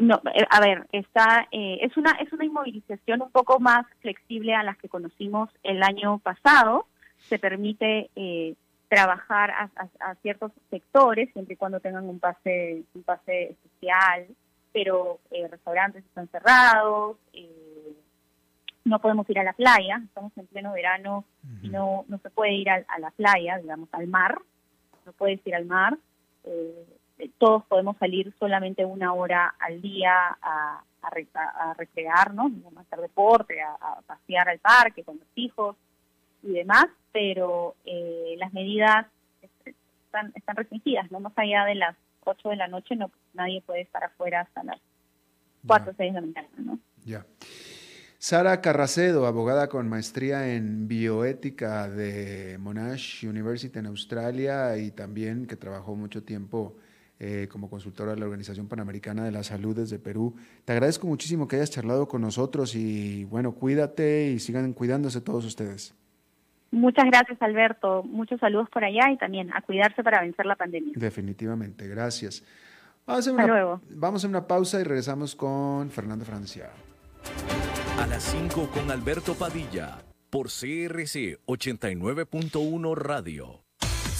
No, 0.00 0.20
eh, 0.34 0.46
a 0.50 0.60
ver, 0.60 0.86
está, 0.92 1.48
eh, 1.50 1.78
es 1.82 1.96
una 1.96 2.12
es 2.12 2.32
una 2.32 2.44
inmovilización 2.44 3.22
un 3.22 3.30
poco 3.30 3.58
más 3.58 3.86
flexible 4.00 4.54
a 4.54 4.62
las 4.62 4.76
que 4.78 4.88
conocimos 4.88 5.50
el 5.62 5.82
año 5.82 6.18
pasado. 6.18 6.86
Se 7.28 7.38
permite 7.38 8.10
eh, 8.14 8.54
trabajar 8.88 9.50
a, 9.50 10.14
ciertos 10.22 10.52
sectores 10.70 11.30
siempre 11.32 11.54
y 11.54 11.56
cuando 11.56 11.80
tengan 11.80 12.08
un 12.08 12.18
pase 12.18 12.84
un 12.94 13.02
pase 13.02 13.50
especial, 13.50 14.26
pero 14.72 15.20
restaurantes 15.50 16.04
están 16.04 16.28
cerrados. 16.28 17.16
no 18.84 18.98
podemos 19.00 19.28
ir 19.28 19.38
a 19.38 19.44
la 19.44 19.52
playa, 19.52 20.00
estamos 20.02 20.32
en 20.36 20.46
pleno 20.46 20.72
verano 20.72 21.24
y 21.62 21.68
no 21.68 22.04
no 22.08 22.18
se 22.18 22.30
puede 22.30 22.52
ir 22.54 22.70
a, 22.70 22.84
a, 22.88 22.98
la 22.98 23.10
playa, 23.10 23.58
digamos 23.58 23.88
al 23.92 24.06
mar. 24.06 24.40
No 25.04 25.12
puedes 25.12 25.46
ir 25.46 25.54
al 25.54 25.66
mar. 25.66 25.98
Eh, 26.44 26.86
todos 27.38 27.64
podemos 27.64 27.96
salir 27.98 28.32
solamente 28.38 28.84
una 28.84 29.12
hora 29.12 29.54
al 29.58 29.80
día 29.82 30.14
a, 30.40 30.82
a, 31.02 31.74
recrearnos, 31.74 32.52
a 32.76 32.80
hacer 32.80 33.00
deporte, 33.00 33.60
a, 33.60 34.00
pasear 34.06 34.48
al 34.48 34.58
parque 34.58 35.04
con 35.04 35.18
los 35.18 35.28
hijos 35.34 35.76
y 36.42 36.52
demás, 36.52 36.86
pero 37.12 37.74
eh, 37.84 38.34
las 38.38 38.52
medidas 38.52 39.06
están, 39.64 40.32
están 40.34 40.56
restringidas, 40.56 41.10
no 41.10 41.20
más 41.20 41.32
allá 41.36 41.64
de 41.64 41.74
las 41.74 41.96
8 42.24 42.50
de 42.50 42.56
la 42.56 42.68
noche 42.68 42.96
no 42.96 43.10
nadie 43.34 43.62
puede 43.62 43.82
estar 43.82 44.04
afuera 44.04 44.42
hasta 44.42 44.62
las 44.64 44.80
4 45.66 45.90
o 45.90 45.94
6 45.96 46.14
de 46.14 46.20
la 46.20 46.26
mañana, 46.26 46.48
¿no? 46.58 46.78
Ya. 47.04 47.24
Sara 48.18 48.60
Carracedo, 48.60 49.26
abogada 49.26 49.68
con 49.68 49.88
maestría 49.88 50.54
en 50.54 50.88
bioética 50.88 51.88
de 51.88 52.58
Monash 52.58 53.24
University 53.24 53.78
en 53.78 53.86
Australia 53.86 54.76
y 54.76 54.90
también 54.90 55.46
que 55.46 55.54
trabajó 55.54 55.94
mucho 55.94 56.24
tiempo 56.24 56.76
eh, 57.20 57.48
como 57.50 57.70
consultora 57.70 58.12
de 58.12 58.18
la 58.18 58.24
Organización 58.24 58.66
Panamericana 58.66 59.24
de 59.24 59.30
la 59.30 59.44
Salud 59.44 59.76
desde 59.76 60.00
Perú. 60.00 60.34
Te 60.64 60.72
agradezco 60.72 61.06
muchísimo 61.06 61.46
que 61.46 61.56
hayas 61.56 61.70
charlado 61.70 62.08
con 62.08 62.20
nosotros 62.20 62.74
y 62.74 63.24
bueno, 63.24 63.52
cuídate 63.54 64.30
y 64.30 64.40
sigan 64.40 64.72
cuidándose 64.72 65.20
todos 65.20 65.44
ustedes. 65.44 65.94
Muchas 66.70 67.06
gracias, 67.06 67.40
Alberto. 67.40 68.02
Muchos 68.02 68.40
saludos 68.40 68.68
por 68.70 68.84
allá 68.84 69.10
y 69.10 69.16
también 69.16 69.50
a 69.54 69.62
cuidarse 69.62 70.02
para 70.02 70.20
vencer 70.20 70.46
la 70.46 70.56
pandemia. 70.56 70.92
Definitivamente, 70.96 71.88
gracias. 71.88 72.44
Vamos 73.06 73.26
a, 73.26 73.32
una, 73.32 73.46
luego. 73.46 73.80
vamos 73.88 74.24
a 74.24 74.28
una 74.28 74.46
pausa 74.46 74.80
y 74.80 74.84
regresamos 74.84 75.34
con 75.34 75.90
Fernando 75.90 76.26
Francia. 76.26 76.70
A 77.98 78.06
las 78.06 78.22
5 78.24 78.70
con 78.72 78.90
Alberto 78.90 79.34
Padilla, 79.34 79.98
por 80.28 80.48
CRC 80.48 81.40
89.1 81.46 82.94
Radio. 82.96 83.67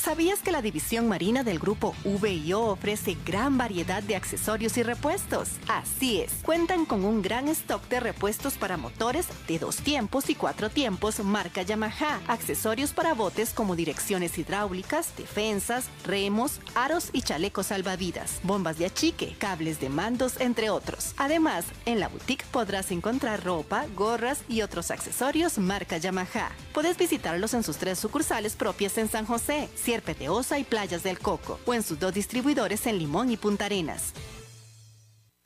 ¿Sabías 0.08 0.40
que 0.40 0.52
la 0.52 0.62
división 0.62 1.06
marina 1.06 1.44
del 1.44 1.58
grupo 1.58 1.94
VIO 2.02 2.62
ofrece 2.62 3.14
gran 3.26 3.58
variedad 3.58 4.02
de 4.02 4.16
accesorios 4.16 4.78
y 4.78 4.82
repuestos? 4.82 5.50
Así 5.68 6.22
es, 6.22 6.32
cuentan 6.42 6.86
con 6.86 7.04
un 7.04 7.20
gran 7.20 7.46
stock 7.48 7.86
de 7.90 8.00
repuestos 8.00 8.54
para 8.54 8.78
motores 8.78 9.26
de 9.46 9.58
dos 9.58 9.76
tiempos 9.76 10.30
y 10.30 10.34
cuatro 10.34 10.70
tiempos 10.70 11.22
marca 11.22 11.60
Yamaha, 11.60 12.20
accesorios 12.26 12.94
para 12.94 13.12
botes 13.12 13.52
como 13.52 13.76
direcciones 13.76 14.38
hidráulicas, 14.38 15.14
defensas, 15.14 15.90
remos, 16.06 16.62
aros 16.74 17.10
y 17.12 17.20
chalecos 17.20 17.66
salvavidas, 17.66 18.40
bombas 18.44 18.78
de 18.78 18.86
achique, 18.86 19.36
cables 19.38 19.78
de 19.78 19.90
mandos, 19.90 20.40
entre 20.40 20.70
otros. 20.70 21.12
Además, 21.18 21.66
en 21.84 22.00
la 22.00 22.08
boutique 22.08 22.46
podrás 22.50 22.92
encontrar 22.92 23.44
ropa, 23.44 23.84
gorras 23.94 24.40
y 24.48 24.62
otros 24.62 24.90
accesorios 24.90 25.58
marca 25.58 25.98
Yamaha. 25.98 26.50
Puedes 26.72 26.96
visitarlos 26.96 27.52
en 27.52 27.62
sus 27.62 27.76
tres 27.76 27.98
sucursales 27.98 28.56
propias 28.56 28.96
en 28.96 29.10
San 29.10 29.26
José, 29.26 29.68
Peteosa 30.02 30.58
y 30.58 30.64
Playas 30.64 31.02
del 31.02 31.18
Coco, 31.18 31.58
o 31.66 31.74
en 31.74 31.82
sus 31.82 31.98
dos 31.98 32.14
distribuidores 32.14 32.86
en 32.86 32.98
Limón 32.98 33.30
y 33.30 33.36
Punta 33.36 33.66
Arenas. 33.66 34.14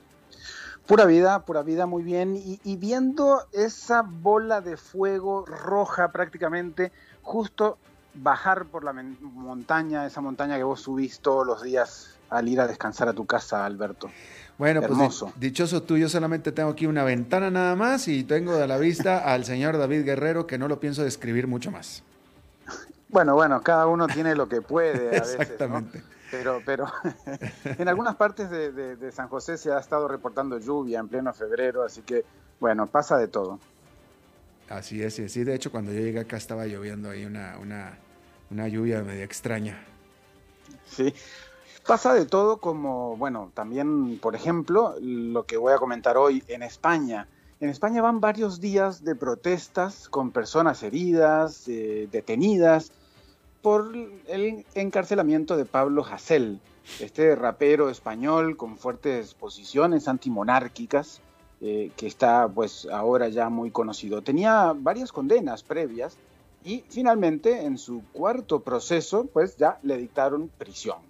Pura 0.86 1.04
vida, 1.04 1.44
pura 1.44 1.62
vida, 1.62 1.84
muy 1.84 2.02
bien. 2.02 2.34
Y, 2.36 2.76
viendo 2.78 3.42
esa 3.52 4.00
bola 4.00 4.62
de 4.62 4.78
fuego 4.78 5.44
roja 5.44 6.10
prácticamente, 6.10 6.90
justo 7.20 7.76
bajar 8.14 8.64
por 8.64 8.82
la 8.82 8.94
montaña, 8.94 10.06
esa 10.06 10.22
montaña 10.22 10.56
que 10.56 10.64
vos 10.64 10.80
subís 10.80 11.20
todos 11.20 11.46
los 11.46 11.62
días 11.62 12.18
al 12.30 12.48
ir 12.48 12.58
a 12.62 12.66
descansar 12.66 13.08
a 13.08 13.12
tu 13.12 13.26
casa, 13.26 13.66
Alberto. 13.66 14.08
Bueno, 14.60 14.82
pues 14.82 15.24
dichoso 15.36 15.84
tú, 15.84 15.96
yo 15.96 16.10
solamente 16.10 16.52
tengo 16.52 16.68
aquí 16.68 16.84
una 16.84 17.02
ventana 17.02 17.50
nada 17.50 17.74
más 17.76 18.06
y 18.08 18.24
tengo 18.24 18.58
de 18.58 18.68
la 18.68 18.76
vista 18.76 19.16
al 19.32 19.46
señor 19.46 19.78
David 19.78 20.04
Guerrero 20.04 20.46
que 20.46 20.58
no 20.58 20.68
lo 20.68 20.78
pienso 20.78 21.02
describir 21.02 21.46
mucho 21.46 21.70
más. 21.70 22.02
Bueno, 23.08 23.34
bueno, 23.34 23.62
cada 23.62 23.86
uno 23.86 24.06
tiene 24.06 24.34
lo 24.34 24.50
que 24.50 24.60
puede 24.60 25.08
a 25.08 25.10
veces, 25.22 25.40
Exactamente. 25.40 26.02
Pero, 26.30 26.60
pero 26.66 26.92
en 27.64 27.88
algunas 27.88 28.16
partes 28.16 28.50
de, 28.50 29.10
San 29.12 29.28
José 29.28 29.56
se 29.56 29.72
ha 29.72 29.78
estado 29.78 30.06
reportando 30.08 30.58
lluvia 30.58 30.98
en 31.00 31.08
pleno 31.08 31.32
febrero, 31.32 31.82
así 31.82 32.02
que 32.02 32.26
bueno, 32.60 32.86
pasa 32.86 33.16
de 33.16 33.28
todo. 33.28 33.58
Así 34.68 35.02
es, 35.02 35.14
sí, 35.14 35.42
de 35.42 35.54
hecho 35.54 35.70
cuando 35.70 35.90
yo 35.90 36.00
llegué 36.00 36.20
acá 36.20 36.36
estaba 36.36 36.66
lloviendo 36.66 37.08
ahí 37.08 37.24
una, 37.24 37.56
una, 37.56 37.96
una 38.50 38.68
lluvia 38.68 39.02
medio 39.02 39.24
extraña. 39.24 39.82
Sí, 40.86 41.14
Pasa 41.90 42.14
de 42.14 42.24
todo 42.24 42.58
como, 42.58 43.16
bueno, 43.16 43.50
también, 43.52 44.20
por 44.20 44.36
ejemplo, 44.36 44.94
lo 45.00 45.44
que 45.44 45.56
voy 45.56 45.72
a 45.72 45.78
comentar 45.78 46.16
hoy 46.16 46.44
en 46.46 46.62
España. 46.62 47.26
En 47.58 47.68
España 47.68 48.00
van 48.00 48.20
varios 48.20 48.60
días 48.60 49.02
de 49.02 49.16
protestas 49.16 50.08
con 50.08 50.30
personas 50.30 50.84
heridas, 50.84 51.66
eh, 51.66 52.08
detenidas, 52.12 52.92
por 53.60 53.92
el 54.28 54.64
encarcelamiento 54.76 55.56
de 55.56 55.64
Pablo 55.64 56.06
Hasél, 56.08 56.60
este 57.00 57.34
rapero 57.34 57.90
español 57.90 58.56
con 58.56 58.78
fuertes 58.78 59.34
posiciones 59.34 60.06
antimonárquicas, 60.06 61.20
eh, 61.60 61.90
que 61.96 62.06
está 62.06 62.46
pues 62.46 62.86
ahora 62.86 63.30
ya 63.30 63.48
muy 63.48 63.72
conocido. 63.72 64.22
Tenía 64.22 64.74
varias 64.76 65.10
condenas 65.10 65.64
previas 65.64 66.16
y 66.62 66.84
finalmente 66.88 67.64
en 67.64 67.78
su 67.78 68.04
cuarto 68.12 68.60
proceso 68.60 69.26
pues 69.32 69.56
ya 69.56 69.80
le 69.82 69.96
dictaron 69.96 70.52
prisión. 70.56 71.09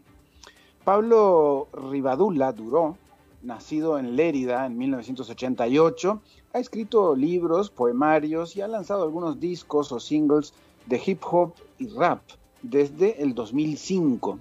Pablo 0.85 1.69
Rivadula 1.73 2.53
Duró 2.53 2.97
nacido 3.43 3.99
en 3.99 4.17
Lérida 4.17 4.67
en 4.67 4.77
1988, 4.77 6.21
ha 6.53 6.59
escrito 6.59 7.15
libros, 7.15 7.71
poemarios 7.71 8.57
y 8.57 8.61
ha 8.61 8.69
lanzado 8.69 9.03
algunos 9.03 9.41
discos 9.41 9.93
o 9.93 10.01
singles 10.01 10.53
de 10.87 11.01
hip 11.05 11.23
hop 11.31 11.55
y 11.79 11.89
rap 11.89 12.21
desde 12.63 13.23
el 13.23 13.35
2005. 13.35 14.39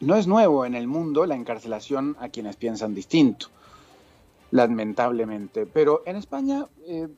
No 0.00 0.16
es 0.16 0.26
nuevo 0.26 0.64
en 0.64 0.74
el 0.74 0.86
mundo 0.86 1.26
la 1.26 1.34
encarcelación 1.34 2.16
a 2.20 2.28
quienes 2.28 2.56
piensan 2.56 2.94
distinto, 2.94 3.48
lamentablemente, 4.50 5.66
pero 5.66 6.02
en 6.06 6.16
España 6.16 6.66
eh, 6.86 7.08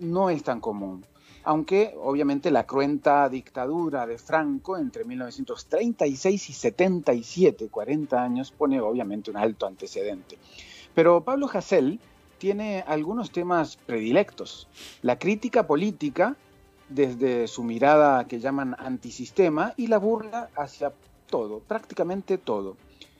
no 0.00 0.30
es 0.30 0.42
tan 0.42 0.60
común 0.60 1.04
aunque 1.44 1.94
obviamente 2.00 2.50
la 2.50 2.66
cruenta 2.66 3.28
dictadura 3.28 4.06
de 4.06 4.18
Franco 4.18 4.76
entre 4.76 5.04
1936 5.04 6.50
y 6.50 6.52
77, 6.52 7.68
40 7.68 8.22
años, 8.22 8.52
pone 8.52 8.80
obviamente 8.80 9.30
un 9.30 9.36
alto 9.36 9.66
antecedente. 9.66 10.38
Pero 10.94 11.22
Pablo 11.22 11.48
Hasél 11.52 12.00
tiene 12.38 12.84
algunos 12.86 13.30
temas 13.30 13.76
predilectos. 13.76 14.68
La 15.02 15.18
crítica 15.18 15.66
política, 15.66 16.36
desde 16.88 17.48
su 17.48 17.62
mirada 17.62 18.26
que 18.26 18.40
llaman 18.40 18.76
antisistema, 18.78 19.74
y 19.76 19.86
la 19.86 19.98
burla 19.98 20.50
hacia 20.56 20.92
todo, 21.30 21.60
prácticamente 21.60 22.38
todo, 22.38 22.76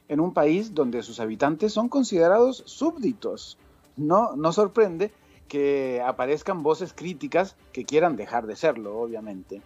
en 0.08 0.20
un 0.20 0.34
país 0.34 0.74
donde 0.74 1.02
sus 1.02 1.20
habitantes 1.20 1.72
son 1.72 1.88
considerados 1.88 2.62
súbditos. 2.66 3.58
No, 3.96 4.36
no 4.36 4.52
sorprende 4.52 5.12
que 5.52 6.00
aparezcan 6.00 6.62
voces 6.62 6.94
críticas 6.94 7.56
que 7.74 7.84
quieran 7.84 8.16
dejar 8.16 8.46
de 8.46 8.56
serlo, 8.56 8.98
obviamente. 8.98 9.60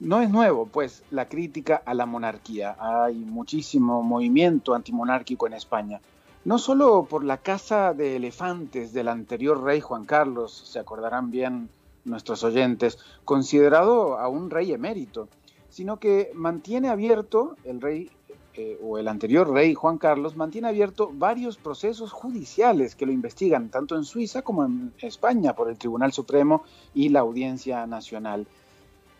No 0.00 0.22
es 0.22 0.30
nuevo, 0.30 0.64
pues, 0.64 1.02
la 1.10 1.28
crítica 1.28 1.82
a 1.84 1.92
la 1.92 2.06
monarquía. 2.06 2.78
Hay 2.80 3.16
muchísimo 3.16 4.02
movimiento 4.02 4.74
antimonárquico 4.74 5.46
en 5.46 5.52
España. 5.52 6.00
No 6.46 6.58
solo 6.58 7.04
por 7.04 7.24
la 7.24 7.36
caza 7.36 7.92
de 7.92 8.16
elefantes 8.16 8.94
del 8.94 9.08
anterior 9.08 9.62
rey 9.62 9.82
Juan 9.82 10.06
Carlos, 10.06 10.50
se 10.66 10.78
acordarán 10.78 11.30
bien 11.30 11.68
nuestros 12.06 12.42
oyentes, 12.42 12.98
considerado 13.26 14.18
a 14.18 14.28
un 14.28 14.48
rey 14.48 14.72
emérito, 14.72 15.28
sino 15.68 15.98
que 15.98 16.30
mantiene 16.32 16.88
abierto 16.88 17.54
el 17.64 17.82
rey 17.82 18.10
eh, 18.56 18.78
o 18.82 18.98
el 18.98 19.08
anterior 19.08 19.50
rey 19.52 19.74
Juan 19.74 19.98
Carlos 19.98 20.36
mantiene 20.36 20.68
abierto 20.68 21.10
varios 21.12 21.58
procesos 21.58 22.12
judiciales 22.12 22.94
que 22.94 23.04
lo 23.04 23.12
investigan 23.12 23.68
tanto 23.68 23.96
en 23.96 24.04
Suiza 24.04 24.42
como 24.42 24.64
en 24.64 24.92
España 25.00 25.54
por 25.54 25.68
el 25.68 25.76
Tribunal 25.76 26.12
Supremo 26.12 26.64
y 26.94 27.10
la 27.10 27.20
Audiencia 27.20 27.86
Nacional. 27.86 28.46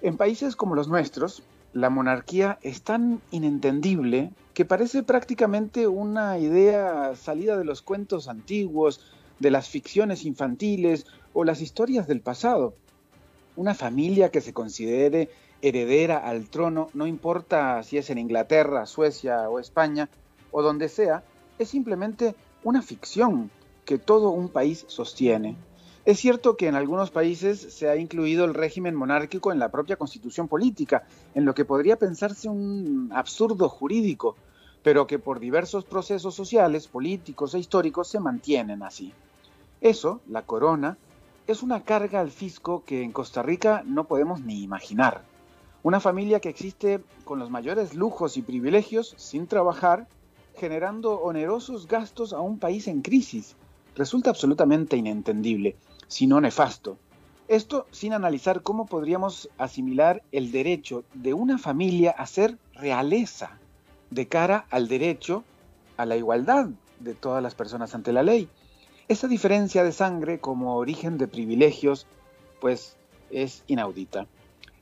En 0.01 0.16
países 0.16 0.57
como 0.57 0.74
los 0.74 0.89
nuestros, 0.89 1.43
la 1.72 1.91
monarquía 1.91 2.59
es 2.62 2.82
tan 2.82 3.20
inentendible 3.30 4.32
que 4.55 4.64
parece 4.64 5.03
prácticamente 5.03 5.87
una 5.87 6.39
idea 6.39 7.14
salida 7.14 7.59
de 7.59 7.64
los 7.64 7.82
cuentos 7.82 8.28
antiguos, 8.28 9.01
de 9.39 9.51
las 9.51 9.68
ficciones 9.68 10.24
infantiles 10.24 11.07
o 11.34 11.45
las 11.45 11.61
historias 11.61 12.07
del 12.07 12.22
pasado. 12.22 12.74
Una 13.57 13.74
familia 13.74 14.30
que 14.30 14.41
se 14.41 14.55
considere 14.55 15.28
heredera 15.68 16.18
al 16.18 16.48
trono, 16.48 16.88
no 16.94 17.06
importa 17.06 17.82
si 17.82 17.98
es 17.98 18.10
en 18.10 18.18
Inglaterra, 18.18 18.86
Suecia 18.86 19.48
o 19.50 19.58
España, 19.58 20.08
o 20.50 20.62
donde 20.62 20.88
sea, 20.88 21.24
es 21.58 21.68
simplemente 21.68 22.34
una 22.62 22.82
ficción 22.82 23.50
que 23.84 23.98
todo 23.98 24.30
un 24.30 24.48
país 24.48 24.84
sostiene. 24.88 25.56
Es 26.04 26.20
cierto 26.20 26.56
que 26.56 26.68
en 26.68 26.76
algunos 26.76 27.10
países 27.10 27.60
se 27.74 27.88
ha 27.88 27.96
incluido 27.96 28.44
el 28.44 28.54
régimen 28.54 28.94
monárquico 28.94 29.50
en 29.50 29.58
la 29.58 29.70
propia 29.70 29.96
constitución 29.96 30.46
política, 30.46 31.04
en 31.34 31.44
lo 31.44 31.54
que 31.54 31.64
podría 31.64 31.96
pensarse 31.96 32.48
un 32.48 33.10
absurdo 33.12 33.68
jurídico, 33.68 34.36
pero 34.84 35.08
que 35.08 35.18
por 35.18 35.40
diversos 35.40 35.84
procesos 35.84 36.32
sociales, 36.34 36.86
políticos 36.86 37.54
e 37.54 37.58
históricos 37.58 38.06
se 38.06 38.20
mantienen 38.20 38.84
así. 38.84 39.12
Eso, 39.80 40.20
la 40.28 40.42
corona, 40.42 40.96
es 41.48 41.64
una 41.64 41.82
carga 41.82 42.20
al 42.20 42.30
fisco 42.30 42.84
que 42.86 43.02
en 43.02 43.10
Costa 43.10 43.42
Rica 43.42 43.82
no 43.84 44.04
podemos 44.04 44.40
ni 44.40 44.62
imaginar. 44.62 45.22
Una 45.87 46.01
familia 46.01 46.41
que 46.41 46.49
existe 46.49 47.01
con 47.24 47.39
los 47.39 47.49
mayores 47.49 47.95
lujos 47.95 48.37
y 48.37 48.43
privilegios 48.43 49.14
sin 49.18 49.47
trabajar, 49.47 50.09
generando 50.57 51.20
onerosos 51.20 51.87
gastos 51.87 52.32
a 52.32 52.41
un 52.41 52.59
país 52.59 52.89
en 52.89 53.03
crisis. 53.03 53.55
Resulta 53.95 54.30
absolutamente 54.30 54.97
inentendible, 54.97 55.76
si 56.09 56.26
no 56.26 56.41
nefasto. 56.41 56.99
Esto 57.47 57.87
sin 57.93 58.14
analizar 58.14 58.62
cómo 58.62 58.87
podríamos 58.87 59.49
asimilar 59.59 60.24
el 60.32 60.51
derecho 60.51 61.05
de 61.14 61.34
una 61.34 61.57
familia 61.57 62.11
a 62.11 62.26
ser 62.26 62.59
realeza 62.74 63.57
de 64.11 64.26
cara 64.26 64.66
al 64.70 64.89
derecho 64.89 65.45
a 65.99 66.05
la 66.05 66.16
igualdad 66.16 66.68
de 66.99 67.14
todas 67.14 67.45
las 67.45 67.55
personas 67.55 67.95
ante 67.95 68.12
la 68.12 68.24
ley. 68.24 68.49
Esa 69.07 69.28
diferencia 69.28 69.84
de 69.84 69.93
sangre 69.93 70.41
como 70.41 70.78
origen 70.78 71.16
de 71.16 71.28
privilegios, 71.28 72.09
pues 72.61 72.97
es 73.30 73.62
inaudita. 73.68 74.26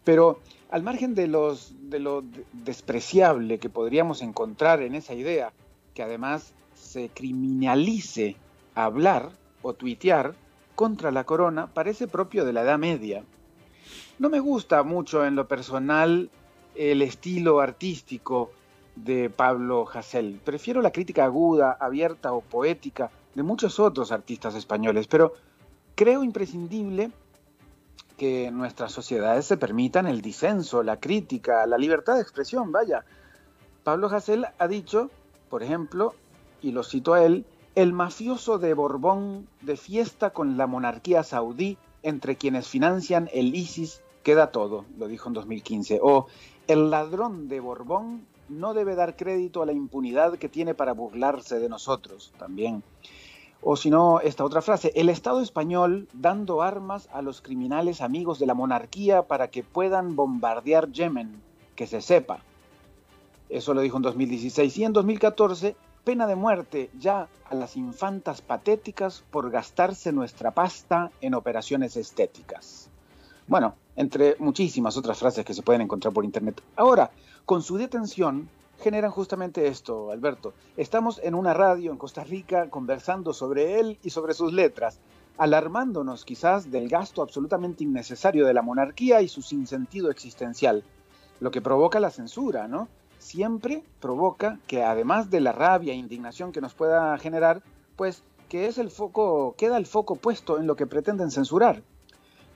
Pero 0.02 0.40
al 0.74 0.82
margen 0.82 1.14
de, 1.14 1.28
lo 1.28 2.24
despreciable 2.52 3.60
que 3.60 3.70
podríamos 3.70 4.22
encontrar 4.22 4.82
en 4.82 4.96
esa 4.96 5.14
idea, 5.14 5.52
que 5.94 6.02
además 6.02 6.52
se 6.74 7.10
criminalice 7.10 8.34
hablar 8.74 9.30
o 9.62 9.74
tuitear 9.74 10.34
contra 10.74 11.12
la 11.12 11.22
corona, 11.22 11.68
parece 11.68 12.08
propio 12.08 12.44
de 12.44 12.52
la 12.52 12.62
Edad 12.62 12.80
Media. 12.80 13.22
No 14.18 14.30
me 14.30 14.40
gusta 14.40 14.82
mucho 14.82 15.24
en 15.24 15.36
lo 15.36 15.46
personal 15.46 16.28
el 16.74 17.02
estilo 17.02 17.60
artístico 17.60 18.50
de 18.96 19.30
Pablo 19.30 19.86
Hasél. 19.88 20.40
Prefiero 20.44 20.82
la 20.82 20.90
crítica 20.90 21.24
aguda, 21.24 21.76
abierta 21.78 22.32
o 22.32 22.40
poética 22.40 23.12
de 23.36 23.44
muchos 23.44 23.78
otros 23.78 24.10
artistas 24.10 24.56
españoles, 24.56 25.06
pero 25.06 25.34
creo 25.94 26.24
imprescindible 26.24 27.12
que 28.16 28.50
nuestras 28.50 28.92
sociedades 28.92 29.46
se 29.46 29.56
permitan 29.56 30.06
el 30.06 30.20
disenso, 30.20 30.82
la 30.82 31.00
crítica, 31.00 31.66
la 31.66 31.78
libertad 31.78 32.14
de 32.14 32.22
expresión, 32.22 32.72
vaya. 32.72 33.04
Pablo 33.82 34.06
Hasél 34.06 34.46
ha 34.58 34.68
dicho, 34.68 35.10
por 35.50 35.62
ejemplo, 35.62 36.14
y 36.62 36.72
lo 36.72 36.82
cito 36.82 37.14
a 37.14 37.24
él, 37.24 37.44
el 37.74 37.92
mafioso 37.92 38.58
de 38.58 38.72
Borbón 38.72 39.48
de 39.60 39.76
fiesta 39.76 40.30
con 40.30 40.56
la 40.56 40.66
monarquía 40.66 41.22
saudí 41.24 41.76
entre 42.02 42.36
quienes 42.36 42.68
financian 42.68 43.28
el 43.32 43.54
ISIS 43.54 44.00
queda 44.22 44.52
todo, 44.52 44.84
lo 44.96 45.08
dijo 45.08 45.28
en 45.28 45.34
2015. 45.34 45.98
O 46.02 46.26
el 46.68 46.90
ladrón 46.90 47.48
de 47.48 47.60
Borbón 47.60 48.26
no 48.48 48.74
debe 48.74 48.94
dar 48.94 49.16
crédito 49.16 49.62
a 49.62 49.66
la 49.66 49.72
impunidad 49.72 50.38
que 50.38 50.48
tiene 50.48 50.74
para 50.74 50.92
burlarse 50.92 51.58
de 51.58 51.68
nosotros, 51.68 52.32
también. 52.38 52.82
O 53.66 53.76
si 53.76 53.88
no, 53.88 54.20
esta 54.20 54.44
otra 54.44 54.60
frase, 54.60 54.92
el 54.94 55.08
Estado 55.08 55.40
español 55.40 56.06
dando 56.12 56.60
armas 56.60 57.08
a 57.10 57.22
los 57.22 57.40
criminales 57.40 58.02
amigos 58.02 58.38
de 58.38 58.44
la 58.44 58.52
monarquía 58.52 59.22
para 59.22 59.48
que 59.48 59.62
puedan 59.62 60.16
bombardear 60.16 60.92
Yemen, 60.92 61.40
que 61.74 61.86
se 61.86 62.02
sepa. 62.02 62.40
Eso 63.48 63.72
lo 63.72 63.80
dijo 63.80 63.96
en 63.96 64.02
2016. 64.02 64.76
Y 64.76 64.84
en 64.84 64.92
2014, 64.92 65.76
pena 66.04 66.26
de 66.26 66.36
muerte 66.36 66.90
ya 66.98 67.26
a 67.48 67.54
las 67.54 67.78
infantas 67.78 68.42
patéticas 68.42 69.24
por 69.30 69.50
gastarse 69.50 70.12
nuestra 70.12 70.50
pasta 70.50 71.10
en 71.22 71.32
operaciones 71.32 71.96
estéticas. 71.96 72.90
Bueno, 73.46 73.76
entre 73.96 74.36
muchísimas 74.40 74.98
otras 74.98 75.18
frases 75.18 75.42
que 75.42 75.54
se 75.54 75.62
pueden 75.62 75.80
encontrar 75.80 76.12
por 76.12 76.26
internet. 76.26 76.60
Ahora, 76.76 77.12
con 77.46 77.62
su 77.62 77.78
detención, 77.78 78.46
generan 78.80 79.10
justamente 79.10 79.66
esto, 79.66 80.10
Alberto. 80.10 80.54
Estamos 80.76 81.20
en 81.22 81.34
una 81.34 81.54
radio 81.54 81.90
en 81.90 81.98
Costa 81.98 82.24
Rica 82.24 82.68
conversando 82.70 83.32
sobre 83.32 83.80
él 83.80 83.98
y 84.02 84.10
sobre 84.10 84.34
sus 84.34 84.52
letras, 84.52 84.98
alarmándonos 85.38 86.24
quizás 86.24 86.70
del 86.70 86.88
gasto 86.88 87.22
absolutamente 87.22 87.84
innecesario 87.84 88.46
de 88.46 88.54
la 88.54 88.62
monarquía 88.62 89.22
y 89.22 89.28
su 89.28 89.42
sinsentido 89.42 90.10
existencial, 90.10 90.84
lo 91.40 91.50
que 91.50 91.62
provoca 91.62 92.00
la 92.00 92.10
censura, 92.10 92.68
¿no? 92.68 92.88
Siempre 93.18 93.82
provoca 94.00 94.58
que 94.66 94.82
además 94.82 95.30
de 95.30 95.40
la 95.40 95.52
rabia 95.52 95.92
e 95.92 95.96
indignación 95.96 96.52
que 96.52 96.60
nos 96.60 96.74
pueda 96.74 97.16
generar, 97.18 97.62
pues 97.96 98.22
que 98.48 98.66
es 98.66 98.78
el 98.78 98.90
foco, 98.90 99.54
queda 99.56 99.78
el 99.78 99.86
foco 99.86 100.16
puesto 100.16 100.58
en 100.58 100.66
lo 100.66 100.76
que 100.76 100.86
pretenden 100.86 101.30
censurar. 101.30 101.82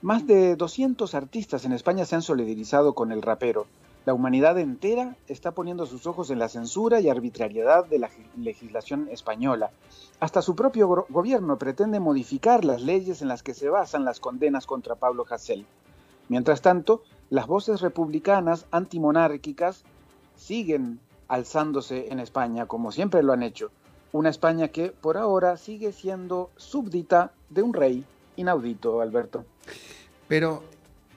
Más 0.01 0.27
de 0.27 0.55
200 0.55 1.13
artistas 1.13 1.65
en 1.65 1.73
España 1.73 2.05
se 2.05 2.15
han 2.15 2.21
solidarizado 2.21 2.93
con 2.93 3.11
el 3.11 3.21
rapero, 3.21 3.65
la 4.05 4.13
humanidad 4.13 4.57
entera 4.57 5.15
está 5.27 5.51
poniendo 5.51 5.85
sus 5.85 6.07
ojos 6.07 6.29
en 6.31 6.39
la 6.39 6.49
censura 6.49 6.99
y 6.99 7.09
arbitrariedad 7.09 7.85
de 7.85 7.99
la 7.99 8.09
legislación 8.37 9.07
española. 9.11 9.71
Hasta 10.19 10.41
su 10.41 10.55
propio 10.55 11.05
gobierno 11.09 11.57
pretende 11.57 11.99
modificar 11.99 12.65
las 12.65 12.81
leyes 12.81 13.21
en 13.21 13.27
las 13.27 13.43
que 13.43 13.53
se 13.53 13.69
basan 13.69 14.05
las 14.05 14.19
condenas 14.19 14.65
contra 14.65 14.95
Pablo 14.95 15.25
Hasél. 15.29 15.65
Mientras 16.29 16.61
tanto, 16.61 17.03
las 17.29 17.47
voces 17.47 17.81
republicanas 17.81 18.65
antimonárquicas 18.71 19.83
siguen 20.35 20.99
alzándose 21.27 22.11
en 22.11 22.19
España, 22.19 22.65
como 22.65 22.91
siempre 22.91 23.21
lo 23.21 23.33
han 23.33 23.43
hecho. 23.43 23.71
Una 24.11 24.29
España 24.29 24.69
que 24.69 24.89
por 24.89 25.17
ahora 25.17 25.57
sigue 25.57 25.91
siendo 25.91 26.49
súbdita 26.55 27.31
de 27.49 27.61
un 27.61 27.73
rey 27.73 28.05
inaudito, 28.35 29.01
Alberto. 29.01 29.45
Pero 30.27 30.63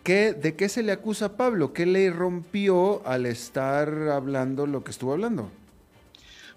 ¿De 0.04 0.54
qué 0.56 0.68
se 0.68 0.82
le 0.82 0.90
acusa 0.90 1.26
a 1.26 1.36
Pablo? 1.36 1.72
¿Qué 1.72 1.86
le 1.86 2.10
rompió 2.10 3.06
al 3.06 3.24
estar 3.24 3.88
hablando 4.08 4.66
lo 4.66 4.82
que 4.82 4.90
estuvo 4.90 5.12
hablando? 5.12 5.48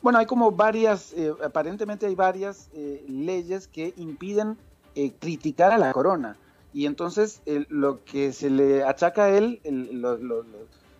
Bueno, 0.01 0.17
hay 0.17 0.25
como 0.25 0.51
varias, 0.51 1.13
eh, 1.13 1.31
aparentemente 1.43 2.07
hay 2.07 2.15
varias 2.15 2.69
eh, 2.73 3.03
leyes 3.07 3.67
que 3.67 3.93
impiden 3.97 4.57
eh, 4.95 5.13
criticar 5.19 5.71
a 5.71 5.77
la 5.77 5.93
corona. 5.93 6.37
Y 6.73 6.87
entonces 6.87 7.41
lo 7.69 8.03
que 8.03 8.33
se 8.33 8.49
le 8.49 8.83
achaca 8.83 9.25
a 9.25 9.29
él, 9.29 9.61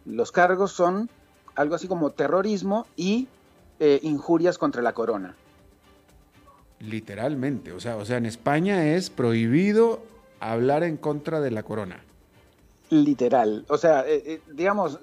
los 0.06 0.32
cargos 0.32 0.72
son 0.72 1.10
algo 1.56 1.76
así 1.76 1.88
como 1.88 2.12
terrorismo 2.12 2.88
y 2.96 3.28
injurias 3.80 4.58
contra 4.58 4.82
la 4.82 4.94
corona. 4.94 5.36
Literalmente, 6.80 7.74
o 7.74 7.82
sea, 7.82 7.98
o 7.98 8.06
sea, 8.06 8.18
en 8.18 8.26
España 8.26 8.86
es 8.96 9.10
prohibido 9.10 10.02
hablar 10.40 10.84
en 10.84 10.96
contra 10.96 11.42
de 11.42 11.52
la 11.52 11.64
corona. 11.64 12.06
Literal, 12.90 13.66
o 13.68 13.80
sea, 13.80 14.08
eh, 14.08 14.22
eh, 14.26 14.42
digamos, 14.54 15.00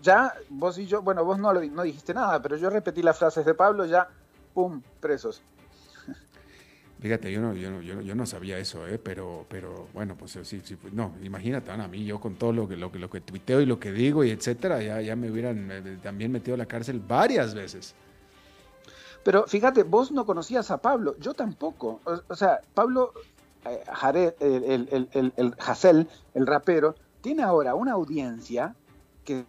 ya 0.00 0.32
vos 0.50 0.78
y 0.78 0.86
yo, 0.86 1.02
bueno, 1.02 1.24
vos 1.24 1.36
no, 1.36 1.52
no 1.52 1.82
dijiste 1.82 2.14
nada, 2.14 2.40
pero 2.40 2.56
yo 2.56 2.70
repetí 2.70 3.02
las 3.02 3.18
frases 3.18 3.44
de 3.44 3.54
Pablo, 3.54 3.84
ya, 3.86 4.08
¡pum!, 4.52 4.80
presos. 5.00 5.42
Fíjate, 7.00 7.32
yo 7.32 7.40
no, 7.40 7.52
yo 7.52 7.70
no, 7.70 7.80
yo 7.82 8.14
no, 8.14 8.24
sabía 8.24 8.56
eso, 8.56 8.86
¿eh? 8.86 8.98
pero, 8.98 9.44
pero 9.48 9.88
bueno, 9.92 10.16
pues 10.16 10.38
sí, 10.42 10.62
sí, 10.64 10.76
pues, 10.76 10.94
no, 10.94 11.12
imagínate, 11.22 11.72
a 11.72 11.88
mí 11.88 12.04
yo 12.04 12.20
con 12.20 12.36
todo 12.36 12.52
lo 12.52 12.68
que, 12.68 12.76
lo, 12.76 12.92
que, 12.92 13.00
lo 13.00 13.10
que 13.10 13.20
tuiteo 13.20 13.60
y 13.60 13.66
lo 13.66 13.80
que 13.80 13.90
digo 13.90 14.22
y 14.22 14.30
etcétera, 14.30 14.80
ya, 14.80 15.00
ya 15.00 15.16
me 15.16 15.28
hubieran 15.28 15.70
eh, 15.72 15.98
también 16.02 16.30
metido 16.30 16.54
a 16.54 16.58
la 16.58 16.66
cárcel 16.66 17.00
varias 17.00 17.52
veces. 17.52 17.96
Pero 19.24 19.46
fíjate, 19.48 19.82
vos 19.82 20.12
no 20.12 20.24
conocías 20.24 20.70
a 20.70 20.78
Pablo, 20.78 21.16
yo 21.18 21.34
tampoco. 21.34 22.00
O, 22.28 22.36
sea, 22.36 22.60
Pablo 22.74 23.12
Jared, 23.92 24.34
el, 24.40 24.64
el, 24.64 25.08
el, 25.12 25.32
el 25.36 25.54
Hassel, 25.58 26.08
el 26.34 26.46
rapero, 26.46 26.94
tiene 27.24 27.42
ahora 27.42 27.74
una 27.74 27.92
audiencia 27.92 28.76
que 29.24 29.46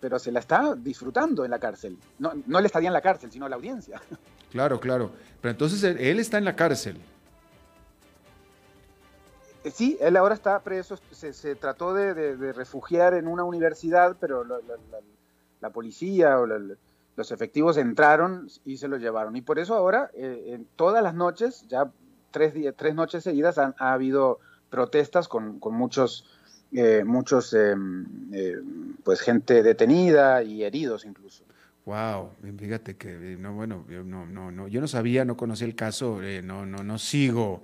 pero 0.00 0.18
se 0.18 0.30
la 0.30 0.40
está 0.40 0.74
disfrutando 0.74 1.46
en 1.46 1.50
la 1.50 1.58
cárcel. 1.58 1.96
No, 2.18 2.34
no 2.46 2.60
le 2.60 2.66
estaría 2.66 2.88
en 2.88 2.92
la 2.92 3.00
cárcel, 3.00 3.32
sino 3.32 3.48
la 3.48 3.56
audiencia. 3.56 4.00
Claro, 4.50 4.80
claro. 4.80 5.10
Pero 5.42 5.52
entonces 5.52 5.84
él, 5.84 6.18
está 6.18 6.38
en 6.38 6.46
la 6.46 6.56
cárcel. 6.56 6.98
Eh, 9.62 9.70
sí, 9.70 9.98
él 10.00 10.16
ahora 10.16 10.34
está 10.34 10.58
preso. 10.60 10.98
Se, 11.10 11.54
trató 11.54 11.92
de, 11.92 12.54
refugiar 12.54 13.12
en 13.12 13.28
una 13.28 13.44
universidad, 13.44 14.16
pero 14.18 14.46
la, 15.60 15.68
policía 15.68 16.40
o 16.40 16.46
los 16.46 17.30
efectivos 17.30 17.76
entraron 17.76 18.48
y 18.64 18.78
se 18.78 18.88
lo 18.88 18.96
llevaron. 18.96 19.36
Y 19.36 19.42
por 19.42 19.58
eso 19.58 19.74
ahora, 19.74 20.10
eh, 20.14 20.54
en 20.54 20.64
todas 20.76 21.02
las 21.02 21.12
noches, 21.12 21.66
ya 21.68 21.92
tres, 22.30 22.54
tres 22.74 22.94
noches 22.94 23.24
seguidas, 23.24 23.58
han, 23.58 23.74
ha 23.78 23.92
habido 23.92 24.40
protestas 24.70 25.28
con, 25.28 25.58
muchos, 25.60 26.26
eh, 26.72 27.02
muchos 27.04 27.52
eh, 27.54 27.74
eh, 28.32 28.56
pues 29.04 29.20
gente 29.20 29.62
detenida 29.62 30.42
y 30.42 30.64
heridos 30.64 31.04
incluso. 31.04 31.44
Wow, 31.84 32.32
fíjate 32.58 32.96
que 32.96 33.36
no, 33.38 33.54
bueno, 33.54 33.86
yo 33.88 34.04
no, 34.04 34.26
no, 34.26 34.50
no, 34.50 34.68
yo 34.68 34.80
no 34.80 34.88
sabía, 34.88 35.24
no 35.24 35.36
conocía 35.38 35.66
el 35.66 35.74
caso, 35.74 36.20
no, 36.42 36.66
no, 36.66 36.84
no 36.84 36.98
sigo 36.98 37.62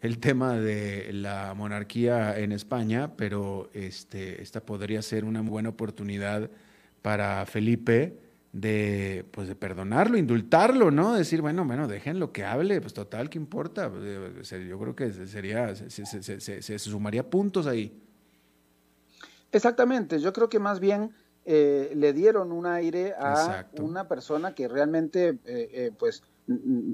el 0.00 0.18
tema 0.18 0.54
de 0.54 1.10
la 1.12 1.52
monarquía 1.54 2.38
en 2.38 2.52
España, 2.52 3.12
pero 3.16 3.68
este, 3.74 4.40
esta 4.40 4.60
podría 4.60 5.02
ser 5.02 5.26
una 5.26 5.42
buena 5.42 5.68
oportunidad 5.68 6.50
para 7.02 7.44
Felipe 7.44 8.18
de, 8.56 9.26
pues 9.32 9.48
de 9.48 9.54
perdonarlo, 9.54 10.16
indultarlo, 10.16 10.90
¿no? 10.90 11.14
Decir, 11.14 11.42
bueno, 11.42 11.66
bueno, 11.66 11.86
déjenlo 11.86 12.32
que 12.32 12.44
hable, 12.44 12.80
pues 12.80 12.94
total, 12.94 13.28
¿qué 13.28 13.38
importa? 13.38 13.92
Eh, 13.94 14.66
yo 14.66 14.78
creo 14.78 14.96
que 14.96 15.12
sería, 15.26 15.74
se, 15.76 16.78
sumaría 16.78 17.28
puntos 17.28 17.66
ahí. 17.66 18.02
Exactamente, 19.52 20.20
yo 20.20 20.32
creo 20.32 20.48
que 20.48 20.58
más 20.58 20.80
bien 20.80 21.14
eh, 21.44 21.92
le 21.94 22.14
dieron 22.14 22.50
un 22.50 22.64
aire 22.64 23.14
a 23.18 23.66
una 23.78 24.08
persona 24.08 24.54
que 24.54 24.68
realmente, 24.68 25.38
eh, 25.44 25.92
pues, 25.98 26.22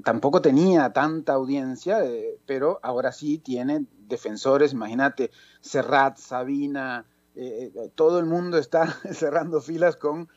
tampoco 0.03 0.41
tenía 0.41 0.91
tanta 0.91 1.33
audiencia, 1.33 1.99
pero 2.45 2.79
ahora 2.83 3.13
sí 3.13 3.37
tiene 3.37 3.85
defensores, 4.09 4.73
imagínate, 4.73 5.31
Serrat, 5.61 6.17
Sabina, 6.17 7.05
todo 7.95 8.19
el 8.19 8.25
mundo 8.25 8.57
está 8.57 8.85
cerrando 9.13 9.61
filas 9.61 9.95
con 9.95 10.27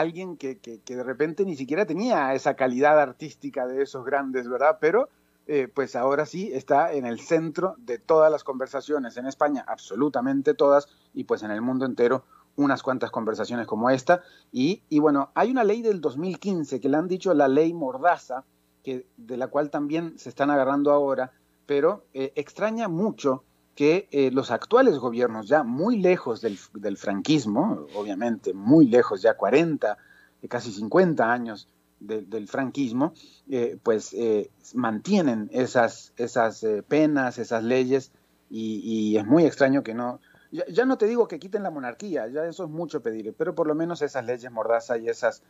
alguien 0.00 0.36
que, 0.36 0.58
que, 0.58 0.96
de 0.96 1.02
repente 1.04 1.44
ni 1.44 1.54
siquiera 1.54 1.86
tenía 1.86 2.34
esa 2.34 2.54
calidad 2.54 2.98
artística 2.98 3.64
de 3.66 3.82
esos 3.82 4.04
grandes, 4.04 4.48
¿verdad? 4.48 4.78
Pero 4.80 5.08
eh, 5.46 5.68
pues 5.72 5.94
ahora 5.94 6.26
sí 6.26 6.50
está 6.52 6.92
en 6.92 7.06
el 7.06 7.20
centro 7.20 7.76
de 7.78 7.98
todas 7.98 8.30
las 8.30 8.42
conversaciones 8.42 9.16
en 9.16 9.26
España, 9.26 9.64
absolutamente 9.68 10.54
todas, 10.54 10.88
y 11.14 11.24
pues 11.24 11.44
en 11.44 11.52
el 11.52 11.62
mundo 11.62 11.86
entero 11.86 12.24
unas 12.56 12.82
cuantas 12.82 13.12
conversaciones 13.12 13.68
como 13.68 13.88
esta. 13.88 14.22
Y, 14.50 14.82
y 14.88 14.98
bueno, 14.98 15.30
hay 15.34 15.52
una 15.52 15.62
ley 15.62 15.80
del 15.80 16.00
2015 16.00 16.80
que 16.80 16.88
le 16.88 16.96
han 16.96 17.06
dicho 17.06 17.32
la 17.32 17.46
ley 17.46 17.72
Mordaza, 17.72 18.44
que, 18.82 19.06
de 19.16 19.36
la 19.36 19.46
cual 19.46 19.70
también 19.70 20.18
se 20.18 20.28
están 20.28 20.50
agarrando 20.50 20.90
ahora, 20.90 21.30
pero 21.66 22.04
eh, 22.14 22.32
extraña 22.34 22.88
mucho 22.88 23.44
que 23.74 24.08
eh, 24.12 24.30
los 24.30 24.50
actuales 24.50 24.98
gobiernos, 24.98 25.48
ya 25.48 25.62
muy 25.62 25.98
lejos 25.98 26.40
del, 26.40 26.96
franquismo, 26.96 27.86
obviamente 27.94 28.54
muy 28.54 28.86
lejos, 28.86 29.22
ya 29.22 29.34
40, 29.34 29.98
eh, 30.42 30.48
casi 30.48 30.72
50 30.72 31.30
años 31.30 31.68
del 32.00 32.48
franquismo, 32.48 33.14
eh, 33.48 33.78
pues 33.82 34.14
mantienen 34.74 35.48
esas, 35.52 36.12
penas, 36.86 37.38
esas 37.38 37.64
leyes, 37.64 38.12
y, 38.50 39.16
es 39.16 39.24
muy 39.24 39.46
extraño 39.46 39.82
que 39.82 39.94
no, 39.94 40.20
ya, 40.52 40.84
no 40.84 40.98
te 40.98 41.06
digo 41.06 41.26
que 41.26 41.38
quiten 41.38 41.62
la 41.62 41.70
monarquía, 41.70 42.28
ya 42.28 42.44
eso 42.44 42.64
es 42.64 42.70
mucho 42.70 43.00
pedir, 43.00 43.34
pero 43.38 43.54
por 43.54 43.66
lo 43.66 43.74
menos 43.74 44.02
esas 44.02 44.26
leyes 44.26 44.52
mordaza 44.52 44.98
y 44.98 45.08
esas 45.08 45.42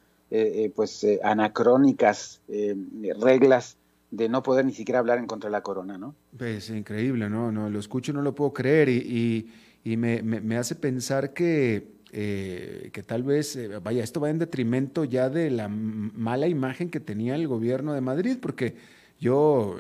pues 0.76 1.04
anacrónicas 1.24 2.40
reglas 2.48 3.76
de 4.16 4.28
no 4.28 4.42
poder 4.42 4.64
ni 4.64 4.72
siquiera 4.72 5.00
hablar 5.00 5.18
en 5.18 5.26
contra 5.26 5.48
de 5.48 5.52
la 5.52 5.62
corona, 5.62 5.98
¿no? 5.98 6.14
Es 6.38 6.70
increíble, 6.70 7.28
¿no? 7.28 7.50
no 7.50 7.68
lo 7.68 7.78
escucho 7.78 8.12
y 8.12 8.14
no 8.14 8.22
lo 8.22 8.34
puedo 8.34 8.52
creer 8.52 8.88
y, 8.88 9.50
y, 9.82 9.96
me, 9.96 10.22
me, 10.22 10.56
hace 10.56 10.76
pensar 10.76 11.34
que, 11.34 11.94
eh, 12.12 12.90
que 12.92 13.02
tal 13.02 13.24
vez, 13.24 13.56
eh, 13.56 13.80
vaya, 13.82 14.04
esto 14.04 14.20
va 14.20 14.30
en 14.30 14.38
detrimento 14.38 15.04
ya 15.04 15.28
de 15.30 15.50
la 15.50 15.68
mala 15.68 16.46
imagen 16.46 16.90
que 16.90 17.00
tenía 17.00 17.34
el 17.34 17.48
gobierno 17.48 17.92
de 17.92 18.00
Madrid, 18.00 18.38
porque 18.40 18.76
yo, 19.18 19.76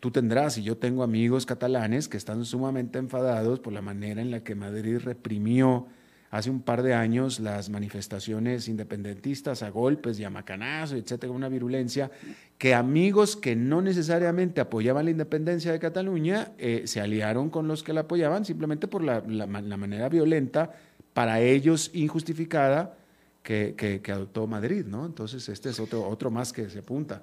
tú 0.00 0.10
tendrás 0.10 0.58
y 0.58 0.62
yo 0.62 0.76
tengo 0.76 1.02
amigos 1.02 1.46
catalanes 1.46 2.08
que 2.08 2.16
están 2.16 2.44
sumamente 2.44 2.98
enfadados 2.98 3.60
por 3.60 3.72
la 3.72 3.82
manera 3.82 4.22
en 4.22 4.30
la 4.30 4.44
que 4.44 4.54
Madrid 4.54 4.98
reprimió 4.98 5.86
hace 6.30 6.50
un 6.50 6.60
par 6.60 6.82
de 6.82 6.94
años 6.94 7.40
las 7.40 7.70
manifestaciones 7.70 8.68
independentistas 8.68 9.62
a 9.62 9.70
golpes 9.70 10.18
y 10.20 10.24
a 10.24 10.30
macanazo, 10.30 10.96
etcétera, 10.96 11.32
una 11.32 11.48
virulencia, 11.48 12.10
que 12.58 12.74
amigos 12.74 13.36
que 13.36 13.56
no 13.56 13.80
necesariamente 13.80 14.60
apoyaban 14.60 15.06
la 15.06 15.10
independencia 15.10 15.72
de 15.72 15.78
Cataluña 15.78 16.52
eh, 16.58 16.82
se 16.86 17.00
aliaron 17.00 17.50
con 17.50 17.68
los 17.68 17.82
que 17.82 17.92
la 17.92 18.00
apoyaban 18.00 18.44
simplemente 18.44 18.88
por 18.88 19.02
la, 19.02 19.20
manera 19.46 20.08
violenta, 20.08 20.72
para 21.14 21.40
ellos 21.40 21.90
injustificada, 21.94 22.96
que, 23.42 23.74
que, 24.02 24.12
adoptó 24.12 24.46
Madrid, 24.46 24.84
¿no? 24.84 25.06
Entonces, 25.06 25.48
este 25.48 25.70
es 25.70 25.80
otro, 25.80 26.06
otro 26.06 26.30
más 26.30 26.52
que 26.52 26.68
se 26.68 26.80
apunta. 26.80 27.22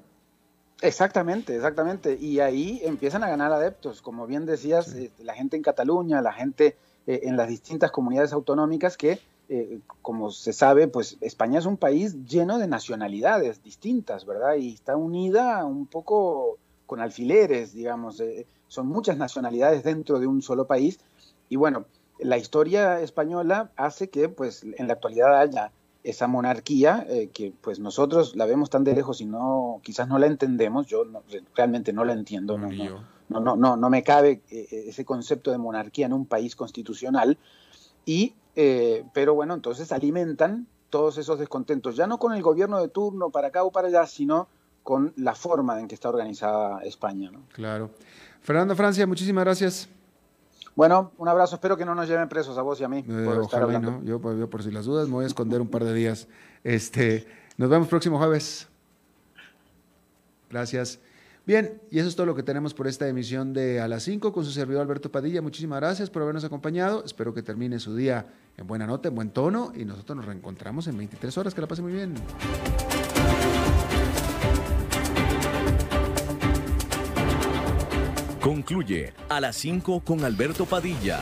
Exactamente, 0.82 1.56
exactamente. 1.56 2.18
Y 2.20 2.40
ahí 2.40 2.82
empiezan 2.84 3.24
a 3.24 3.30
ganar 3.30 3.52
adeptos. 3.52 4.02
Como 4.02 4.28
bien 4.28 4.46
decías, 4.46 4.88
este, 4.90 5.24
la 5.24 5.34
gente 5.34 5.56
en 5.56 5.64
Cataluña, 5.64 6.22
la 6.22 6.34
gente 6.34 6.76
eh, 7.08 7.22
en 7.24 7.38
las 7.38 7.48
distintas 7.48 7.92
comunidades 7.92 8.34
autonómicas 8.34 8.98
que, 8.98 9.20
eh, 9.48 9.80
como 10.02 10.32
se 10.32 10.54
sabe, 10.54 10.88
pues 10.88 11.18
España 11.22 11.60
es 11.60 11.68
un 11.68 11.78
país 11.78 12.26
lleno 12.26 12.58
de 12.58 12.68
nacionalidades 12.68 13.62
distintas, 13.64 14.26
¿verdad? 14.26 14.56
Y 14.56 14.74
está 14.74 14.98
unida 14.98 15.64
un 15.66 15.86
poco 15.86 16.58
con 16.88 17.00
alfileres, 17.00 17.74
digamos. 17.74 18.20
Eh, 18.20 18.48
son 18.68 18.88
muchas 18.88 19.18
nacionalidades 19.18 19.84
dentro 19.84 20.20
de 20.20 20.26
un 20.26 20.42
solo 20.42 20.66
país. 20.66 21.00
Y 21.48 21.58
bueno, 21.58 21.86
la 22.18 22.38
historia 22.38 23.00
española 23.02 23.70
hace 23.76 24.10
que, 24.10 24.28
pues, 24.28 24.64
en 24.64 24.88
la 24.88 24.94
actualidad 24.94 25.40
haya 25.40 25.72
esa 26.04 26.28
monarquía 26.28 27.08
que 27.34 27.52
pues 27.62 27.80
nosotros 27.80 28.36
la 28.36 28.46
vemos 28.46 28.70
tan 28.70 28.84
de 28.84 28.94
lejos 28.94 29.22
y 29.22 29.26
no 29.26 29.82
quizás 29.82 30.08
no 30.08 30.20
la 30.20 30.28
entendemos 30.28 30.86
yo 30.86 31.04
realmente 31.56 31.94
no 31.94 32.06
la 32.06 32.14
entiendo 32.14 32.60
no, 32.60 32.72
no, 32.72 33.02
no, 33.30 33.56
no, 33.56 33.78
no 33.78 33.90
me 33.90 34.04
cabe 34.04 34.42
eh, 34.50 34.68
eh, 34.72 34.86
ese 34.88 35.06
concepto 35.06 35.52
de 35.52 35.58
monarquía 35.58 36.06
en 36.06 36.14
un 36.14 36.26
país 36.26 36.56
constitucional. 36.56 37.38
Y, 38.06 38.36
eh, 38.56 39.04
pero 39.14 39.34
bueno, 39.34 39.54
entonces 39.54 39.92
alimentan 39.92 40.68
todos 40.90 41.18
esos 41.18 41.40
descontentos, 41.40 41.96
ya 41.96 42.08
no 42.08 42.20
con 42.20 42.34
el 42.34 42.42
gobierno 42.42 42.80
de 42.80 42.88
turno 42.88 43.30
para 43.30 43.48
acá 43.48 43.64
o 43.64 43.72
para 43.72 43.88
allá, 43.88 44.06
sino 44.06 44.48
con 44.84 45.14
la 45.18 45.34
forma 45.34 45.80
en 45.80 45.88
que 45.88 45.96
está 45.96 46.10
organizada 46.10 46.82
España. 46.84 47.32
¿no? 47.32 47.42
Claro. 47.52 47.90
Fernando 48.42 48.76
Francia, 48.76 49.08
muchísimas 49.08 49.44
gracias. 49.44 49.90
Bueno, 50.76 51.12
un 51.18 51.28
abrazo. 51.28 51.56
Espero 51.56 51.78
que 51.78 51.86
no 51.86 51.96
nos 51.96 52.08
lleven 52.08 52.30
presos 52.30 52.58
a 52.58 52.62
vos 52.62 52.80
y 52.82 52.84
a 52.84 52.88
mí. 52.90 53.02
por 53.02 53.42
estar 53.42 53.68
¿no? 53.82 54.04
Yo, 54.04 54.20
yo, 54.38 54.50
por 54.50 54.62
si 54.62 54.72
las 54.72 54.86
dudas 54.86 55.08
me 55.08 55.14
voy 55.14 55.24
a 55.24 55.28
esconder 55.28 55.62
un 55.62 55.70
par 55.70 55.84
de 55.84 55.94
días. 55.94 56.28
Este, 56.64 57.26
nos 57.58 57.70
vemos 57.70 57.88
próximo 57.88 58.18
jueves. 58.18 58.68
Gracias. 60.50 61.00
Bien, 61.46 61.80
y 61.92 62.00
eso 62.00 62.08
es 62.08 62.16
todo 62.16 62.26
lo 62.26 62.34
que 62.34 62.42
tenemos 62.42 62.74
por 62.74 62.88
esta 62.88 63.08
emisión 63.08 63.54
de 63.54 63.80
A 63.80 63.88
las 63.88 64.02
5 64.04 64.34
con 64.34 64.44
su 64.44 64.52
servidor 64.52 64.82
Alberto 64.82 65.12
Padilla. 65.12 65.44
Muchísimas 65.44 65.80
gracias 65.80 66.10
por 66.10 66.24
habernos 66.24 66.44
acompañado. 66.44 67.06
Espero 67.06 67.36
que 67.36 67.44
termine 67.44 67.78
su 67.78 67.96
día 67.96 68.26
en 68.58 68.66
buena 68.66 68.88
nota, 68.88 69.10
en 69.10 69.16
buen 69.16 69.30
tono 69.30 69.72
y 69.76 69.86
nosotros 69.86 70.16
nos 70.16 70.26
reencontramos 70.26 70.88
en 70.88 70.98
23 70.98 71.38
horas. 71.38 71.54
Que 71.54 71.62
la 71.62 71.68
pase 71.68 71.84
muy 71.84 71.94
bien. 71.94 72.16
Concluye 78.42 79.14
A 79.30 79.40
las 79.40 79.56
5 79.58 80.00
con 80.00 80.24
Alberto 80.24 80.66
Padilla. 80.66 81.22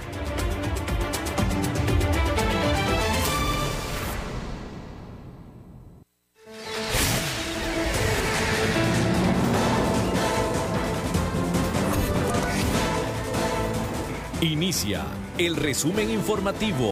Inicia 14.41 15.05
el 15.37 15.55
resumen 15.55 16.09
informativo 16.09 16.89